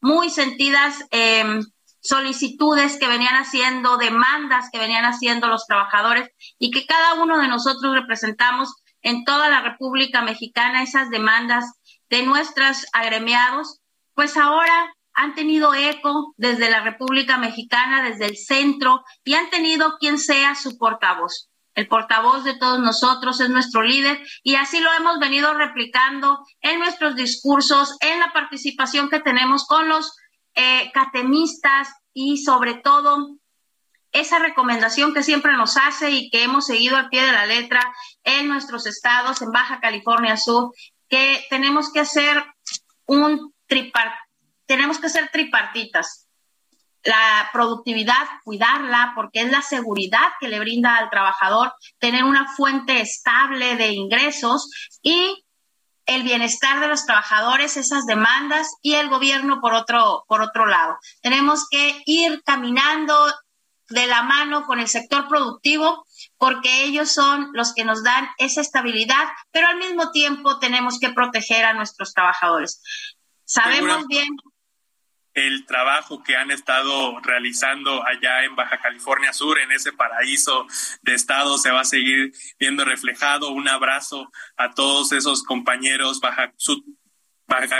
muy 0.00 0.30
sentidas 0.30 1.04
em, 1.10 1.62
solicitudes 2.00 2.98
que 2.98 3.06
venían 3.06 3.34
haciendo, 3.36 3.96
demandas 3.96 4.68
que 4.72 4.78
venían 4.78 5.04
haciendo 5.04 5.46
los 5.46 5.66
trabajadores 5.66 6.28
y 6.58 6.70
que 6.70 6.86
cada 6.86 7.14
uno 7.14 7.38
de 7.38 7.48
nosotros 7.48 7.94
representamos 7.94 8.74
en 9.02 9.24
toda 9.24 9.48
la 9.48 9.60
República 9.60 10.22
Mexicana 10.22 10.82
esas 10.82 11.10
demandas 11.10 11.64
de 12.10 12.22
nuestros 12.22 12.86
agremiados, 12.92 13.80
pues 14.14 14.36
ahora 14.36 14.92
han 15.14 15.34
tenido 15.34 15.74
eco 15.74 16.34
desde 16.36 16.70
la 16.70 16.80
República 16.80 17.38
Mexicana, 17.38 18.02
desde 18.02 18.26
el 18.26 18.36
centro, 18.36 19.04
y 19.24 19.34
han 19.34 19.50
tenido 19.50 19.98
quien 19.98 20.18
sea 20.18 20.54
su 20.54 20.78
portavoz. 20.78 21.50
El 21.74 21.88
portavoz 21.88 22.44
de 22.44 22.54
todos 22.54 22.78
nosotros 22.80 23.40
es 23.40 23.48
nuestro 23.48 23.82
líder 23.82 24.20
y 24.42 24.56
así 24.56 24.80
lo 24.80 24.92
hemos 24.92 25.18
venido 25.18 25.54
replicando 25.54 26.44
en 26.60 26.78
nuestros 26.78 27.16
discursos, 27.16 27.96
en 28.00 28.20
la 28.20 28.32
participación 28.32 29.08
que 29.08 29.20
tenemos 29.20 29.66
con 29.66 29.88
los 29.88 30.16
eh, 30.54 30.90
catemistas 30.92 31.88
y 32.12 32.44
sobre 32.44 32.74
todo 32.74 33.36
esa 34.12 34.38
recomendación 34.38 35.14
que 35.14 35.22
siempre 35.22 35.56
nos 35.56 35.78
hace 35.78 36.10
y 36.10 36.28
que 36.28 36.42
hemos 36.42 36.66
seguido 36.66 36.96
al 36.96 37.08
pie 37.08 37.24
de 37.24 37.32
la 37.32 37.46
letra 37.46 37.80
en 38.24 38.48
nuestros 38.48 38.86
estados, 38.86 39.40
en 39.40 39.52
Baja 39.52 39.80
California 39.80 40.36
Sur, 40.36 40.72
que 41.08 41.42
tenemos 41.48 41.90
que 41.90 42.00
hacer 42.00 42.44
un 43.06 43.54
tripart 43.66 44.12
tenemos 44.72 44.98
que 44.98 45.10
ser 45.10 45.28
tripartitas. 45.30 46.21
La 47.04 47.50
productividad, 47.52 48.28
cuidarla, 48.44 49.12
porque 49.14 49.40
es 49.42 49.50
la 49.50 49.62
seguridad 49.62 50.28
que 50.40 50.48
le 50.48 50.60
brinda 50.60 50.96
al 50.96 51.10
trabajador 51.10 51.74
tener 51.98 52.24
una 52.24 52.52
fuente 52.54 53.00
estable 53.00 53.76
de 53.76 53.92
ingresos 53.92 54.70
y 55.02 55.44
el 56.06 56.22
bienestar 56.22 56.80
de 56.80 56.88
los 56.88 57.06
trabajadores, 57.06 57.76
esas 57.76 58.06
demandas 58.06 58.68
y 58.82 58.94
el 58.94 59.08
gobierno 59.08 59.60
por 59.60 59.74
otro, 59.74 60.24
por 60.28 60.42
otro 60.42 60.66
lado. 60.66 60.96
Tenemos 61.20 61.66
que 61.70 62.02
ir 62.06 62.42
caminando 62.44 63.14
de 63.88 64.06
la 64.06 64.22
mano 64.22 64.64
con 64.64 64.80
el 64.80 64.88
sector 64.88 65.28
productivo 65.28 66.04
porque 66.38 66.84
ellos 66.84 67.12
son 67.12 67.50
los 67.52 67.74
que 67.74 67.84
nos 67.84 68.02
dan 68.02 68.28
esa 68.38 68.60
estabilidad, 68.60 69.28
pero 69.50 69.68
al 69.68 69.78
mismo 69.78 70.10
tiempo 70.10 70.58
tenemos 70.58 70.98
que 70.98 71.10
proteger 71.10 71.64
a 71.64 71.74
nuestros 71.74 72.14
trabajadores. 72.14 72.82
Sabemos 73.44 74.06
bien 74.06 74.28
el 75.34 75.64
trabajo 75.66 76.22
que 76.22 76.36
han 76.36 76.50
estado 76.50 77.18
realizando 77.20 78.06
allá 78.06 78.44
en 78.44 78.54
Baja 78.54 78.78
California 78.80 79.32
Sur, 79.32 79.58
en 79.58 79.72
ese 79.72 79.92
paraíso 79.92 80.66
de 81.02 81.14
estado, 81.14 81.58
se 81.58 81.70
va 81.70 81.80
a 81.80 81.84
seguir 81.84 82.32
viendo 82.58 82.84
reflejado. 82.84 83.50
Un 83.50 83.68
abrazo 83.68 84.30
a 84.56 84.70
todos 84.70 85.12
esos 85.12 85.42
compañeros 85.42 86.20
baja, 86.20 86.52
baja, 87.46 87.76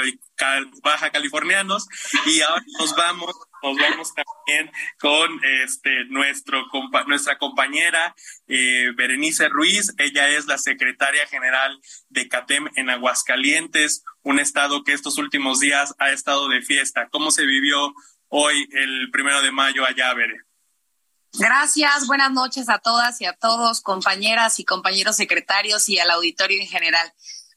baja 0.83 1.11
californianos 1.11 1.87
y 2.27 2.41
ahora 2.41 2.65
nos 2.79 2.95
vamos 2.95 3.35
nos 3.63 3.77
vamos 3.77 4.13
también 4.15 4.71
con 4.99 5.41
este 5.65 6.05
nuestro 6.07 6.67
nuestra 7.07 7.39
compañera 7.39 8.15
eh, 8.47 8.91
Berenice 8.97 9.49
Ruiz. 9.49 9.95
Ella 9.99 10.29
es 10.29 10.47
la 10.47 10.59
secretaria 10.59 11.27
general 11.27 11.81
de 12.09 12.29
CATEM 12.29 12.69
en 12.77 12.91
Aguascalientes, 12.91 14.05
un 14.23 14.39
estado 14.39 14.83
que 14.85 14.93
estos 14.93 15.19
últimos 15.19 15.61
días 15.61 15.95
ha 15.99 16.11
estado 16.11 16.49
de 16.49 16.63
fiesta. 16.63 17.09
¿Cómo 17.11 17.31
se 17.31 17.47
vivió 17.47 17.95
hoy 18.29 18.69
el 18.73 19.11
primero 19.11 19.43
de 19.43 19.53
mayo 19.53 19.85
allá, 19.85 20.13
Bere? 20.15 20.39
Gracias, 21.35 22.07
buenas 22.07 22.31
noches 22.31 22.69
a 22.69 22.79
todas 22.79 23.21
y 23.23 23.25
a 23.25 23.33
todos, 23.33 23.81
compañeras 23.81 24.61
y 24.61 24.65
compañeros 24.65 25.17
secretarios 25.17 25.89
y 25.89 25.99
al 25.99 26.11
auditorio 26.11 26.61
en 26.61 26.69
general. 26.69 27.11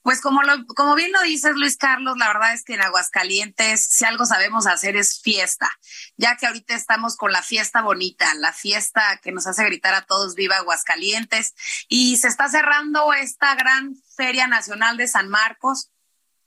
Pues 0.06 0.22
como, 0.22 0.44
lo, 0.44 0.68
como 0.68 0.94
bien 0.94 1.12
lo 1.12 1.20
dices, 1.24 1.54
Luis 1.56 1.78
Carlos, 1.78 2.16
la 2.20 2.28
verdad 2.28 2.54
es 2.54 2.64
que 2.64 2.76
en 2.76 2.82
Aguascalientes, 2.82 3.84
si 3.84 4.06
algo 4.06 4.28
sabemos 4.28 4.68
hacer 4.68 4.96
es 4.96 5.20
fiesta, 5.20 5.68
ya 6.16 6.38
que 6.38 6.46
ahorita 6.46 6.76
estamos 6.76 7.16
con 7.18 7.32
la 7.32 7.42
fiesta 7.42 7.82
bonita, 7.82 8.32
la 8.36 8.54
fiesta 8.54 9.20
que 9.24 9.32
nos 9.32 9.48
hace 9.48 9.66
gritar 9.66 9.96
a 9.96 10.04
todos 10.04 10.36
viva 10.36 10.58
Aguascalientes, 10.58 11.56
y 11.90 12.18
se 12.18 12.28
está 12.28 12.48
cerrando 12.50 13.14
esta 13.14 13.56
gran 13.56 13.96
Feria 14.16 14.46
Nacional 14.46 14.96
de 14.96 15.08
San 15.08 15.28
Marcos 15.28 15.90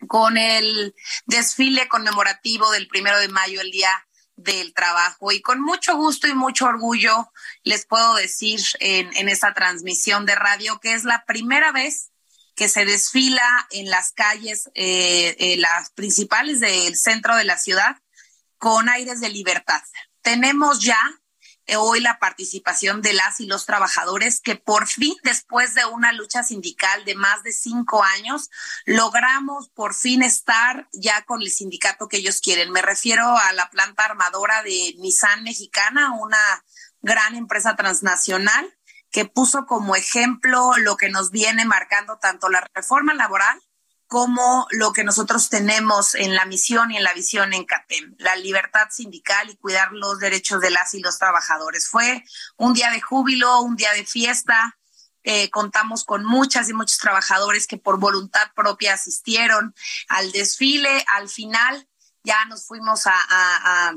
con 0.07 0.39
el 0.39 0.95
desfile 1.27 1.89
conmemorativo 1.89 2.71
del 2.71 2.87
primero 2.87 3.19
de 3.19 3.27
mayo, 3.27 3.61
el 3.61 3.73
Día 3.73 3.91
del 4.37 4.73
Trabajo. 4.73 5.33
Y 5.33 5.43
con 5.43 5.61
mucho 5.61 5.97
gusto 5.97 6.29
y 6.29 6.35
mucho 6.35 6.67
orgullo 6.67 7.33
les 7.65 7.87
puedo 7.87 8.15
decir 8.15 8.61
en, 8.79 9.13
en 9.17 9.29
esta 9.29 9.53
transmisión 9.53 10.27
de 10.27 10.37
radio 10.37 10.79
que 10.79 10.93
es 10.93 11.03
la 11.03 11.25
primera 11.25 11.73
vez 11.73 12.13
que 12.59 12.69
se 12.69 12.85
desfila 12.85 13.69
en 13.71 13.89
las 13.89 14.11
calles, 14.11 14.69
eh, 14.75 15.37
eh, 15.39 15.57
las 15.59 15.91
principales 15.91 16.59
del 16.59 16.97
centro 16.97 17.37
de 17.37 17.45
la 17.45 17.57
ciudad, 17.57 17.97
con 18.59 18.89
aires 18.89 19.21
de 19.21 19.29
libertad. 19.29 19.81
Tenemos 20.23 20.81
ya 20.81 20.99
eh, 21.67 21.77
hoy 21.77 22.01
la 22.01 22.19
participación 22.19 23.01
de 23.01 23.13
las 23.13 23.39
y 23.39 23.47
los 23.47 23.65
trabajadores 23.65 24.41
que 24.41 24.57
por 24.57 24.89
fin, 24.89 25.15
después 25.23 25.75
de 25.75 25.85
una 25.85 26.13
lucha 26.13 26.43
sindical 26.43 27.05
de 27.05 27.15
más 27.15 27.45
de 27.45 27.53
cinco 27.53 28.03
años, 28.03 28.51
logramos 28.87 29.69
por 29.69 29.95
fin 29.95 30.23
estar 30.23 30.89
ya 30.93 31.23
con 31.27 31.41
el 31.43 31.53
sindicato 31.53 32.09
que 32.09 32.17
ellos 32.17 32.41
quieren. 32.41 32.73
Me 32.73 32.83
refiero 32.83 33.39
a 33.39 33.53
la 33.53 33.71
planta 33.71 34.05
armadora 34.05 34.65
de 34.65 34.97
Nissan 34.99 35.45
Mexicana, 35.45 36.13
una 36.19 36.65
gran 37.03 37.37
empresa 37.37 37.77
transnacional 37.77 38.78
que 39.11 39.25
puso 39.25 39.67
como 39.67 39.97
ejemplo 39.97 40.73
lo 40.77 40.97
que 40.97 41.09
nos 41.09 41.31
viene 41.31 41.65
marcando 41.65 42.19
tanto 42.19 42.49
la 42.49 42.67
reforma 42.75 43.15
laboral 43.15 43.61
como 44.09 44.67
lo 44.71 44.95
que 44.95 45.05
nosotros 45.05 45.51
tenemos 45.51 46.15
en 46.15 46.35
la 46.35 46.47
misión 46.47 46.91
y 46.91 46.97
en 46.97 47.05
la 47.05 47.13
visión 47.13 47.53
en 47.53 47.67
CATEM, 47.67 48.17
la 48.19 48.37
libertad 48.37 48.89
sindical 48.91 49.51
y 49.51 49.57
cuidar 49.57 49.93
los 49.93 50.19
derechos 50.19 50.63
de 50.63 50.71
las 50.71 50.95
y 50.95 51.01
los 51.01 51.19
trabajadores. 51.19 51.89
Fue 51.89 52.25
un 52.57 52.73
día 52.73 52.91
de 52.91 53.03
júbilo, 53.03 53.61
un 53.61 53.77
día 53.77 53.93
de 53.93 54.07
fiesta. 54.07 54.79
Eh, 55.25 55.51
contamos 55.51 56.05
con 56.05 56.25
muchas 56.25 56.71
y 56.71 56.73
muchos 56.73 56.97
trabajadores 56.97 57.67
que 57.67 57.77
por 57.77 57.99
voluntad 57.99 58.51
propia 58.55 58.95
asistieron 58.95 59.75
al 60.09 60.33
desfile. 60.33 61.05
Al 61.15 61.29
final 61.29 61.87
ya 62.23 62.47
nos 62.47 62.67
fuimos 62.67 63.07
a, 63.07 63.13
a 63.29 63.95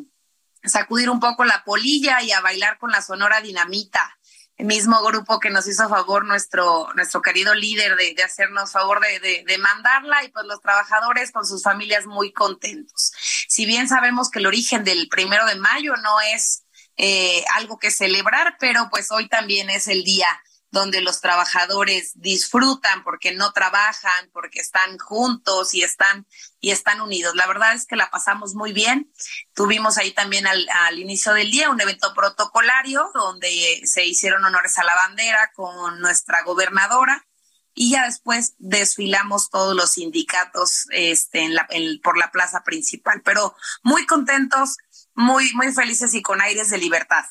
sacudir 0.66 1.10
un 1.10 1.22
poco 1.22 1.46
la 1.46 1.64
polilla 1.64 2.22
y 2.22 2.34
a 2.34 2.42
bailar 2.42 2.78
con 2.80 2.92
la 2.92 3.02
sonora 3.02 3.40
dinamita 3.40 4.18
mismo 4.66 5.02
grupo 5.04 5.40
que 5.40 5.50
nos 5.50 5.68
hizo 5.68 5.88
favor 5.90 6.26
nuestro, 6.26 6.90
nuestro 6.96 7.22
querido 7.22 7.56
líder 7.56 7.96
de, 7.96 8.14
de 8.14 8.24
hacernos 8.24 8.72
favor 8.72 9.00
de, 9.00 9.44
de, 9.46 9.58
mandarla 9.58 10.24
y 10.24 10.30
pues 10.30 10.46
los 10.46 10.62
trabajadores 10.62 11.32
con 11.32 11.46
sus 11.46 11.64
familias 11.64 12.06
muy 12.06 12.32
contentos. 12.32 13.12
Si 13.48 13.66
bien 13.66 13.88
sabemos 13.88 14.30
que 14.30 14.40
el 14.40 14.48
origen 14.48 14.84
del 14.84 15.08
primero 15.10 15.46
de 15.46 15.56
mayo 15.56 15.96
no 15.98 16.20
es 16.34 16.64
eh, 16.98 17.44
algo 17.56 17.80
que 17.80 17.92
celebrar, 17.92 18.58
pero 18.60 18.90
pues 18.90 19.12
hoy 19.12 19.28
también 19.28 19.70
es 19.70 19.88
el 19.88 20.04
día 20.04 20.28
donde 20.72 21.02
los 21.02 21.22
trabajadores 21.22 22.14
disfrutan 22.16 23.04
porque 23.04 23.34
no 23.34 23.52
trabajan, 23.52 24.30
porque 24.34 24.60
están 24.60 24.98
juntos 24.98 25.74
y 25.74 25.84
están 25.84 26.26
y 26.60 26.72
están 26.72 27.02
unidos. 27.02 27.36
La 27.36 27.48
verdad 27.48 27.74
es 27.74 27.86
que 27.86 27.96
la 27.96 28.10
pasamos 28.10 28.56
muy 28.56 28.72
bien. 28.72 29.12
Tuvimos 29.54 29.98
ahí 29.98 30.12
también 30.12 30.48
al, 30.48 30.68
al 30.88 31.00
inicio 31.00 31.34
del 31.34 31.52
día 31.52 31.70
un 31.70 31.82
evento 31.82 32.14
protocolario 32.14 33.12
donde 33.14 33.82
se 33.84 34.06
hicieron 34.06 34.44
honores 34.46 34.78
a 34.78 34.84
la 34.84 34.96
bandera 34.96 35.52
con 35.54 36.00
nuestra 36.00 36.44
gobernadora 36.44 37.26
y 37.74 37.92
ya 37.92 38.06
después 38.06 38.56
desfilamos 38.60 39.50
todos 39.50 39.76
los 39.76 39.92
sindicatos 39.92 40.88
este, 40.92 41.44
en 41.44 41.56
la, 41.56 41.68
por 42.04 42.18
la 42.18 42.32
plaza 42.32 42.64
principal. 42.64 43.22
Pero 43.24 43.56
muy 43.84 44.06
contentos, 44.06 44.78
muy, 45.14 45.52
muy 45.54 45.72
felices 45.74 46.14
y 46.14 46.22
con 46.22 46.42
aires 46.42 46.70
de 46.70 46.78
libertad. 46.78 47.26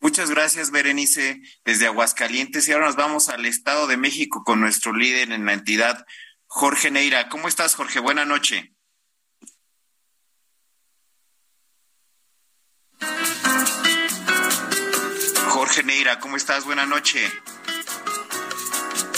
Muchas 0.00 0.30
gracias, 0.30 0.70
Berenice, 0.70 1.40
desde 1.64 1.86
Aguascalientes. 1.86 2.66
Y 2.66 2.72
ahora 2.72 2.86
nos 2.86 2.96
vamos 2.96 3.28
al 3.28 3.44
Estado 3.44 3.86
de 3.86 3.98
México 3.98 4.42
con 4.44 4.60
nuestro 4.60 4.94
líder 4.94 5.30
en 5.30 5.44
la 5.44 5.52
entidad, 5.52 6.06
Jorge 6.46 6.90
Neira. 6.90 7.28
¿Cómo 7.28 7.48
estás, 7.48 7.74
Jorge? 7.74 8.00
Buena 8.00 8.24
noche. 8.24 8.74
Jorge 15.48 15.82
Neira, 15.82 16.18
¿cómo 16.18 16.36
estás? 16.36 16.64
Buena 16.64 16.86
noche. 16.86 17.30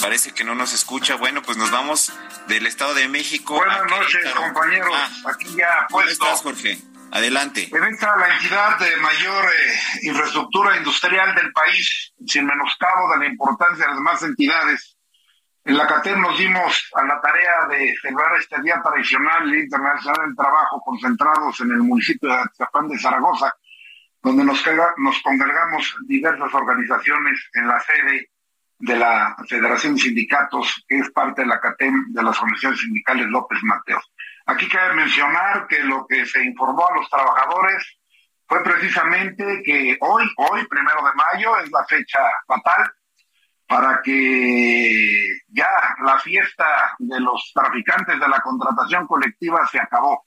Parece 0.01 0.33
que 0.33 0.43
no 0.43 0.55
nos 0.57 0.73
escucha. 0.73 1.15
Bueno, 1.15 1.43
pues 1.43 1.57
nos 1.57 1.71
vamos 1.71 2.13
del 2.49 2.67
Estado 2.67 2.95
de 2.95 3.07
México. 3.09 3.55
Buenas 3.55 3.89
noches, 3.89 4.33
compañeros. 4.35 4.91
Ah, 4.93 5.11
Aquí 5.33 5.55
ya 5.57 5.87
puesto. 5.89 6.19
¿Cómo 6.19 6.33
estás, 6.33 6.43
Jorge? 6.43 6.79
Adelante. 7.15 7.69
En 7.71 7.85
esta 7.85 8.17
la 8.17 8.35
entidad 8.35 8.79
de 8.79 8.97
mayor 8.97 9.45
eh, 9.45 10.09
infraestructura 10.09 10.79
industrial 10.79 11.35
del 11.35 11.53
país, 11.53 12.15
sin 12.27 12.47
menoscabo 12.47 13.13
de 13.13 13.19
la 13.19 13.27
importancia 13.27 13.85
de 13.85 13.89
las 13.89 13.99
demás 13.99 14.23
entidades. 14.23 14.97
En 15.63 15.77
la 15.77 15.87
CATEM 15.87 16.23
nos 16.23 16.39
dimos 16.39 16.91
a 16.95 17.05
la 17.05 17.21
tarea 17.21 17.67
de 17.69 17.95
celebrar 18.01 18.35
este 18.41 18.63
Día 18.63 18.81
Tradicional 18.83 19.55
Internacional 19.55 20.27
del 20.27 20.37
Trabajo 20.37 20.81
concentrados 20.83 21.61
en 21.61 21.73
el 21.73 21.83
municipio 21.83 22.31
de 22.31 22.35
Atizapán 22.35 22.89
de 22.89 22.99
Zaragoza, 22.99 23.55
donde 24.23 24.43
nos, 24.45 24.65
nos 24.97 25.23
congregamos 25.23 25.95
diversas 26.07 26.55
organizaciones 26.55 27.39
en 27.53 27.69
la 27.69 27.79
sede 27.81 28.31
de 28.79 28.97
la 28.97 29.37
Federación 29.47 29.97
de 29.97 30.01
Sindicatos, 30.01 30.83
que 30.89 30.97
es 30.97 31.11
parte 31.11 31.43
de 31.43 31.49
la 31.49 31.61
CATEM 31.61 32.07
de 32.09 32.23
las 32.23 32.39
organizaciones 32.39 32.81
sindicales 32.81 33.27
López 33.27 33.59
Mateos. 33.65 34.12
Aquí 34.47 34.69
cabe 34.69 34.95
mencionar 34.95 35.67
que 35.69 35.81
lo 35.81 36.07
que 36.07 36.27
se 36.27 36.43
informó 36.45 36.89
a 36.89 36.97
los 36.97 37.09
trabajadores 37.09 37.99
fue 38.47 38.63
precisamente 38.63 39.63
que 39.65 39.97
hoy, 40.01 40.25
hoy, 40.37 40.67
primero 40.67 41.03
de 41.03 41.15
mayo, 41.15 41.59
es 41.59 41.71
la 41.71 41.85
fecha 41.85 42.21
fatal 42.47 42.93
para 43.67 44.03
que 44.03 45.39
ya 45.49 45.97
la 46.05 46.19
fiesta 46.19 46.95
de 46.99 47.21
los 47.21 47.53
traficantes 47.55 48.21
de 48.21 48.29
la 48.29 48.41
contratación 48.41 49.07
colectiva 49.07 49.67
se 49.69 49.81
acabó. 49.81 50.27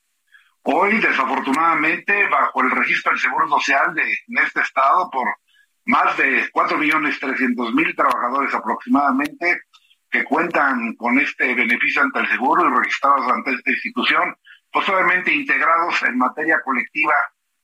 Hoy, 0.64 0.98
desafortunadamente, 1.00 2.28
bajo 2.28 2.62
el 2.62 2.72
registro 2.72 3.12
del 3.12 3.22
Seguro 3.22 3.48
Social 3.48 3.94
de 3.94 4.02
en 4.02 4.38
este 4.40 4.62
estado, 4.62 5.12
por 5.12 5.28
más 5.86 6.18
de 6.18 6.50
cuatro 6.52 6.80
millones 6.80 7.20
trescientos 7.20 7.72
mil 7.76 7.96
trabajadores 7.96 8.52
aproximadamente, 8.56 9.62
que 10.16 10.24
cuentan 10.24 10.96
con 10.96 11.20
este 11.20 11.54
beneficio 11.54 12.02
ante 12.02 12.20
el 12.20 12.30
seguro 12.30 12.66
y 12.66 12.78
registrados 12.78 13.30
ante 13.30 13.52
esta 13.52 13.70
institución, 13.70 14.34
pues 14.72 14.88
obviamente 14.88 15.34
integrados 15.34 16.02
en 16.04 16.18
materia 16.18 16.62
colectiva 16.64 17.14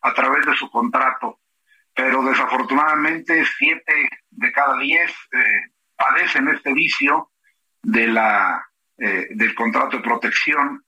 a 0.02 0.14
través 0.14 0.46
de 0.46 0.54
su 0.56 0.70
contrato. 0.70 1.40
Pero 1.94 2.22
desafortunadamente 2.24 3.46
siete 3.58 4.10
de 4.30 4.52
cada 4.52 4.78
diez 4.80 5.12
eh, 5.32 5.72
padecen 5.96 6.50
este 6.50 6.74
vicio 6.74 7.32
de 7.82 8.08
la, 8.08 8.66
eh, 8.98 9.28
del 9.30 9.56
contrato 9.56 9.98
de 9.98 10.04
protección 10.04 10.84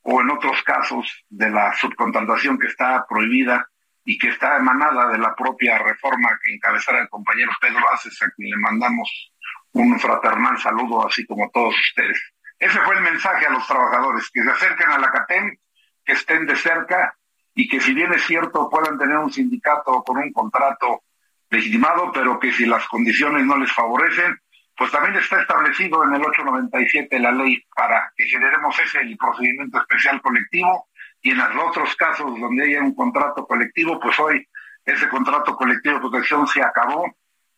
o 0.00 0.22
en 0.22 0.30
otros 0.30 0.62
casos 0.62 1.24
de 1.28 1.50
la 1.50 1.74
subcontratación 1.74 2.58
que 2.58 2.68
está 2.68 3.04
prohibida 3.06 3.68
y 4.02 4.16
que 4.16 4.28
está 4.28 4.56
emanada 4.56 5.08
de 5.08 5.18
la 5.18 5.34
propia 5.34 5.76
reforma 5.76 6.38
que 6.42 6.54
encabezara 6.54 7.02
el 7.02 7.08
compañero 7.10 7.52
Pedro 7.60 7.82
Aces, 7.92 8.20
a 8.22 8.30
quien 8.30 8.50
le 8.50 8.56
mandamos 8.56 9.31
un 9.72 9.98
fraternal 9.98 10.58
saludo, 10.58 11.06
así 11.06 11.26
como 11.26 11.50
todos 11.50 11.74
ustedes. 11.78 12.20
Ese 12.58 12.78
fue 12.80 12.94
el 12.94 13.02
mensaje 13.02 13.46
a 13.46 13.50
los 13.50 13.66
trabajadores, 13.66 14.30
que 14.30 14.42
se 14.42 14.50
acerquen 14.50 14.90
a 14.90 14.98
la 14.98 15.10
CATEM, 15.10 15.56
que 16.04 16.12
estén 16.12 16.46
de 16.46 16.56
cerca 16.56 17.14
y 17.54 17.68
que 17.68 17.80
si 17.80 17.92
bien 17.94 18.12
es 18.12 18.22
cierto 18.24 18.68
puedan 18.70 18.98
tener 18.98 19.16
un 19.18 19.32
sindicato 19.32 20.02
con 20.02 20.18
un 20.18 20.32
contrato 20.32 21.02
legitimado, 21.50 22.12
pero 22.12 22.38
que 22.38 22.52
si 22.52 22.66
las 22.66 22.86
condiciones 22.88 23.44
no 23.44 23.58
les 23.58 23.72
favorecen, 23.72 24.38
pues 24.76 24.90
también 24.90 25.16
está 25.16 25.40
establecido 25.40 26.02
en 26.04 26.14
el 26.14 26.22
897 26.22 27.18
la 27.18 27.32
ley 27.32 27.62
para 27.76 28.10
que 28.16 28.24
generemos 28.24 28.78
ese 28.78 29.00
procedimiento 29.18 29.78
especial 29.78 30.20
colectivo 30.22 30.88
y 31.20 31.30
en 31.30 31.38
los 31.38 31.68
otros 31.68 31.94
casos 31.96 32.38
donde 32.40 32.64
haya 32.64 32.80
un 32.80 32.94
contrato 32.94 33.46
colectivo, 33.46 34.00
pues 34.00 34.18
hoy 34.18 34.48
ese 34.84 35.08
contrato 35.08 35.54
colectivo 35.56 35.94
de 35.96 36.00
protección 36.00 36.46
se 36.46 36.62
acabó 36.62 37.04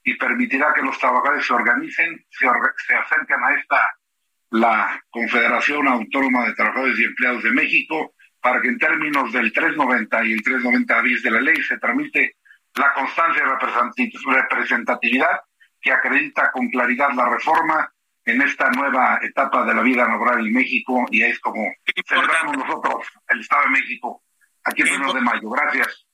y 0.04 0.14
permitirá 0.16 0.72
que 0.74 0.82
los 0.82 0.98
trabajadores 0.98 1.46
se 1.46 1.54
organicen, 1.54 2.24
se, 2.30 2.46
se 2.86 2.94
acerquen 2.94 3.42
a 3.42 3.54
esta, 3.54 3.98
la 4.50 5.02
Confederación 5.10 5.88
Autónoma 5.88 6.46
de 6.46 6.54
Trabajadores 6.54 6.98
y 6.98 7.04
Empleados 7.04 7.42
de 7.42 7.50
México, 7.50 8.14
para 8.40 8.60
que 8.60 8.68
en 8.68 8.78
términos 8.78 9.32
del 9.32 9.52
390 9.52 10.24
y 10.26 10.32
el 10.32 10.42
390 10.42 11.00
bis 11.00 11.22
de 11.22 11.30
la 11.30 11.40
ley 11.40 11.56
se 11.62 11.78
tramite 11.78 12.36
la 12.74 12.92
constancia 12.92 13.42
de 13.42 14.42
representatividad 14.42 15.40
que 15.80 15.92
acredita 15.92 16.50
con 16.52 16.68
claridad 16.68 17.12
la 17.14 17.28
reforma 17.28 17.90
en 18.24 18.42
esta 18.42 18.70
nueva 18.70 19.18
etapa 19.22 19.64
de 19.64 19.74
la 19.74 19.82
vida 19.82 20.06
laboral 20.06 20.46
en 20.46 20.52
México 20.52 21.06
y 21.10 21.22
es 21.22 21.38
como 21.40 21.62
celebramos 22.06 22.56
nosotros 22.58 23.06
el 23.28 23.40
Estado 23.40 23.64
de 23.64 23.70
México 23.70 24.22
aquí 24.64 24.82
el 24.82 25.00
1 25.00 25.12
de 25.14 25.20
mayo. 25.20 25.50
Gracias. 25.50 26.06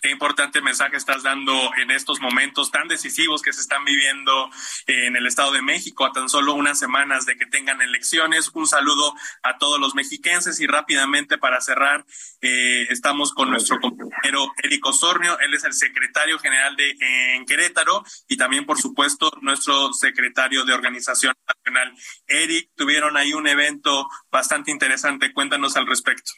Qué 0.00 0.10
importante 0.10 0.60
mensaje 0.60 0.96
estás 0.96 1.22
dando 1.22 1.52
en 1.76 1.90
estos 1.90 2.20
momentos 2.20 2.70
tan 2.70 2.88
decisivos 2.88 3.42
que 3.42 3.52
se 3.52 3.60
están 3.60 3.84
viviendo 3.84 4.50
en 4.86 5.16
el 5.16 5.26
Estado 5.26 5.52
de 5.52 5.62
México 5.62 6.04
a 6.04 6.12
tan 6.12 6.28
solo 6.28 6.54
unas 6.54 6.78
semanas 6.78 7.26
de 7.26 7.36
que 7.36 7.46
tengan 7.46 7.80
elecciones. 7.82 8.50
Un 8.54 8.66
saludo 8.66 9.14
a 9.42 9.58
todos 9.58 9.80
los 9.80 9.94
mexiquenses 9.94 10.60
y 10.60 10.66
rápidamente 10.66 11.38
para 11.38 11.60
cerrar, 11.60 12.04
eh, 12.40 12.86
estamos 12.90 13.32
con 13.32 13.50
nuestro 13.50 13.80
compañero 13.80 14.52
Eric 14.62 14.86
Osornio. 14.86 15.38
Él 15.40 15.54
es 15.54 15.64
el 15.64 15.72
secretario 15.72 16.38
general 16.38 16.76
de 16.76 16.96
en 17.00 17.44
Querétaro 17.46 18.04
y 18.28 18.36
también, 18.36 18.66
por 18.66 18.78
supuesto, 18.78 19.30
nuestro 19.40 19.92
secretario 19.92 20.64
de 20.64 20.72
Organización 20.72 21.34
Nacional. 21.46 21.94
Eric, 22.26 22.70
tuvieron 22.76 23.16
ahí 23.16 23.32
un 23.32 23.46
evento 23.46 24.08
bastante 24.30 24.70
interesante. 24.70 25.32
Cuéntanos 25.32 25.76
al 25.76 25.86
respecto. 25.86 26.32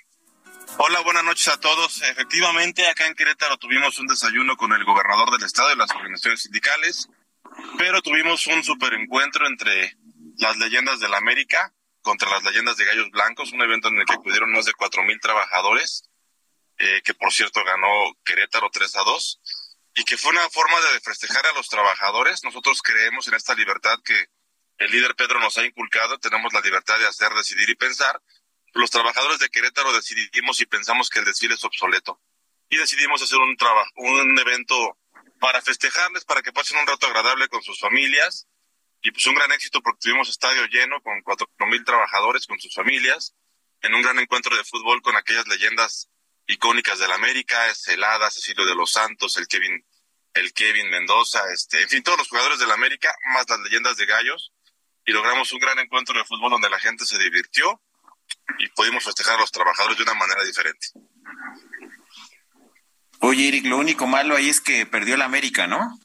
Hola, 0.78 1.00
buenas 1.00 1.24
noches 1.24 1.48
a 1.48 1.60
todos. 1.60 2.02
Efectivamente, 2.02 2.86
acá 2.88 3.06
en 3.06 3.14
Querétaro 3.14 3.56
tuvimos 3.58 3.98
un 3.98 4.06
desayuno 4.06 4.56
con 4.56 4.72
el 4.72 4.84
gobernador 4.84 5.30
del 5.30 5.44
estado 5.44 5.72
y 5.72 5.76
las 5.76 5.90
organizaciones 5.90 6.42
sindicales, 6.42 7.08
pero 7.78 8.02
tuvimos 8.02 8.46
un 8.46 8.62
super 8.64 8.94
encuentro 8.94 9.46
entre 9.46 9.96
las 10.38 10.56
leyendas 10.58 11.00
de 11.00 11.08
la 11.08 11.18
América 11.18 11.72
contra 12.00 12.30
las 12.30 12.42
leyendas 12.44 12.76
de 12.76 12.84
Gallos 12.84 13.10
Blancos, 13.10 13.52
un 13.52 13.62
evento 13.62 13.88
en 13.88 13.98
el 13.98 14.06
que 14.06 14.14
acudieron 14.14 14.52
más 14.52 14.64
de 14.64 14.72
cuatro 14.72 15.02
mil 15.02 15.20
trabajadores, 15.20 16.08
eh, 16.78 17.02
que 17.04 17.14
por 17.14 17.32
cierto 17.32 17.62
ganó 17.64 18.16
Querétaro 18.24 18.70
3 18.72 18.96
a 18.96 19.02
2, 19.02 19.40
y 19.96 20.04
que 20.04 20.16
fue 20.16 20.32
una 20.32 20.48
forma 20.48 20.76
de 20.92 21.00
festejar 21.00 21.44
a 21.46 21.52
los 21.52 21.68
trabajadores. 21.68 22.42
Nosotros 22.44 22.80
creemos 22.82 23.28
en 23.28 23.34
esta 23.34 23.54
libertad 23.54 23.98
que 24.04 24.26
el 24.78 24.90
líder 24.90 25.14
Pedro 25.14 25.40
nos 25.40 25.58
ha 25.58 25.64
inculcado, 25.66 26.18
tenemos 26.18 26.52
la 26.54 26.60
libertad 26.62 26.98
de 26.98 27.06
hacer, 27.06 27.32
decidir 27.34 27.68
y 27.68 27.74
pensar, 27.74 28.20
los 28.74 28.90
trabajadores 28.90 29.38
de 29.38 29.48
Querétaro 29.48 29.92
decidimos 29.92 30.60
y 30.60 30.66
pensamos 30.66 31.10
que 31.10 31.18
el 31.18 31.24
desfile 31.24 31.54
es 31.54 31.64
obsoleto. 31.64 32.20
Y 32.68 32.76
decidimos 32.76 33.20
hacer 33.22 33.38
un 33.38 33.56
trabajo, 33.56 33.90
un 33.96 34.38
evento 34.38 34.96
para 35.40 35.60
festejarles, 35.60 36.24
para 36.24 36.42
que 36.42 36.52
pasen 36.52 36.78
un 36.78 36.86
rato 36.86 37.06
agradable 37.06 37.48
con 37.48 37.62
sus 37.62 37.80
familias. 37.80 38.46
Y 39.02 39.10
pues 39.10 39.26
un 39.26 39.34
gran 39.34 39.50
éxito 39.52 39.80
porque 39.82 40.00
tuvimos 40.02 40.28
estadio 40.28 40.66
lleno 40.66 41.00
con 41.02 41.20
cuatro 41.22 41.48
mil 41.66 41.84
trabajadores 41.84 42.46
con 42.46 42.60
sus 42.60 42.74
familias, 42.74 43.34
en 43.80 43.94
un 43.94 44.02
gran 44.02 44.18
encuentro 44.18 44.54
de 44.56 44.62
fútbol 44.62 45.00
con 45.00 45.16
aquellas 45.16 45.48
leyendas 45.48 46.10
icónicas 46.46 46.98
de 46.98 47.08
la 47.08 47.14
América, 47.14 47.74
Celada, 47.74 48.30
Cecilio 48.30 48.66
de 48.66 48.74
los 48.74 48.92
Santos, 48.92 49.36
el 49.38 49.48
Kevin, 49.48 49.84
el 50.34 50.52
Kevin 50.52 50.90
Mendoza, 50.90 51.40
este, 51.52 51.80
en 51.82 51.88
fin, 51.88 52.02
todos 52.02 52.18
los 52.18 52.28
jugadores 52.28 52.58
de 52.58 52.66
la 52.66 52.74
América, 52.74 53.14
más 53.34 53.48
las 53.48 53.60
leyendas 53.60 53.96
de 53.96 54.06
gallos, 54.06 54.52
y 55.06 55.12
logramos 55.12 55.50
un 55.52 55.60
gran 55.60 55.78
encuentro 55.78 56.16
de 56.18 56.24
fútbol 56.24 56.50
donde 56.50 56.68
la 56.68 56.78
gente 56.78 57.06
se 57.06 57.18
divirtió 57.18 57.80
y 58.58 58.68
pudimos 58.68 59.04
festejar 59.04 59.36
a 59.36 59.40
los 59.40 59.52
trabajadores 59.52 59.96
de 59.96 60.02
una 60.04 60.14
manera 60.14 60.42
diferente. 60.44 60.88
Oye, 63.20 63.48
Eric, 63.48 63.66
lo 63.66 63.78
único 63.78 64.06
malo 64.06 64.36
ahí 64.36 64.48
es 64.48 64.60
que 64.60 64.86
perdió 64.86 65.16
la 65.16 65.26
América, 65.26 65.66
¿no? 65.66 65.98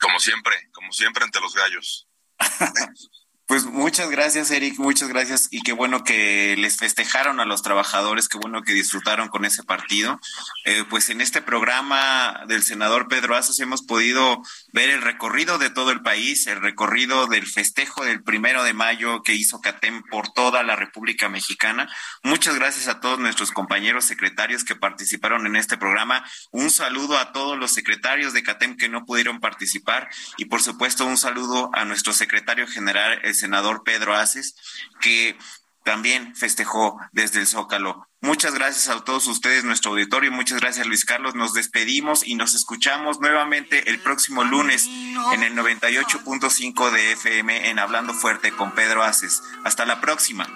Como 0.00 0.20
siempre, 0.20 0.68
como 0.72 0.92
siempre 0.92 1.24
ante 1.24 1.40
los 1.40 1.54
gallos. 1.54 2.08
Pues 3.46 3.66
muchas 3.66 4.08
gracias, 4.08 4.50
Eric, 4.50 4.78
muchas 4.78 5.10
gracias 5.10 5.48
y 5.50 5.60
qué 5.60 5.72
bueno 5.72 6.02
que 6.02 6.56
les 6.56 6.78
festejaron 6.78 7.40
a 7.40 7.44
los 7.44 7.60
trabajadores, 7.60 8.26
qué 8.26 8.38
bueno 8.38 8.62
que 8.62 8.72
disfrutaron 8.72 9.28
con 9.28 9.44
ese 9.44 9.62
partido. 9.62 10.18
Eh, 10.64 10.84
pues 10.88 11.10
en 11.10 11.20
este 11.20 11.42
programa 11.42 12.44
del 12.48 12.62
senador 12.62 13.06
Pedro 13.06 13.36
Azos 13.36 13.60
hemos 13.60 13.82
podido 13.82 14.40
ver 14.74 14.90
el 14.90 15.02
recorrido 15.02 15.58
de 15.58 15.70
todo 15.70 15.92
el 15.92 16.02
país, 16.02 16.48
el 16.48 16.60
recorrido 16.60 17.28
del 17.28 17.46
festejo 17.46 18.04
del 18.04 18.24
primero 18.24 18.64
de 18.64 18.74
mayo 18.74 19.22
que 19.22 19.32
hizo 19.32 19.60
CATEM 19.60 20.02
por 20.10 20.32
toda 20.32 20.64
la 20.64 20.74
República 20.74 21.28
Mexicana. 21.28 21.88
Muchas 22.24 22.56
gracias 22.56 22.88
a 22.88 22.98
todos 22.98 23.20
nuestros 23.20 23.52
compañeros 23.52 24.04
secretarios 24.04 24.64
que 24.64 24.74
participaron 24.74 25.46
en 25.46 25.54
este 25.54 25.78
programa. 25.78 26.24
Un 26.50 26.70
saludo 26.70 27.18
a 27.18 27.30
todos 27.30 27.56
los 27.56 27.70
secretarios 27.70 28.32
de 28.32 28.42
CATEM 28.42 28.76
que 28.76 28.88
no 28.88 29.04
pudieron 29.04 29.38
participar 29.38 30.10
y 30.38 30.46
por 30.46 30.60
supuesto 30.60 31.06
un 31.06 31.18
saludo 31.18 31.70
a 31.72 31.84
nuestro 31.84 32.12
secretario 32.12 32.66
general, 32.66 33.20
senador 33.32 33.84
Pedro 33.84 34.16
Aces, 34.16 34.56
que 35.00 35.38
también 35.84 36.34
festejó 36.34 36.98
desde 37.12 37.40
el 37.40 37.46
Zócalo. 37.46 38.08
Muchas 38.20 38.54
gracias 38.54 38.88
a 38.88 39.04
todos 39.04 39.26
ustedes, 39.26 39.64
nuestro 39.64 39.90
auditorio. 39.92 40.32
Muchas 40.32 40.60
gracias, 40.60 40.86
Luis 40.86 41.04
Carlos. 41.04 41.34
Nos 41.34 41.52
despedimos 41.52 42.26
y 42.26 42.34
nos 42.34 42.54
escuchamos 42.54 43.20
nuevamente 43.20 43.90
el 43.90 44.00
próximo 44.00 44.44
lunes 44.44 44.86
en 45.32 45.42
el 45.42 45.54
98.5 45.54 46.90
de 46.90 47.12
FM 47.12 47.68
en 47.68 47.78
Hablando 47.78 48.14
Fuerte 48.14 48.50
con 48.52 48.72
Pedro 48.72 49.02
Aces. 49.02 49.42
Hasta 49.62 49.84
la 49.84 50.00
próxima. 50.00 50.48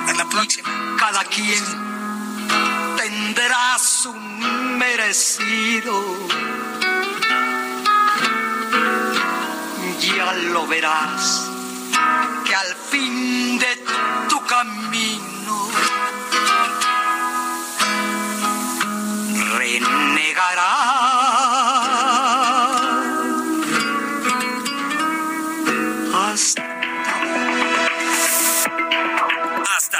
Hasta 0.00 0.14
la 0.14 0.28
próxima. 0.28 0.96
Cada 0.98 1.24
quien 1.24 1.62
tendrá 2.96 3.78
su 3.78 4.12
merecido 4.14 6.02
ya 10.00 10.32
lo 10.34 10.66
verás 10.66 11.53
que 12.44 12.54
al 12.54 12.74
fin 12.90 13.58
de 13.58 13.84
tu 14.28 14.44
camino 14.46 15.68
renegará. 19.58 20.72
Hasta... 26.32 26.74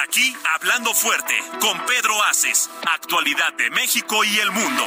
Aquí, 0.02 0.36
hablando 0.54 0.92
fuerte, 0.92 1.34
con 1.60 1.80
Pedro 1.86 2.22
Aces, 2.24 2.70
actualidad 2.86 3.52
de 3.54 3.70
México 3.70 4.22
y 4.22 4.38
el 4.38 4.50
mundo. 4.52 4.86